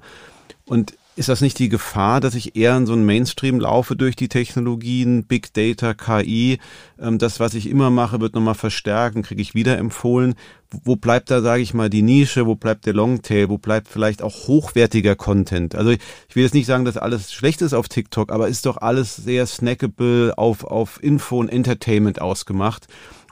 Und 0.65 0.97
ist 1.17 1.30
das 1.30 1.41
nicht 1.41 1.58
die 1.58 1.67
Gefahr, 1.67 2.21
dass 2.21 2.36
ich 2.36 2.56
eher 2.56 2.77
in 2.77 2.86
so 2.86 2.93
einen 2.93 3.06
Mainstream 3.06 3.60
laufe 3.60 3.95
durch 3.95 4.15
die 4.15 4.30
Technologien, 4.30 5.23
Big 5.23 5.51
Data, 5.53 5.95
KI? 5.95 6.60
Ähm, 6.99 7.17
das, 7.17 7.39
was 7.39 7.56
ich 7.56 7.67
immer 7.69 7.89
mache, 7.89 8.21
wird 8.21 8.36
nochmal 8.36 8.53
verstärken, 8.53 9.23
kriege 9.23 9.41
ich 9.41 9.56
wieder 9.56 9.80
empfohlen. 9.80 10.36
Wo 10.84 10.95
bleibt 10.95 11.32
da, 11.32 11.41
sage 11.41 11.63
ich 11.63 11.73
mal, 11.73 11.89
die 11.89 12.03
Nische? 12.03 12.45
Wo 12.45 12.56
bleibt 12.56 12.86
der 12.86 12.93
Longtail? 12.93 13.49
Wo 13.49 13.58
bleibt 13.58 13.88
vielleicht 13.88 14.21
auch 14.21 14.47
hochwertiger 14.47 15.15
Content? 15.15 15.73
Also 15.73 15.89
ich 15.91 16.36
will 16.36 16.43
jetzt 16.43 16.53
nicht 16.53 16.67
sagen, 16.67 16.86
dass 16.86 16.97
alles 16.97 17.34
schlecht 17.34 17.63
ist 17.63 17.73
auf 17.73 17.89
TikTok, 17.89 18.32
aber 18.32 18.47
ist 18.47 18.67
doch 18.67 18.77
alles 18.77 19.15
sehr 19.15 19.47
snackable 19.47 20.38
auf, 20.38 20.65
auf 20.65 21.01
Info 21.01 21.39
und 21.39 21.49
Entertainment 21.49 22.21
ausgemacht 22.21 22.88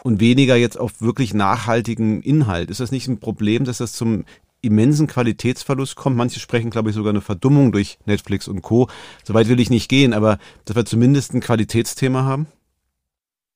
und 0.06 0.20
weniger 0.20 0.56
jetzt 0.56 0.80
auf 0.80 1.02
wirklich 1.02 1.34
nachhaltigen 1.34 2.22
Inhalt. 2.22 2.70
Ist 2.70 2.80
das 2.80 2.92
nicht 2.92 3.08
ein 3.08 3.20
Problem, 3.20 3.66
dass 3.66 3.80
das 3.80 3.94
zum 3.94 4.24
immensen 4.66 5.08
Qualitätsverlust 5.08 5.96
kommt. 5.96 6.18
Manche 6.18 6.40
sprechen, 6.40 6.70
glaube 6.70 6.90
ich, 6.90 6.96
sogar 6.96 7.12
eine 7.12 7.22
Verdummung 7.22 7.72
durch 7.72 7.98
Netflix 8.06 8.48
und 8.48 8.62
Co. 8.62 8.88
Soweit 9.24 9.50
will 9.50 9.60
ich 9.60 9.70
nicht 9.70 9.90
gehen, 9.90 10.14
aber 10.14 10.38
dass 10.66 10.76
wir 10.76 10.86
zumindest 10.86 11.34
ein 11.34 11.42
Qualitätsthema 11.42 12.24
haben? 12.24 12.48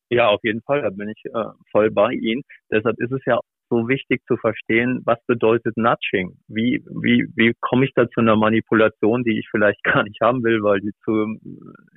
Ja, 0.09 0.29
auf 0.29 0.41
jeden 0.43 0.61
Fall, 0.61 0.81
da 0.81 0.89
bin 0.89 1.09
ich 1.09 1.23
äh, 1.25 1.45
voll 1.71 1.91
bei 1.91 2.13
Ihnen. 2.13 2.41
Deshalb 2.71 2.99
ist 2.99 3.11
es 3.11 3.21
ja 3.25 3.39
so 3.69 3.87
wichtig 3.87 4.21
zu 4.27 4.35
verstehen, 4.37 5.01
was 5.05 5.23
bedeutet 5.27 5.77
Nudging? 5.77 6.37
Wie, 6.47 6.83
wie, 6.89 7.27
wie 7.35 7.53
komme 7.59 7.85
ich 7.85 7.93
da 7.93 8.09
zu 8.09 8.21
einer 8.21 8.35
Manipulation, 8.35 9.23
die 9.23 9.37
ich 9.39 9.47
vielleicht 9.49 9.83
gar 9.83 10.03
nicht 10.03 10.19
haben 10.21 10.43
will, 10.43 10.63
weil 10.63 10.79
die 10.81 10.91
zu, 11.03 11.37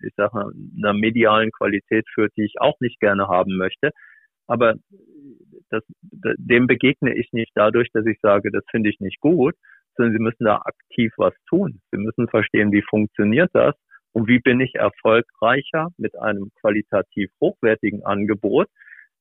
ich 0.07 0.15
sage, 0.17 0.53
einer 0.77 0.93
medialen 0.93 1.51
Qualität 1.53 2.07
führt, 2.13 2.33
die 2.37 2.45
ich 2.45 2.61
auch 2.61 2.79
nicht 2.81 3.01
gerne 3.01 3.29
haben 3.29 3.57
möchte. 3.57 3.91
Aber 4.47 4.75
das, 5.73 5.83
dem 6.39 6.67
begegne 6.67 7.15
ich 7.15 7.33
nicht 7.33 7.53
dadurch, 7.55 7.89
dass 7.93 8.07
ich 8.07 8.19
sage, 8.21 8.51
das 8.51 8.65
finde 8.71 8.91
ich 8.91 9.01
nicht 9.01 9.21
gut, 9.21 9.55
sondern 9.97 10.15
sie 10.15 10.23
müssen 10.23 10.45
da 10.45 10.57
aktiv 10.57 11.13
was 11.17 11.35
tun. 11.49 11.81
Sie 11.91 11.99
müssen 11.99 12.29
verstehen, 12.29 12.73
wie 12.73 12.83
funktioniert 12.83 13.51
das 13.55 13.75
und 14.13 14.29
wie 14.29 14.39
bin 14.39 14.61
ich 14.61 14.75
erfolgreicher 14.75 15.89
mit 15.97 16.19
einem 16.19 16.51
qualitativ 16.61 17.31
hochwertigen 17.41 18.05
Angebot. 18.05 18.69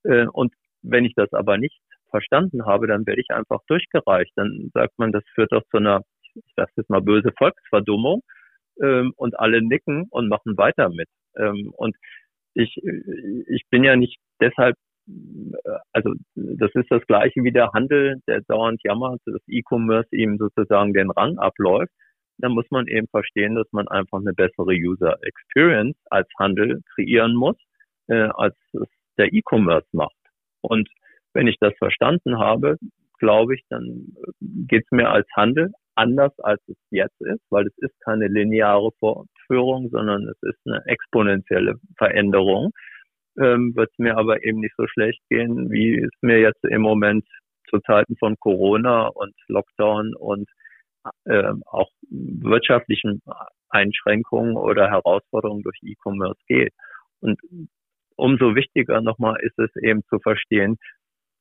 Äh, 0.03 0.27
und 0.27 0.53
wenn 0.81 1.05
ich 1.05 1.13
das 1.15 1.31
aber 1.33 1.57
nicht 1.57 1.79
verstanden 2.09 2.65
habe, 2.65 2.87
dann 2.87 3.05
werde 3.05 3.21
ich 3.21 3.29
einfach 3.31 3.61
durchgereicht. 3.67 4.33
Dann 4.35 4.69
sagt 4.73 4.97
man, 4.97 5.11
das 5.11 5.23
führt 5.33 5.51
doch 5.51 5.63
zu 5.71 5.77
einer, 5.77 6.01
ich 6.35 6.53
sage 6.55 6.71
jetzt 6.75 6.89
mal 6.89 7.01
böse 7.01 7.31
Volksverdummung 7.37 8.21
ähm, 8.81 9.13
und 9.15 9.39
alle 9.39 9.61
nicken 9.61 10.07
und 10.09 10.27
machen 10.27 10.57
weiter 10.57 10.89
mit. 10.89 11.07
Ähm, 11.37 11.71
und 11.77 11.95
ich, 12.53 12.75
ich 13.47 13.63
bin 13.69 13.85
ja 13.85 13.95
nicht 13.95 14.19
deshalb 14.41 14.75
also 15.93 16.13
das 16.35 16.71
ist 16.75 16.89
das 16.89 17.05
gleiche 17.07 17.43
wie 17.43 17.51
der 17.51 17.71
Handel, 17.73 18.21
der 18.27 18.41
dauernd 18.41 18.81
jammert, 18.83 19.21
dass 19.25 19.41
E-Commerce 19.47 20.09
ihm 20.11 20.37
sozusagen 20.37 20.93
den 20.93 21.11
Rang 21.11 21.37
abläuft. 21.37 21.91
Dann 22.37 22.53
muss 22.53 22.65
man 22.71 22.87
eben 22.87 23.07
verstehen, 23.07 23.55
dass 23.55 23.67
man 23.71 23.87
einfach 23.87 24.19
eine 24.19 24.33
bessere 24.33 24.73
User 24.73 25.17
Experience 25.21 25.97
als 26.09 26.27
Handel 26.39 26.81
kreieren 26.95 27.35
muss, 27.35 27.57
äh, 28.07 28.29
als 28.33 28.55
es 28.73 28.87
der 29.17 29.31
E-Commerce 29.33 29.87
macht. 29.91 30.15
Und 30.61 30.89
wenn 31.33 31.47
ich 31.47 31.57
das 31.59 31.73
verstanden 31.77 32.39
habe, 32.39 32.77
glaube 33.19 33.55
ich, 33.55 33.61
dann 33.69 34.13
geht 34.39 34.83
es 34.85 34.91
mir 34.91 35.09
als 35.09 35.27
Handel 35.35 35.71
anders, 35.95 36.33
als 36.39 36.61
es 36.67 36.77
jetzt 36.89 37.19
ist, 37.21 37.41
weil 37.49 37.67
es 37.67 37.77
ist 37.77 37.99
keine 38.01 38.27
lineare 38.27 38.89
Fortführung, 38.99 39.89
sondern 39.89 40.27
es 40.27 40.37
ist 40.41 40.59
eine 40.65 40.81
exponentielle 40.85 41.75
Veränderung. 41.97 42.71
Ähm, 43.39 43.75
Wird 43.75 43.89
es 43.91 43.97
mir 43.97 44.17
aber 44.17 44.43
eben 44.43 44.59
nicht 44.59 44.75
so 44.77 44.87
schlecht 44.87 45.21
gehen, 45.29 45.71
wie 45.71 45.99
es 45.99 46.11
mir 46.21 46.39
jetzt 46.39 46.63
im 46.63 46.81
Moment 46.81 47.25
zu 47.69 47.79
Zeiten 47.79 48.15
von 48.17 48.35
Corona 48.39 49.07
und 49.07 49.33
Lockdown 49.47 50.13
und 50.15 50.49
äh, 51.25 51.53
auch 51.65 51.89
wirtschaftlichen 52.09 53.21
Einschränkungen 53.69 54.55
oder 54.57 54.89
Herausforderungen 54.89 55.63
durch 55.63 55.77
E-Commerce 55.81 56.39
geht. 56.47 56.73
Und 57.21 57.39
umso 58.15 58.55
wichtiger 58.55 59.01
nochmal 59.01 59.37
ist 59.41 59.57
es 59.57 59.73
eben 59.81 60.03
zu 60.09 60.19
verstehen, 60.19 60.77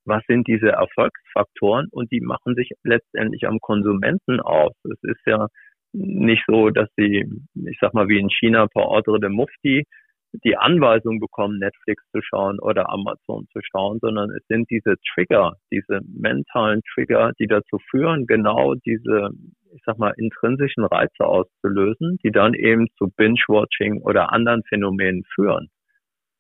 was 0.05 0.23
sind 0.27 0.47
diese 0.47 0.71
Erfolgsfaktoren 0.71 1.89
und 1.91 2.11
die 2.11 2.21
machen 2.21 2.55
sich 2.55 2.71
letztendlich 2.85 3.47
am 3.47 3.59
Konsumenten 3.61 4.41
aus. 4.41 4.73
Es 4.85 5.03
ist 5.03 5.27
ja 5.27 5.49
nicht 5.93 6.45
so, 6.47 6.71
dass 6.71 6.89
sie, 6.97 7.29
ich 7.55 7.79
sag 7.81 7.95
mal, 7.95 8.09
wie 8.09 8.19
in 8.19 8.31
China 8.31 8.67
per 8.67 8.87
Ordre 8.87 9.21
de 9.21 9.29
Mufti 9.29 9.85
die 10.33 10.57
Anweisung 10.57 11.19
bekommen, 11.19 11.59
Netflix 11.59 12.03
zu 12.13 12.21
schauen 12.23 12.59
oder 12.61 12.89
Amazon 12.91 13.47
zu 13.53 13.61
schauen, 13.63 13.99
sondern 14.01 14.31
es 14.31 14.47
sind 14.47 14.71
diese 14.71 14.95
Trigger, 15.13 15.55
diese 15.73 16.01
mentalen 16.07 16.83
Trigger, 16.95 17.33
die 17.39 17.47
dazu 17.47 17.79
führen, 17.91 18.27
genau 18.27 18.75
diese, 18.75 19.31
ich 19.75 19.83
sag 19.85 19.99
mal, 19.99 20.15
intrinsischen 20.17 20.85
Reize 20.85 21.25
auszulösen, 21.25 22.19
die 22.23 22.31
dann 22.31 22.55
eben 22.55 22.87
zu 22.97 23.09
Binge-Watching 23.17 24.03
oder 24.03 24.33
anderen 24.33 24.63
Phänomenen 24.69 25.25
führen. 25.35 25.69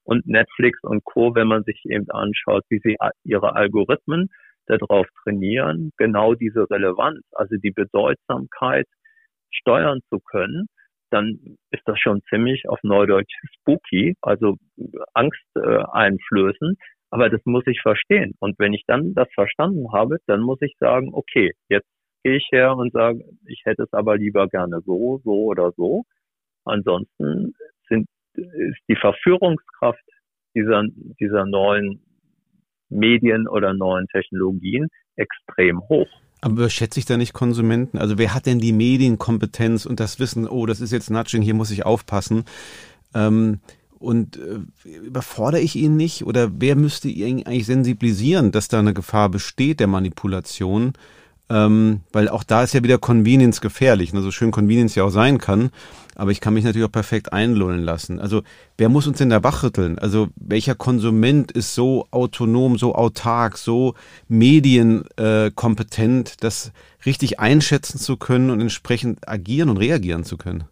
Und 0.04 0.26
Netflix 0.26 0.78
und 0.82 1.04
Co., 1.04 1.34
wenn 1.34 1.48
man 1.48 1.64
sich 1.64 1.84
eben 1.84 2.10
anschaut, 2.10 2.64
wie 2.68 2.80
sie 2.82 2.96
ihre 3.24 3.54
Algorithmen 3.54 4.28
darauf 4.66 5.06
trainieren, 5.22 5.90
genau 5.96 6.34
diese 6.34 6.70
Relevanz, 6.70 7.20
also 7.32 7.56
die 7.56 7.72
Bedeutsamkeit 7.72 8.86
steuern 9.50 10.00
zu 10.08 10.20
können, 10.20 10.68
dann 11.10 11.56
ist 11.70 11.82
das 11.86 11.98
schon 11.98 12.22
ziemlich 12.28 12.68
auf 12.68 12.78
Neudeutsch 12.82 13.34
spooky, 13.58 14.16
also 14.22 14.56
Angst 15.14 15.44
äh, 15.56 15.82
einflößen. 15.92 16.76
Aber 17.10 17.28
das 17.28 17.40
muss 17.44 17.66
ich 17.66 17.80
verstehen. 17.82 18.34
Und 18.38 18.58
wenn 18.58 18.72
ich 18.72 18.84
dann 18.86 19.14
das 19.14 19.28
verstanden 19.34 19.92
habe, 19.92 20.18
dann 20.26 20.40
muss 20.40 20.62
ich 20.62 20.76
sagen, 20.78 21.10
okay, 21.12 21.52
jetzt 21.68 21.88
gehe 22.22 22.36
ich 22.36 22.48
her 22.52 22.76
und 22.76 22.92
sage, 22.92 23.24
ich 23.46 23.62
hätte 23.64 23.82
es 23.82 23.92
aber 23.92 24.16
lieber 24.16 24.46
gerne 24.48 24.80
so, 24.84 25.20
so 25.24 25.44
oder 25.46 25.72
so. 25.76 26.04
Ansonsten 26.64 27.54
sind, 27.88 28.06
ist 28.34 28.80
die 28.88 28.96
Verführungskraft 28.96 30.04
dieser, 30.54 30.84
dieser 31.18 31.46
neuen 31.46 32.02
Medien 32.88 33.48
oder 33.48 33.72
neuen 33.74 34.06
Technologien 34.08 34.88
extrem 35.16 35.80
hoch. 35.88 36.08
Aber 36.40 36.54
überschätze 36.54 36.98
ich 36.98 37.06
da 37.06 37.16
nicht 37.16 37.32
Konsumenten? 37.32 37.98
Also 37.98 38.18
wer 38.18 38.34
hat 38.34 38.46
denn 38.46 38.60
die 38.60 38.72
Medienkompetenz 38.72 39.86
und 39.86 40.00
das 40.00 40.18
Wissen, 40.18 40.48
oh, 40.48 40.66
das 40.66 40.80
ist 40.80 40.92
jetzt 40.92 41.10
Nudging, 41.10 41.42
hier 41.42 41.54
muss 41.54 41.70
ich 41.70 41.84
aufpassen. 41.84 42.44
Ähm, 43.14 43.60
und 43.98 44.38
äh, 44.38 44.88
überfordere 44.88 45.60
ich 45.60 45.76
ihn 45.76 45.96
nicht? 45.96 46.24
Oder 46.24 46.50
wer 46.58 46.74
müsste 46.76 47.08
ihn 47.08 47.46
eigentlich 47.46 47.66
sensibilisieren, 47.66 48.50
dass 48.50 48.68
da 48.68 48.78
eine 48.78 48.94
Gefahr 48.94 49.28
besteht 49.28 49.80
der 49.80 49.88
Manipulation? 49.88 50.94
Ähm, 51.50 52.00
weil 52.12 52.28
auch 52.28 52.44
da 52.44 52.62
ist 52.62 52.74
ja 52.74 52.84
wieder 52.84 52.98
Convenience 52.98 53.60
gefährlich, 53.60 54.12
ne? 54.12 54.20
so 54.20 54.30
schön 54.30 54.52
Convenience 54.52 54.94
ja 54.94 55.02
auch 55.02 55.10
sein 55.10 55.38
kann. 55.38 55.70
Aber 56.14 56.30
ich 56.30 56.40
kann 56.40 56.54
mich 56.54 56.62
natürlich 56.64 56.86
auch 56.86 56.92
perfekt 56.92 57.32
einlullen 57.32 57.82
lassen. 57.82 58.20
Also 58.20 58.42
wer 58.78 58.88
muss 58.88 59.08
uns 59.08 59.18
denn 59.18 59.30
da 59.30 59.42
wachrütteln? 59.42 59.98
Also 59.98 60.28
welcher 60.36 60.76
Konsument 60.76 61.50
ist 61.50 61.74
so 61.74 62.06
autonom, 62.10 62.78
so 62.78 62.94
autark, 62.94 63.56
so 63.56 63.94
medienkompetent, 64.28 66.30
äh, 66.30 66.36
das 66.40 66.72
richtig 67.04 67.40
einschätzen 67.40 67.98
zu 67.98 68.16
können 68.16 68.50
und 68.50 68.60
entsprechend 68.60 69.28
agieren 69.28 69.70
und 69.70 69.78
reagieren 69.78 70.22
zu 70.24 70.36
können? 70.36 70.64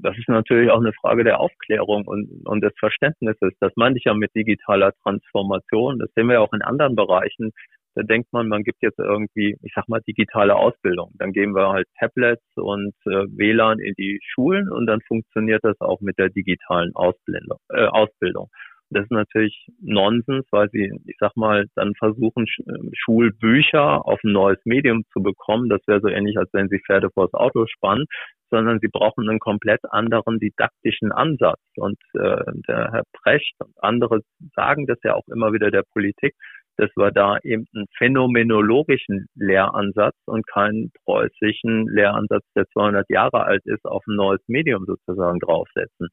das 0.00 0.16
ist 0.16 0.28
natürlich 0.28 0.70
auch 0.70 0.80
eine 0.80 0.94
Frage 0.94 1.24
der 1.24 1.40
Aufklärung 1.40 2.06
und, 2.06 2.46
und 2.46 2.62
des 2.62 2.72
Verständnisses. 2.78 3.52
Das 3.60 3.72
meinte 3.76 3.98
ich 3.98 4.04
ja 4.04 4.14
mit 4.14 4.34
digitaler 4.34 4.92
Transformation. 5.02 5.98
Das 5.98 6.10
sehen 6.14 6.26
wir 6.26 6.34
ja 6.34 6.40
auch 6.40 6.54
in 6.54 6.62
anderen 6.62 6.96
Bereichen. 6.96 7.52
Da 7.98 8.04
denkt 8.04 8.32
man, 8.32 8.46
man 8.46 8.62
gibt 8.62 8.80
jetzt 8.80 9.00
irgendwie, 9.00 9.56
ich 9.60 9.72
sag 9.74 9.88
mal, 9.88 10.00
digitale 10.06 10.54
Ausbildung. 10.54 11.10
Dann 11.18 11.32
geben 11.32 11.56
wir 11.56 11.70
halt 11.70 11.88
Tablets 11.98 12.44
und 12.54 12.94
äh, 13.06 13.26
WLAN 13.36 13.80
in 13.80 13.94
die 13.98 14.20
Schulen 14.22 14.70
und 14.70 14.86
dann 14.86 15.00
funktioniert 15.00 15.64
das 15.64 15.80
auch 15.80 16.00
mit 16.00 16.16
der 16.16 16.28
digitalen 16.28 16.94
Ausbildung. 16.94 17.58
Äh, 17.70 17.86
Ausbildung. 17.86 18.50
Das 18.90 19.02
ist 19.02 19.10
natürlich 19.10 19.66
Nonsens, 19.82 20.46
weil 20.52 20.70
sie, 20.70 20.92
ich 21.06 21.16
sag 21.18 21.36
mal, 21.36 21.66
dann 21.74 21.94
versuchen, 21.96 22.44
äh, 22.44 22.90
Schulbücher 22.94 24.06
auf 24.06 24.20
ein 24.22 24.30
neues 24.30 24.60
Medium 24.64 25.02
zu 25.12 25.20
bekommen. 25.20 25.68
Das 25.68 25.80
wäre 25.88 26.00
so 26.00 26.06
ähnlich, 26.06 26.38
als 26.38 26.50
wenn 26.52 26.68
sie 26.68 26.78
Pferde 26.86 27.10
vors 27.10 27.34
Auto 27.34 27.66
spannen, 27.66 28.04
sondern 28.48 28.78
sie 28.78 28.88
brauchen 28.88 29.28
einen 29.28 29.40
komplett 29.40 29.80
anderen 29.90 30.38
didaktischen 30.38 31.10
Ansatz. 31.10 31.60
Und 31.74 31.98
äh, 32.14 32.44
der 32.68 32.92
Herr 32.92 33.02
Precht 33.12 33.56
und 33.58 33.74
andere 33.82 34.20
sagen 34.54 34.86
das 34.86 34.98
ja 35.02 35.14
auch 35.14 35.26
immer 35.26 35.52
wieder 35.52 35.72
der 35.72 35.82
Politik, 35.92 36.34
dass 36.78 36.90
wir 36.96 37.10
da 37.10 37.38
eben 37.42 37.66
einen 37.74 37.86
phänomenologischen 37.98 39.26
Lehransatz 39.34 40.14
und 40.26 40.46
keinen 40.46 40.92
preußischen 41.04 41.88
Lehransatz, 41.88 42.44
der 42.56 42.66
200 42.72 43.10
Jahre 43.10 43.44
alt 43.44 43.62
ist, 43.66 43.84
auf 43.84 44.02
ein 44.06 44.14
neues 44.14 44.40
Medium 44.46 44.84
sozusagen 44.86 45.40
draufsetzen. 45.40 46.08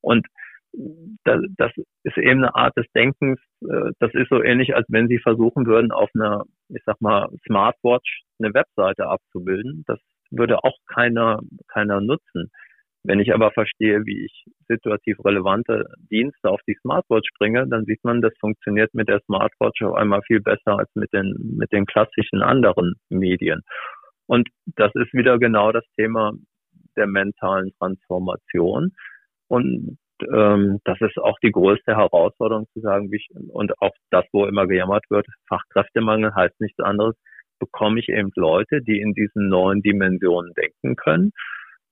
Und 0.00 0.26
das, 1.24 1.40
das 1.56 1.72
ist 2.04 2.18
eben 2.18 2.44
eine 2.44 2.54
Art 2.54 2.76
des 2.76 2.86
Denkens, 2.94 3.40
äh, 3.62 3.92
das 4.00 4.12
ist 4.14 4.28
so 4.28 4.42
ähnlich, 4.42 4.74
als 4.74 4.86
wenn 4.88 5.08
Sie 5.08 5.18
versuchen 5.18 5.66
würden, 5.66 5.92
auf 5.92 6.10
einer, 6.14 6.44
ich 6.68 6.82
sag 6.84 7.00
mal, 7.00 7.28
Smartwatch 7.46 8.22
eine 8.38 8.52
Webseite 8.54 9.06
abzubilden. 9.06 9.84
Das 9.86 9.98
würde 10.30 10.62
auch 10.62 10.76
keiner, 10.86 11.40
keiner 11.68 12.00
nutzen. 12.00 12.50
Wenn 13.04 13.20
ich 13.20 13.32
aber 13.32 13.52
verstehe, 13.52 14.04
wie 14.04 14.26
ich 14.26 14.44
situativ 14.66 15.24
relevante 15.24 15.86
Dienste 16.10 16.50
auf 16.50 16.60
die 16.66 16.76
Smartwatch 16.80 17.28
bringe, 17.38 17.66
dann 17.68 17.84
sieht 17.84 18.02
man, 18.04 18.20
das 18.20 18.32
funktioniert 18.40 18.92
mit 18.92 19.08
der 19.08 19.20
Smartwatch 19.20 19.82
auf 19.82 19.94
einmal 19.94 20.20
viel 20.22 20.40
besser 20.40 20.78
als 20.78 20.90
mit 20.94 21.12
den, 21.12 21.34
mit 21.56 21.72
den 21.72 21.86
klassischen 21.86 22.42
anderen 22.42 22.94
Medien. 23.08 23.62
Und 24.26 24.48
das 24.76 24.92
ist 24.94 25.12
wieder 25.14 25.38
genau 25.38 25.72
das 25.72 25.84
Thema 25.96 26.32
der 26.96 27.06
mentalen 27.06 27.70
Transformation. 27.78 28.92
Und 29.46 29.96
ähm, 30.30 30.80
das 30.84 31.00
ist 31.00 31.16
auch 31.18 31.38
die 31.42 31.52
größte 31.52 31.96
Herausforderung 31.96 32.66
zu 32.72 32.80
sagen, 32.80 33.10
wie 33.12 33.16
ich, 33.16 33.28
und 33.50 33.80
auch 33.80 33.94
das, 34.10 34.24
wo 34.32 34.44
immer 34.46 34.66
gejammert 34.66 35.04
wird, 35.08 35.26
Fachkräftemangel 35.48 36.34
heißt 36.34 36.60
nichts 36.60 36.80
anderes, 36.80 37.14
bekomme 37.60 38.00
ich 38.00 38.08
eben 38.08 38.30
Leute, 38.34 38.82
die 38.82 39.00
in 39.00 39.14
diesen 39.14 39.48
neuen 39.48 39.80
Dimensionen 39.82 40.52
denken 40.54 40.96
können 40.96 41.32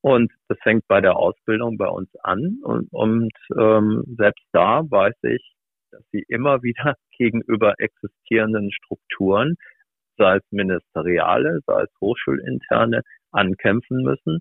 und 0.07 0.31
das 0.47 0.57
fängt 0.63 0.87
bei 0.87 1.01
der 1.01 1.17
Ausbildung 1.17 1.79
bei 1.79 1.89
uns 1.89 2.09
an. 2.23 2.61
Und, 2.63 2.87
und 2.93 3.33
ähm, 3.59 4.05
selbst 4.17 4.45
da 4.53 4.85
weiß 4.89 5.17
ich, 5.23 5.43
dass 5.91 6.01
sie 6.13 6.25
immer 6.29 6.63
wieder 6.63 6.95
gegenüber 7.19 7.75
existierenden 7.79 8.71
Strukturen, 8.71 9.57
sei 10.17 10.37
es 10.37 10.45
ministeriale, 10.53 11.59
sei 11.67 11.83
es 11.83 11.91
hochschulinterne, 12.01 13.03
ankämpfen 13.33 14.05
müssen, 14.05 14.39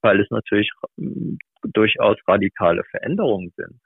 weil 0.00 0.20
es 0.20 0.30
natürlich 0.30 0.70
ähm, 0.96 1.38
durchaus 1.64 2.16
radikale 2.28 2.84
Veränderungen 2.92 3.52
sind. 3.56 3.80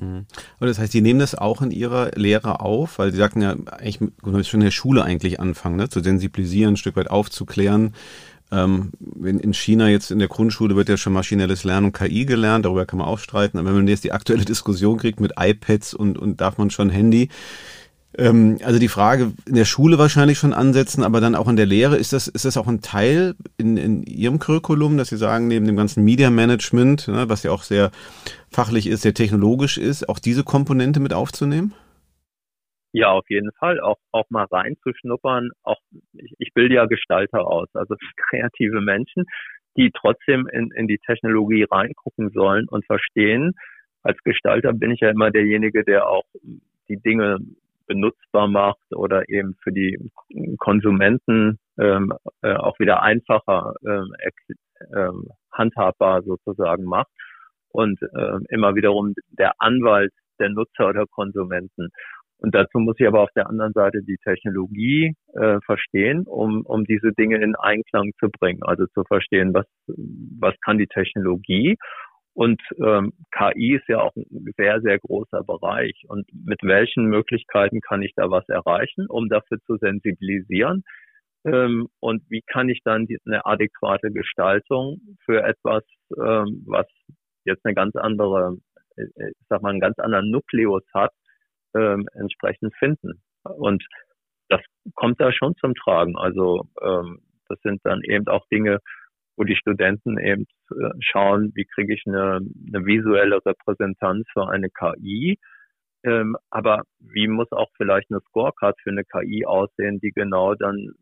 Und 0.00 0.02
mhm. 0.04 0.26
das 0.60 0.78
heißt, 0.78 0.92
Sie 0.92 1.00
nehmen 1.00 1.18
das 1.18 1.34
auch 1.34 1.62
in 1.62 1.72
Ihrer 1.72 2.12
Lehre 2.14 2.60
auf, 2.60 3.00
weil 3.00 3.10
Sie 3.10 3.18
sagten 3.18 3.42
ja, 3.42 3.56
eigentlich 3.70 4.48
schon 4.48 4.60
in 4.60 4.66
der 4.66 4.70
Schule 4.70 5.02
eigentlich 5.02 5.40
anfangen, 5.40 5.76
ne? 5.76 5.88
zu 5.88 5.98
sensibilisieren, 5.98 6.74
ein 6.74 6.76
Stück 6.76 6.94
weit 6.94 7.10
aufzuklären. 7.10 7.94
Ähm, 8.50 8.92
in 9.22 9.52
China 9.52 9.88
jetzt 9.88 10.10
in 10.10 10.18
der 10.18 10.28
Grundschule 10.28 10.74
wird 10.74 10.88
ja 10.88 10.96
schon 10.96 11.12
maschinelles 11.12 11.64
Lernen 11.64 11.86
und 11.86 11.92
KI 11.92 12.24
gelernt, 12.24 12.64
darüber 12.64 12.86
kann 12.86 12.98
man 12.98 13.08
auch 13.08 13.18
streiten. 13.18 13.58
Aber 13.58 13.68
wenn 13.68 13.76
man 13.76 13.88
jetzt 13.88 14.04
die 14.04 14.12
aktuelle 14.12 14.44
Diskussion 14.46 14.98
kriegt 14.98 15.20
mit 15.20 15.32
iPads 15.38 15.94
und, 15.94 16.18
und 16.18 16.40
darf 16.40 16.56
man 16.58 16.70
schon 16.70 16.90
Handy, 16.90 17.28
ähm, 18.16 18.58
also 18.64 18.78
die 18.78 18.88
Frage 18.88 19.32
in 19.46 19.54
der 19.54 19.64
Schule 19.64 19.98
wahrscheinlich 19.98 20.38
schon 20.38 20.52
ansetzen, 20.52 21.02
aber 21.02 21.20
dann 21.20 21.34
auch 21.34 21.48
in 21.48 21.56
der 21.56 21.66
Lehre, 21.66 21.96
ist 21.96 22.12
das, 22.12 22.26
ist 22.26 22.44
das 22.44 22.56
auch 22.56 22.66
ein 22.66 22.80
Teil 22.80 23.34
in, 23.58 23.76
in 23.76 24.02
Ihrem 24.02 24.38
Curriculum, 24.38 24.96
dass 24.96 25.08
Sie 25.08 25.16
sagen, 25.16 25.48
neben 25.48 25.66
dem 25.66 25.76
ganzen 25.76 26.04
Media 26.04 26.30
Management, 26.30 27.08
ne, 27.08 27.28
was 27.28 27.42
ja 27.42 27.52
auch 27.52 27.62
sehr 27.62 27.90
fachlich 28.50 28.86
ist, 28.86 29.02
sehr 29.02 29.14
technologisch 29.14 29.78
ist, 29.78 30.08
auch 30.08 30.18
diese 30.18 30.42
Komponente 30.42 31.00
mit 31.00 31.12
aufzunehmen? 31.12 31.74
Ja, 32.92 33.10
auf 33.10 33.28
jeden 33.28 33.52
Fall. 33.52 33.80
Auch, 33.80 33.98
auch 34.12 34.28
mal 34.30 34.46
reinzuschnuppern. 34.50 35.50
Auch, 35.62 35.78
ich, 36.14 36.32
ich 36.38 36.52
bilde 36.54 36.76
ja 36.76 36.86
Gestalter 36.86 37.46
aus, 37.46 37.68
also 37.74 37.94
kreative 38.30 38.80
Menschen, 38.80 39.24
die 39.76 39.90
trotzdem 39.92 40.48
in, 40.52 40.70
in 40.72 40.88
die 40.88 40.98
Technologie 40.98 41.64
reingucken 41.64 42.30
sollen 42.30 42.66
und 42.68 42.86
verstehen. 42.86 43.54
Als 44.02 44.18
Gestalter 44.24 44.72
bin 44.72 44.90
ich 44.90 45.00
ja 45.00 45.10
immer 45.10 45.30
derjenige, 45.30 45.84
der 45.84 46.08
auch 46.08 46.24
die 46.88 46.96
Dinge 46.96 47.38
benutzbar 47.86 48.48
macht 48.48 48.94
oder 48.94 49.28
eben 49.28 49.56
für 49.62 49.72
die 49.72 49.98
Konsumenten 50.58 51.58
ähm, 51.78 52.12
äh, 52.42 52.54
auch 52.54 52.78
wieder 52.78 53.02
einfacher 53.02 53.74
ähm, 53.86 54.14
ähm, 54.94 55.28
handhabbar 55.52 56.22
sozusagen 56.22 56.84
macht 56.84 57.10
und 57.70 58.00
äh, 58.02 58.38
immer 58.50 58.74
wiederum 58.74 59.14
der 59.30 59.52
Anwalt 59.58 60.12
der 60.38 60.50
Nutzer 60.50 60.88
oder 60.88 61.06
Konsumenten. 61.06 61.88
Und 62.40 62.54
dazu 62.54 62.78
muss 62.78 62.96
ich 62.98 63.06
aber 63.06 63.20
auf 63.20 63.32
der 63.34 63.48
anderen 63.48 63.72
Seite 63.72 64.02
die 64.02 64.18
Technologie 64.22 65.14
äh, 65.34 65.58
verstehen, 65.64 66.24
um, 66.26 66.64
um 66.64 66.84
diese 66.84 67.12
Dinge 67.12 67.42
in 67.42 67.56
Einklang 67.56 68.12
zu 68.20 68.28
bringen. 68.30 68.62
Also 68.62 68.86
zu 68.94 69.02
verstehen, 69.04 69.52
was, 69.54 69.66
was 69.86 70.54
kann 70.64 70.78
die 70.78 70.86
Technologie. 70.86 71.76
Und 72.34 72.62
ähm, 72.80 73.12
KI 73.32 73.74
ist 73.74 73.88
ja 73.88 74.00
auch 74.00 74.14
ein 74.14 74.24
sehr, 74.56 74.80
sehr 74.80 75.00
großer 75.00 75.42
Bereich. 75.42 76.04
Und 76.06 76.28
mit 76.32 76.60
welchen 76.62 77.06
Möglichkeiten 77.06 77.80
kann 77.80 78.02
ich 78.02 78.12
da 78.14 78.30
was 78.30 78.48
erreichen, 78.48 79.06
um 79.08 79.28
dafür 79.28 79.58
zu 79.66 79.76
sensibilisieren? 79.76 80.84
Ähm, 81.44 81.88
und 81.98 82.22
wie 82.28 82.42
kann 82.42 82.68
ich 82.68 82.80
dann 82.84 83.06
die, 83.06 83.18
eine 83.26 83.44
adäquate 83.44 84.12
Gestaltung 84.12 85.00
für 85.24 85.42
etwas, 85.42 85.82
ähm, 86.16 86.62
was 86.66 86.86
jetzt 87.44 87.64
eine 87.64 87.74
ganz 87.74 87.96
andere, 87.96 88.56
äh, 88.96 89.30
ich 89.30 89.46
sag 89.48 89.62
mal, 89.62 89.70
einen 89.70 89.80
ganz 89.80 89.98
anderen 89.98 90.30
Nukleus 90.30 90.84
hat, 90.94 91.12
ähm, 91.74 92.08
entsprechend 92.14 92.74
finden. 92.76 93.22
Und 93.44 93.84
das 94.48 94.60
kommt 94.94 95.20
da 95.20 95.32
schon 95.32 95.54
zum 95.56 95.74
Tragen. 95.74 96.16
Also 96.16 96.68
ähm, 96.82 97.20
das 97.48 97.58
sind 97.62 97.80
dann 97.84 98.02
eben 98.02 98.26
auch 98.28 98.46
Dinge, 98.48 98.78
wo 99.36 99.44
die 99.44 99.56
Studenten 99.56 100.18
eben 100.18 100.46
äh, 100.70 100.90
schauen, 101.00 101.52
wie 101.54 101.64
kriege 101.64 101.94
ich 101.94 102.02
eine, 102.06 102.40
eine 102.40 102.86
visuelle 102.86 103.44
Repräsentanz 103.44 104.26
für 104.32 104.48
eine 104.48 104.68
KI. 104.70 105.38
Ähm, 106.04 106.36
aber 106.50 106.82
wie 107.00 107.28
muss 107.28 107.50
auch 107.52 107.70
vielleicht 107.76 108.10
eine 108.10 108.20
Scorecard 108.28 108.76
für 108.82 108.90
eine 108.90 109.04
KI 109.04 109.46
aussehen, 109.46 110.00
die 110.00 110.12
genau 110.12 110.54
dann 110.54 110.92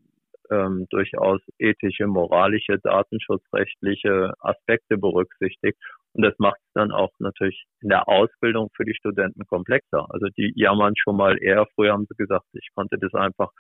ähm, 0.51 0.87
durchaus 0.91 1.41
ethische, 1.59 2.07
moralische, 2.07 2.79
datenschutzrechtliche 2.79 4.33
Aspekte 4.41 4.97
berücksichtigt. 4.97 5.79
Und 6.17 6.23
das 6.23 6.35
macht 6.39 6.57
es 6.57 6.73
dann 6.73 6.93
auch 6.93 7.11
natürlich 7.19 7.67
in 7.83 7.91
der 7.91 8.09
Ausbildung 8.09 8.71
für 8.75 8.87
die 8.87 8.95
Studenten 8.95 9.45
komplexer. 9.47 10.07
Also 10.09 10.29
die 10.37 10.51
jammern 10.57 10.95
schon 10.97 11.17
mal 11.17 11.37
eher. 11.39 11.67
Früher 11.75 11.93
haben 11.93 12.07
sie 12.09 12.17
gesagt, 12.17 12.47
ich 12.55 12.69
konnte 12.75 12.97
das 12.99 13.13
einfach 13.13 13.51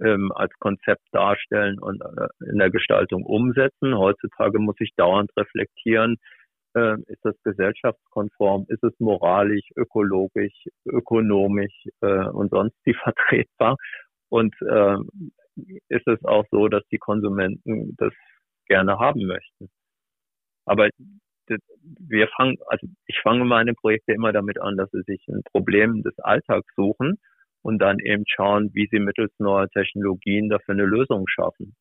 ähm, 0.00 0.32
als 0.32 0.50
Konzept 0.60 1.02
darstellen 1.12 1.78
und 1.78 2.00
äh, 2.00 2.28
in 2.50 2.56
der 2.56 2.70
Gestaltung 2.70 3.22
umsetzen. 3.22 3.98
Heutzutage 3.98 4.58
muss 4.60 4.76
ich 4.80 4.94
dauernd 4.96 5.30
reflektieren, 5.36 6.16
äh, 6.74 6.96
ist 7.06 7.22
das 7.22 7.36
gesellschaftskonform, 7.44 8.64
ist 8.68 8.82
es 8.82 8.98
moralisch, 8.98 9.68
ökologisch, 9.76 10.64
ökonomisch 10.86 11.84
äh, 12.00 12.28
und 12.28 12.48
sonst 12.48 12.76
wie 12.84 12.94
vertretbar. 13.04 13.76
Und 14.30 14.54
äh, 14.62 14.96
ist 15.90 16.08
es 16.08 16.24
auch 16.24 16.46
so, 16.50 16.68
dass 16.68 16.82
die 16.90 16.98
Konsumenten 16.98 17.94
das 17.98 18.14
gerne 18.68 18.98
haben 18.98 19.26
möchten. 19.26 19.68
Aber 20.64 20.88
wir 21.48 22.28
fangen, 22.28 22.56
also 22.66 22.86
ich 23.06 23.18
fange 23.20 23.44
meine 23.44 23.74
Projekte 23.74 24.12
immer 24.12 24.32
damit 24.32 24.60
an, 24.60 24.76
dass 24.76 24.90
sie 24.90 25.02
sich 25.02 25.26
ein 25.28 25.42
Problem 25.52 26.02
des 26.02 26.18
Alltags 26.18 26.72
suchen 26.74 27.18
und 27.62 27.78
dann 27.78 27.98
eben 27.98 28.24
schauen, 28.26 28.70
wie 28.74 28.88
sie 28.90 28.98
mittels 28.98 29.32
neuer 29.38 29.68
Technologien 29.68 30.48
dafür 30.48 30.74
eine 30.74 30.84
Lösung 30.84 31.26
schaffen. 31.28 31.74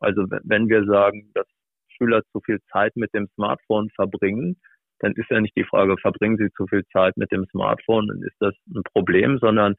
Also 0.00 0.24
wenn 0.28 0.68
wir 0.68 0.84
sagen, 0.84 1.30
dass 1.34 1.46
Schüler 1.88 2.22
zu 2.32 2.40
viel 2.40 2.60
Zeit 2.72 2.96
mit 2.96 3.12
dem 3.14 3.28
Smartphone 3.34 3.90
verbringen, 3.90 4.60
dann 5.00 5.12
ist 5.12 5.30
ja 5.30 5.40
nicht 5.40 5.56
die 5.56 5.64
Frage, 5.64 5.96
verbringen 5.98 6.38
sie 6.38 6.50
zu 6.56 6.66
viel 6.66 6.84
Zeit 6.92 7.16
mit 7.16 7.30
dem 7.30 7.46
Smartphone, 7.46 8.08
dann 8.08 8.22
ist 8.22 8.36
das 8.40 8.54
ein 8.74 8.82
Problem, 8.92 9.38
sondern 9.38 9.74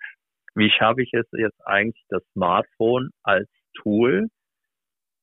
wie 0.56 0.70
schaffe 0.70 1.02
ich 1.02 1.14
es 1.14 1.26
jetzt 1.34 1.60
eigentlich, 1.66 2.04
das 2.10 2.24
Smartphone 2.34 3.10
als 3.24 3.50
Tool 3.76 4.28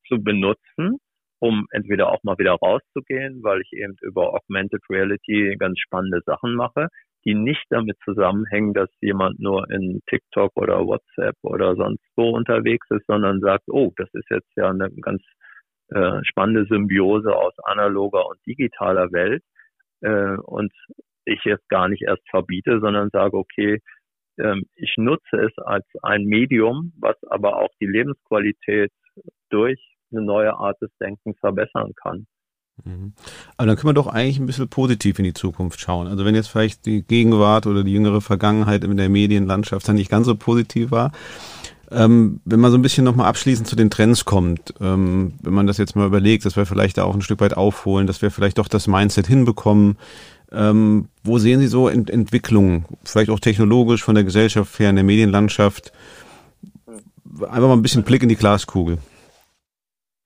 zu 0.07 0.21
benutzen, 0.23 0.97
um 1.39 1.67
entweder 1.71 2.11
auch 2.11 2.23
mal 2.23 2.37
wieder 2.37 2.53
rauszugehen, 2.53 3.43
weil 3.43 3.61
ich 3.61 3.73
eben 3.73 3.95
über 4.01 4.33
Augmented 4.33 4.81
Reality 4.89 5.55
ganz 5.57 5.79
spannende 5.79 6.21
Sachen 6.25 6.55
mache, 6.55 6.87
die 7.25 7.35
nicht 7.35 7.63
damit 7.69 7.97
zusammenhängen, 8.03 8.73
dass 8.73 8.89
jemand 9.01 9.39
nur 9.39 9.69
in 9.69 10.01
TikTok 10.09 10.51
oder 10.55 10.85
WhatsApp 10.85 11.35
oder 11.43 11.75
sonst 11.75 12.03
wo 12.15 12.29
unterwegs 12.29 12.87
ist, 12.89 13.05
sondern 13.05 13.41
sagt, 13.41 13.65
oh, 13.67 13.91
das 13.97 14.09
ist 14.13 14.29
jetzt 14.29 14.51
ja 14.55 14.69
eine 14.69 14.89
ganz 15.01 15.21
äh, 15.89 16.23
spannende 16.23 16.65
Symbiose 16.65 17.35
aus 17.35 17.53
analoger 17.63 18.27
und 18.27 18.39
digitaler 18.45 19.11
Welt 19.11 19.43
äh, 20.01 20.37
und 20.43 20.71
ich 21.25 21.43
jetzt 21.43 21.67
gar 21.69 21.89
nicht 21.89 22.03
erst 22.03 22.27
verbiete, 22.29 22.79
sondern 22.79 23.09
sage, 23.09 23.37
okay, 23.37 23.79
ähm, 24.39 24.65
ich 24.75 24.93
nutze 24.97 25.37
es 25.37 25.57
als 25.57 25.85
ein 26.03 26.23
Medium, 26.25 26.93
was 26.99 27.15
aber 27.29 27.57
auch 27.57 27.71
die 27.81 27.87
Lebensqualität 27.87 28.91
durch 29.49 29.96
eine 30.11 30.21
neue 30.21 30.53
Art 30.53 30.81
des 30.81 30.91
Denkens 30.99 31.37
verbessern 31.39 31.91
kann. 32.01 32.27
Mhm. 32.83 33.13
Aber 33.57 33.67
dann 33.67 33.75
können 33.75 33.89
wir 33.89 33.93
doch 33.93 34.07
eigentlich 34.07 34.39
ein 34.39 34.45
bisschen 34.45 34.67
positiv 34.67 35.17
in 35.19 35.25
die 35.25 35.33
Zukunft 35.33 35.79
schauen. 35.79 36.07
Also 36.07 36.25
wenn 36.25 36.35
jetzt 36.35 36.47
vielleicht 36.47 36.85
die 36.85 37.01
Gegenwart 37.01 37.65
oder 37.67 37.83
die 37.83 37.93
jüngere 37.93 38.21
Vergangenheit 38.21 38.83
in 38.83 38.97
der 38.97 39.09
Medienlandschaft 39.09 39.87
dann 39.87 39.95
nicht 39.95 40.11
ganz 40.11 40.27
so 40.27 40.35
positiv 40.35 40.91
war, 40.91 41.11
ähm, 41.89 42.41
wenn 42.43 42.59
man 42.59 42.71
so 42.71 42.77
ein 42.77 42.81
bisschen 42.81 43.05
nochmal 43.05 43.27
abschließend 43.27 43.67
zu 43.67 43.75
den 43.75 43.89
Trends 43.89 44.25
kommt, 44.25 44.73
ähm, 44.81 45.33
wenn 45.41 45.53
man 45.53 45.67
das 45.67 45.77
jetzt 45.77 45.95
mal 45.95 46.05
überlegt, 46.05 46.45
dass 46.45 46.57
wir 46.57 46.65
vielleicht 46.65 46.97
da 46.97 47.05
auch 47.05 47.15
ein 47.15 47.21
Stück 47.21 47.39
weit 47.39 47.55
aufholen, 47.55 48.07
dass 48.07 48.21
wir 48.21 48.29
vielleicht 48.29 48.57
doch 48.57 48.67
das 48.67 48.87
Mindset 48.87 49.27
hinbekommen, 49.27 49.97
ähm, 50.51 51.07
wo 51.23 51.39
sehen 51.39 51.59
Sie 51.59 51.67
so 51.67 51.87
Ent 51.87 52.09
Entwicklungen, 52.09 52.85
vielleicht 53.03 53.29
auch 53.29 53.39
technologisch 53.39 54.03
von 54.03 54.15
der 54.15 54.23
Gesellschaft 54.23 54.79
her, 54.79 54.89
in 54.89 54.95
der 54.95 55.05
Medienlandschaft? 55.05 55.91
Einfach 57.41 57.67
mal 57.67 57.73
ein 57.73 57.81
bisschen 57.81 58.03
Blick 58.03 58.23
in 58.23 58.29
die 58.29 58.35
Glaskugel. 58.35 58.97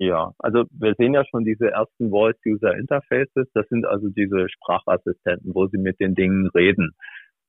Ja, 0.01 0.31
also 0.39 0.63
wir 0.71 0.95
sehen 0.97 1.13
ja 1.13 1.23
schon 1.29 1.45
diese 1.45 1.69
ersten 1.69 2.09
Voice-User-Interfaces. 2.09 3.47
Das 3.53 3.67
sind 3.69 3.85
also 3.85 4.09
diese 4.09 4.49
Sprachassistenten, 4.49 5.53
wo 5.53 5.67
Sie 5.67 5.77
mit 5.77 5.99
den 5.99 6.15
Dingen 6.15 6.47
reden. 6.55 6.95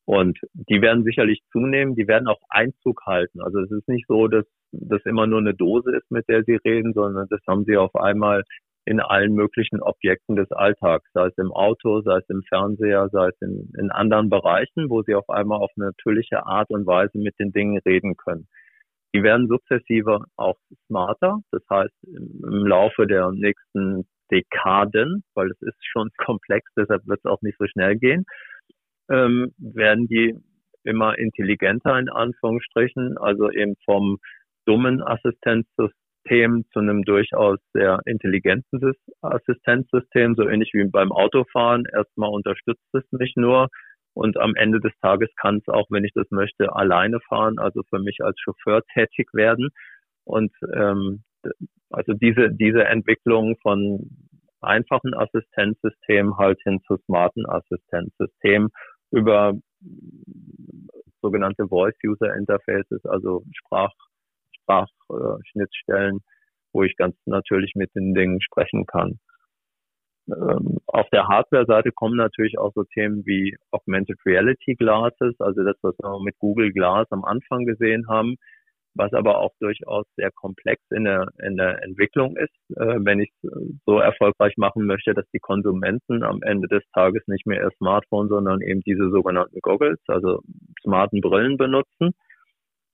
Und 0.04 0.38
die 0.52 0.82
werden 0.82 1.02
sicherlich 1.02 1.40
zunehmen, 1.50 1.94
die 1.94 2.06
werden 2.06 2.28
auch 2.28 2.42
Einzug 2.50 3.06
halten. 3.06 3.40
Also 3.40 3.60
es 3.60 3.70
ist 3.70 3.88
nicht 3.88 4.06
so, 4.06 4.28
dass 4.28 4.44
das 4.70 5.00
immer 5.06 5.26
nur 5.26 5.38
eine 5.38 5.54
Dose 5.54 5.96
ist, 5.96 6.10
mit 6.10 6.28
der 6.28 6.44
Sie 6.44 6.56
reden, 6.56 6.92
sondern 6.92 7.26
das 7.30 7.40
haben 7.48 7.64
Sie 7.64 7.78
auf 7.78 7.94
einmal 7.94 8.42
in 8.84 9.00
allen 9.00 9.32
möglichen 9.32 9.80
Objekten 9.80 10.36
des 10.36 10.52
Alltags, 10.52 11.08
sei 11.14 11.28
es 11.28 11.38
im 11.38 11.52
Auto, 11.52 12.02
sei 12.02 12.18
es 12.18 12.28
im 12.28 12.42
Fernseher, 12.42 13.08
sei 13.12 13.28
es 13.28 13.40
in, 13.40 13.72
in 13.78 13.90
anderen 13.90 14.28
Bereichen, 14.28 14.90
wo 14.90 15.02
sie 15.02 15.14
auf 15.14 15.30
einmal 15.30 15.60
auf 15.60 15.70
natürliche 15.76 16.44
Art 16.44 16.68
und 16.68 16.84
Weise 16.84 17.16
mit 17.16 17.38
den 17.38 17.52
Dingen 17.52 17.78
reden 17.86 18.14
können. 18.16 18.46
Die 19.14 19.22
werden 19.22 19.48
sukzessive 19.48 20.25
auch 20.37 20.57
smarter, 20.87 21.38
das 21.51 21.62
heißt 21.68 21.94
im 22.05 22.66
Laufe 22.66 23.07
der 23.07 23.31
nächsten 23.33 24.07
Dekaden, 24.31 25.22
weil 25.35 25.51
es 25.51 25.61
ist 25.61 25.77
schon 25.83 26.11
komplex, 26.18 26.70
deshalb 26.77 27.07
wird 27.07 27.20
es 27.22 27.31
auch 27.31 27.42
nicht 27.42 27.59
so 27.59 27.66
schnell 27.66 27.96
gehen, 27.96 28.25
ähm, 29.11 29.53
werden 29.59 30.07
die 30.07 30.35
immer 30.85 31.18
intelligenter 31.18 31.98
in 31.98 32.09
Anführungsstrichen, 32.09 33.18
also 33.18 33.51
eben 33.51 33.75
vom 33.85 34.18
dummen 34.64 35.03
Assistenzsystem 35.03 35.92
System 36.22 36.64
zu 36.72 36.81
einem 36.81 37.03
durchaus 37.03 37.59
sehr 37.72 38.01
intelligenten 38.05 38.94
Assistenzsystem, 39.22 40.35
so 40.37 40.48
ähnlich 40.48 40.70
wie 40.72 40.85
beim 40.85 41.12
Autofahren. 41.12 41.85
Erstmal 41.92 42.31
unterstützt 42.31 42.87
es 42.92 43.05
mich 43.11 43.35
nur 43.37 43.68
und 44.14 44.38
am 44.38 44.55
Ende 44.55 44.81
des 44.81 44.92
Tages 45.01 45.31
kann 45.37 45.59
es 45.59 45.68
auch, 45.68 45.87
wenn 45.90 46.05
ich 46.05 46.12
das 46.14 46.31
möchte, 46.31 46.75
alleine 46.75 47.20
fahren, 47.29 47.59
also 47.59 47.83
für 47.88 47.98
mich 47.98 48.18
als 48.22 48.38
Chauffeur 48.40 48.83
tätig 48.94 49.29
werden. 49.33 49.70
Und 50.25 50.53
ähm, 50.75 51.25
also 51.90 52.12
diese, 52.12 52.51
diese 52.51 52.85
Entwicklung 52.85 53.57
von 53.62 54.11
einfachen 54.61 55.14
Assistenzsystemen 55.14 56.37
halt 56.37 56.61
hin 56.62 56.81
zu 56.87 56.96
smarten 57.05 57.46
Assistenzsystemen 57.46 58.70
über 59.11 59.55
sogenannte 61.20 61.66
Voice-User-Interfaces, 61.68 63.05
also 63.05 63.44
Sprach 63.53 63.92
Sprachschnittstellen, 64.61 66.20
wo 66.72 66.83
ich 66.83 66.96
ganz 66.96 67.16
natürlich 67.27 67.72
mit 67.75 67.94
den 67.94 68.14
Dingen 68.14 68.40
sprechen 68.40 68.87
kann. 68.87 69.18
Ähm, 70.28 70.78
auf 70.87 71.08
der 71.11 71.26
Hardware-Seite 71.26 71.90
kommen 71.92 72.16
natürlich 72.16 72.58
auch 72.58 72.72
so 72.74 72.85
Themen 72.85 73.24
wie 73.26 73.56
Augmented 73.70 74.18
Reality 74.24 74.74
Glasses, 74.74 75.35
also 75.38 75.64
das, 75.64 75.76
was 75.82 75.94
wir 75.98 76.22
mit 76.22 76.38
Google 76.38 76.72
Glass 76.72 77.06
am 77.11 77.24
Anfang 77.24 77.64
gesehen 77.64 78.06
haben, 78.08 78.37
was 78.94 79.12
aber 79.14 79.38
auch 79.38 79.52
durchaus 79.58 80.04
sehr 80.16 80.30
komplex 80.30 80.82
in 80.90 81.04
der, 81.04 81.26
in 81.42 81.56
der 81.56 81.82
Entwicklung 81.82 82.37
ist, 82.37 82.76
äh, 82.76 82.98
wenn 83.00 83.20
ich 83.20 83.32
so 83.87 83.99
erfolgreich 83.99 84.55
machen 84.57 84.86
möchte, 84.86 85.14
dass 85.14 85.28
die 85.32 85.40
Konsumenten 85.40 86.22
am 86.22 86.42
Ende 86.42 86.68
des 86.68 86.82
Tages 86.92 87.22
nicht 87.26 87.47
mehr 87.47 87.62
ihr 87.62 87.70
Smartphone, 87.78 88.28
sondern 88.28 88.61
eben 88.61 88.82
diese 88.82 89.11
sogenannten 89.11 89.61
Goggles, 89.61 89.99
also 90.09 90.40
smarten 90.82 91.20
Brillen 91.20 91.57
benutzen 91.57 92.12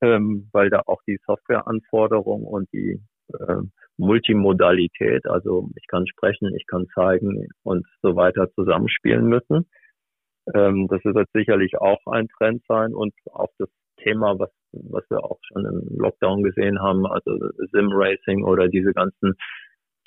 ähm, 0.01 0.49
weil 0.51 0.69
da 0.69 0.81
auch 0.85 1.01
die 1.07 1.19
Softwareanforderungen 1.25 2.45
und 2.45 2.71
die 2.73 3.01
äh, 3.39 3.61
Multimodalität, 3.97 5.25
also 5.27 5.69
ich 5.75 5.87
kann 5.87 6.07
sprechen, 6.07 6.55
ich 6.55 6.65
kann 6.67 6.87
zeigen 6.93 7.47
und 7.63 7.85
so 8.01 8.15
weiter 8.15 8.49
zusammenspielen 8.53 9.25
müssen. 9.25 9.69
Ähm, 10.53 10.87
das 10.89 11.03
wird 11.03 11.29
sicherlich 11.33 11.77
auch 11.77 11.99
ein 12.07 12.27
Trend 12.37 12.63
sein 12.67 12.93
und 12.93 13.13
auch 13.31 13.49
das 13.57 13.69
Thema, 14.03 14.39
was, 14.39 14.49
was 14.71 15.03
wir 15.09 15.23
auch 15.23 15.39
schon 15.51 15.65
im 15.65 15.97
Lockdown 15.97 16.43
gesehen 16.43 16.81
haben, 16.81 17.05
also 17.05 17.31
Sim 17.71 17.89
Racing 17.91 18.43
oder 18.43 18.67
diese 18.67 18.93
ganzen 18.93 19.35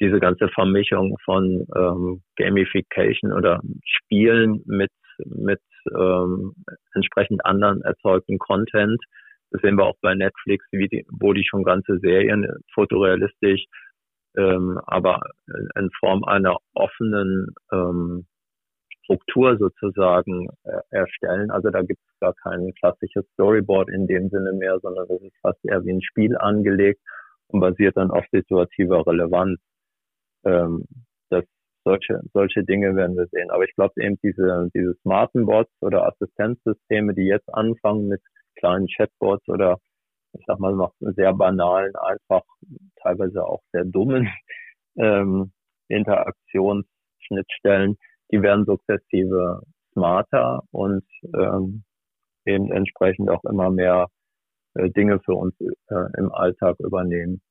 diese 0.01 0.19
ganze 0.19 0.49
Vermischung 0.49 1.17
von 1.25 1.65
ähm, 1.77 2.23
Gamification 2.37 3.33
oder 3.33 3.61
Spielen 3.85 4.63
mit 4.67 4.91
mit 5.27 5.61
ähm, 5.95 6.55
entsprechend 6.95 7.45
anderen 7.45 7.83
erzeugten 7.83 8.39
Content. 8.39 9.01
Das 9.53 9.61
sehen 9.61 9.77
wir 9.77 9.85
auch 9.85 9.99
bei 10.01 10.15
Netflix, 10.15 10.65
die, 10.73 11.05
wo 11.11 11.35
die 11.35 11.45
schon 11.45 11.63
ganze 11.63 11.99
Serien 11.99 12.47
fotorealistisch, 12.75 13.67
ähm, 14.37 14.81
aber 14.87 15.21
in 15.77 15.91
Form 16.01 16.25
einer 16.25 16.57
offenen 16.75 17.49
ähm, 17.71 18.27
Struktur 19.05 19.59
sozusagen 19.59 20.49
äh, 20.65 20.81
erstellen. 20.91 21.51
Also 21.51 21.69
da 21.69 21.83
gibt 21.83 22.01
es 22.01 22.21
gar 22.21 22.35
kein 22.43 22.73
klassisches 22.79 23.27
Storyboard 23.35 23.91
in 23.91 24.07
dem 24.07 24.31
Sinne 24.31 24.53
mehr, 24.55 24.79
sondern 24.81 25.07
das 25.07 25.21
ist 25.21 25.37
fast 25.43 25.59
eher 25.65 25.85
wie 25.85 25.93
ein 25.93 26.03
Spiel 26.03 26.37
angelegt 26.39 27.01
und 27.49 27.61
basiert 27.61 27.97
dann 27.99 28.11
auf 28.11 28.25
situativer 28.33 29.07
Relevanz. 29.07 29.61
Ähm, 30.45 30.87
das, 31.29 31.45
solche, 31.85 32.21
solche 32.33 32.65
Dinge 32.65 32.97
werden 32.97 33.17
wir 33.17 33.27
sehen. 33.27 33.51
Aber 33.51 33.65
ich 33.65 33.75
glaube 33.75 33.93
eben 33.99 34.19
diese, 34.23 34.71
diese 34.75 34.95
smarten 35.03 35.45
Bots 35.45 35.71
oder 35.83 36.07
Assistenzsysteme, 36.07 37.13
die 37.13 37.27
jetzt 37.27 37.53
anfangen 37.53 38.09
mit 38.09 38.23
kleinen 38.63 38.87
Chatbots 38.87 39.47
oder 39.49 39.79
ich 40.33 40.45
sag 40.47 40.61
mal 40.61 40.75
noch 40.75 40.95
sehr 41.01 41.35
banalen, 41.35 41.95
einfach 41.97 42.43
teilweise 43.03 43.45
auch 43.45 43.61
sehr 43.73 43.85
dummen 43.85 44.31
ähm, 44.97 45.53
Interaktionsschnittstellen, 45.89 47.99
die 48.31 48.41
werden 48.41 48.65
sukzessive 48.65 49.61
smarter 49.93 50.63
und 50.71 51.05
ähm, 51.35 51.83
eben 52.47 52.73
entsprechend 52.73 53.29
auch 53.31 53.45
immer 53.45 53.71
mehr 53.71 54.07
äh, 54.75 54.89
Dinge 54.91 55.21
für 55.21 55.35
uns 55.35 55.55
äh, 55.61 55.69
im 56.17 56.33
Alltag 56.33 56.81
übernehmen. 56.81 57.43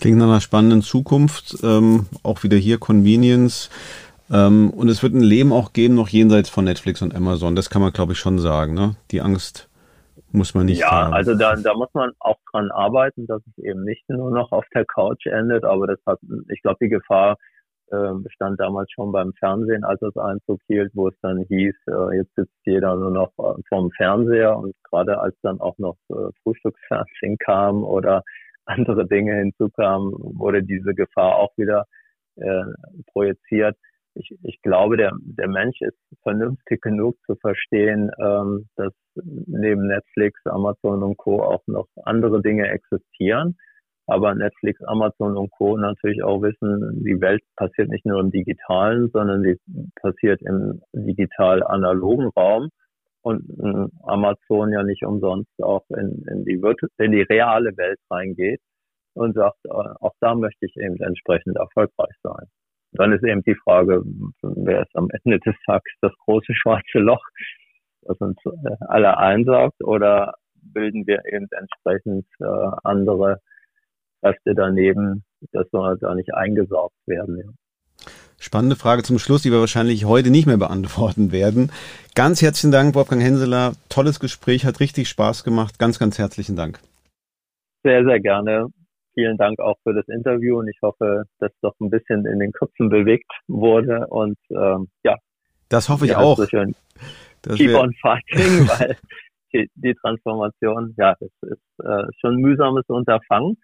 Klingt 0.00 0.18
nach 0.18 0.26
einer 0.26 0.40
spannenden 0.40 0.82
Zukunft, 0.82 1.62
ähm, 1.62 2.06
auch 2.24 2.42
wieder 2.42 2.56
hier 2.56 2.78
Convenience. 2.78 3.70
Ähm, 4.32 4.70
und 4.70 4.88
es 4.88 5.02
wird 5.02 5.14
ein 5.14 5.20
Leben 5.20 5.52
auch 5.52 5.72
geben, 5.72 5.94
noch 5.94 6.08
jenseits 6.08 6.48
von 6.48 6.64
Netflix 6.64 7.02
und 7.02 7.14
Amazon. 7.14 7.54
Das 7.54 7.70
kann 7.70 7.82
man, 7.82 7.92
glaube 7.92 8.12
ich, 8.12 8.18
schon 8.18 8.40
sagen. 8.40 8.74
Ne? 8.74 8.96
Die 9.12 9.20
Angst 9.20 9.68
muss 10.32 10.54
man 10.54 10.66
nicht 10.66 10.80
ja, 10.80 10.90
haben. 10.90 11.14
Also 11.14 11.34
da, 11.34 11.54
da 11.56 11.74
muss 11.74 11.92
man 11.94 12.12
auch 12.18 12.38
dran 12.50 12.70
arbeiten, 12.70 13.26
dass 13.26 13.42
es 13.46 13.64
eben 13.64 13.84
nicht 13.84 14.08
nur 14.08 14.30
noch 14.30 14.52
auf 14.52 14.64
der 14.74 14.84
Couch 14.84 15.26
endet. 15.26 15.64
Aber 15.64 15.86
das 15.86 15.98
hat, 16.06 16.18
ich 16.48 16.62
glaube, 16.62 16.78
die 16.80 16.88
Gefahr 16.88 17.36
äh, 17.92 18.14
bestand 18.14 18.58
damals 18.58 18.90
schon 18.90 19.12
beim 19.12 19.32
Fernsehen, 19.34 19.84
als 19.84 20.00
es 20.02 20.16
Einzug 20.16 20.60
hielt, 20.66 20.92
wo 20.94 21.08
es 21.08 21.14
dann 21.20 21.44
hieß, 21.48 21.74
äh, 21.88 22.16
jetzt 22.16 22.34
sitzt 22.34 22.56
jeder 22.64 22.96
nur 22.96 23.10
noch 23.10 23.32
äh, 23.38 23.60
vorm 23.68 23.90
Fernseher 23.90 24.56
und 24.56 24.74
gerade 24.84 25.20
als 25.20 25.36
dann 25.42 25.60
auch 25.60 25.76
noch 25.78 25.96
äh, 26.08 26.30
Frühstücksfernsehen 26.42 27.36
kam 27.38 27.84
oder 27.84 28.22
andere 28.64 29.06
Dinge 29.06 29.34
hinzukamen, 29.34 30.14
wurde 30.38 30.62
diese 30.62 30.94
Gefahr 30.94 31.36
auch 31.36 31.50
wieder 31.56 31.86
äh, 32.36 32.64
projiziert. 33.12 33.76
Ich, 34.14 34.34
ich 34.42 34.60
glaube, 34.62 34.96
der, 34.96 35.12
der 35.20 35.48
Mensch 35.48 35.80
ist 35.80 35.98
vernünftig 36.22 36.82
genug 36.82 37.16
zu 37.26 37.34
verstehen, 37.36 38.10
ähm, 38.20 38.68
dass 38.76 38.92
neben 39.14 39.86
Netflix, 39.86 40.40
Amazon 40.44 41.02
und 41.02 41.16
Co. 41.16 41.42
auch 41.42 41.62
noch 41.66 41.86
andere 42.04 42.42
Dinge 42.42 42.68
existieren 42.68 43.56
aber 44.06 44.34
Netflix, 44.34 44.82
Amazon 44.84 45.36
und 45.36 45.50
Co. 45.50 45.76
natürlich 45.76 46.22
auch 46.22 46.42
wissen, 46.42 47.02
die 47.04 47.20
Welt 47.20 47.42
passiert 47.56 47.88
nicht 47.88 48.04
nur 48.04 48.20
im 48.20 48.30
digitalen, 48.30 49.10
sondern 49.12 49.42
sie 49.42 49.58
passiert 50.00 50.42
im 50.42 50.82
digital-analogen 50.92 52.28
Raum 52.36 52.70
und 53.22 53.48
äh, 53.60 53.88
Amazon 54.02 54.72
ja 54.72 54.82
nicht 54.82 55.04
umsonst 55.04 55.50
auch 55.62 55.84
in, 55.90 56.24
in, 56.28 56.44
die, 56.44 56.60
in 56.98 57.12
die 57.12 57.22
reale 57.22 57.76
Welt 57.76 57.98
reingeht 58.10 58.60
und 59.14 59.34
sagt, 59.34 59.58
äh, 59.64 59.70
auch 59.70 60.14
da 60.20 60.34
möchte 60.34 60.66
ich 60.66 60.76
eben 60.76 61.00
entsprechend 61.00 61.56
erfolgreich 61.56 62.14
sein. 62.22 62.46
Dann 62.92 63.12
ist 63.12 63.24
eben 63.24 63.42
die 63.42 63.54
Frage, 63.54 64.02
wer 64.42 64.82
ist 64.82 64.94
am 64.94 65.08
Ende 65.22 65.38
des 65.40 65.54
Tages 65.66 65.92
das 66.00 66.12
große 66.24 66.54
schwarze 66.54 66.98
Loch, 66.98 67.24
das 68.02 68.18
uns 68.18 68.38
äh, 68.44 68.76
alle 68.88 69.16
einsaugt, 69.18 69.82
oder 69.82 70.34
bilden 70.54 71.06
wir 71.06 71.22
eben 71.26 71.48
entsprechend 71.50 72.26
andere 72.84 73.40
Kräfte 74.22 74.54
daneben, 74.54 75.24
das 75.52 75.66
soll 75.70 75.98
da 75.98 76.14
nicht 76.14 76.32
eingesaugt 76.32 76.94
werden. 77.06 77.38
Ja. 77.38 78.06
Spannende 78.38 78.76
Frage 78.76 79.02
zum 79.02 79.18
Schluss, 79.18 79.42
die 79.42 79.52
wir 79.52 79.60
wahrscheinlich 79.60 80.04
heute 80.04 80.30
nicht 80.30 80.46
mehr 80.46 80.56
beantworten 80.56 81.32
werden. 81.32 81.70
Ganz 82.14 82.42
herzlichen 82.42 82.72
Dank, 82.72 82.94
Wolfgang 82.94 83.22
Henseler. 83.22 83.72
Tolles 83.88 84.20
Gespräch, 84.20 84.64
hat 84.64 84.80
richtig 84.80 85.08
Spaß 85.08 85.44
gemacht. 85.44 85.78
Ganz, 85.78 85.98
ganz 85.98 86.18
herzlichen 86.18 86.56
Dank. 86.56 86.80
Sehr, 87.84 88.04
sehr 88.04 88.20
gerne. 88.20 88.66
Vielen 89.14 89.36
Dank 89.36 89.60
auch 89.60 89.76
für 89.82 89.94
das 89.94 90.08
Interview 90.08 90.58
und 90.58 90.68
ich 90.68 90.78
hoffe, 90.82 91.24
dass 91.38 91.52
doch 91.60 91.74
ein 91.80 91.90
bisschen 91.90 92.24
in 92.26 92.38
den 92.38 92.52
Köpfen 92.52 92.88
bewegt 92.88 93.30
wurde 93.46 94.06
und 94.08 94.38
ähm, 94.50 94.88
ja. 95.04 95.16
Das 95.68 95.88
hoffe 95.88 96.06
ich 96.06 96.16
auch. 96.16 96.36
So 96.36 96.46
schön 96.46 96.74
keep 97.50 97.74
on 97.74 97.92
fighting, 98.00 98.68
weil 98.68 98.96
die, 99.52 99.70
die, 99.74 99.94
Transformation, 99.94 100.94
ja, 100.96 101.14
es 101.20 101.30
ist 101.42 101.84
äh, 101.84 102.04
schon 102.20 102.34
ein 102.34 102.40
mühsames 102.40 102.84
Unterfangen 102.88 103.56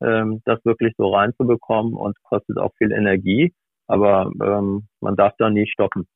ähm, 0.00 0.40
das 0.44 0.64
wirklich 0.64 0.94
so 0.96 1.12
reinzubekommen 1.12 1.94
und 1.94 2.16
kostet 2.22 2.58
auch 2.58 2.72
viel 2.78 2.92
Energie. 2.92 3.52
Aber 3.86 4.30
ähm, 4.42 4.86
man 5.00 5.16
darf 5.16 5.32
da 5.38 5.50
nie 5.50 5.66
stoppen. 5.66 6.06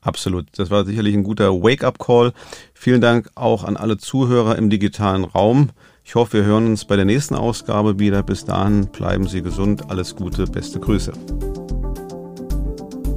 Absolut. 0.00 0.46
Das 0.58 0.70
war 0.70 0.84
sicherlich 0.84 1.14
ein 1.14 1.24
guter 1.24 1.52
Wake-up-Call. 1.52 2.32
Vielen 2.72 3.00
Dank 3.00 3.30
auch 3.34 3.64
an 3.64 3.76
alle 3.76 3.98
Zuhörer 3.98 4.56
im 4.56 4.70
digitalen 4.70 5.24
Raum. 5.24 5.70
Ich 6.08 6.14
hoffe, 6.14 6.38
wir 6.38 6.44
hören 6.44 6.68
uns 6.68 6.86
bei 6.86 6.96
der 6.96 7.04
nächsten 7.04 7.34
Ausgabe 7.34 7.98
wieder. 7.98 8.22
Bis 8.22 8.46
dahin 8.46 8.86
bleiben 8.86 9.28
Sie 9.28 9.42
gesund. 9.42 9.90
Alles 9.90 10.16
Gute. 10.16 10.46
Beste 10.46 10.80
Grüße. 10.80 11.12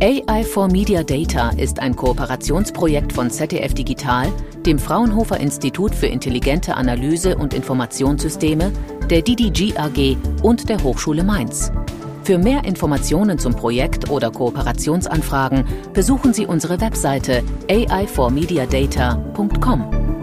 AI 0.01 0.43
for 0.43 0.67
Media 0.67 1.01
Data 1.01 1.51
ist 1.51 1.79
ein 1.79 1.95
Kooperationsprojekt 1.95 3.13
von 3.13 3.29
ZDF 3.29 3.73
Digital, 3.73 4.27
dem 4.65 4.77
Fraunhofer 4.77 5.39
Institut 5.39 5.95
für 5.95 6.07
intelligente 6.07 6.75
Analyse 6.75 7.37
und 7.37 7.53
Informationssysteme, 7.53 8.73
der 9.09 9.21
DDG 9.21 9.73
AG 9.77 10.17
und 10.43 10.67
der 10.67 10.83
Hochschule 10.83 11.23
Mainz. 11.23 11.71
Für 12.25 12.37
mehr 12.37 12.65
Informationen 12.65 13.39
zum 13.39 13.55
Projekt 13.55 14.09
oder 14.09 14.31
Kooperationsanfragen 14.31 15.63
besuchen 15.93 16.33
Sie 16.33 16.45
unsere 16.45 16.81
Webseite 16.81 17.41
ai4mediadata.com. 17.69 20.20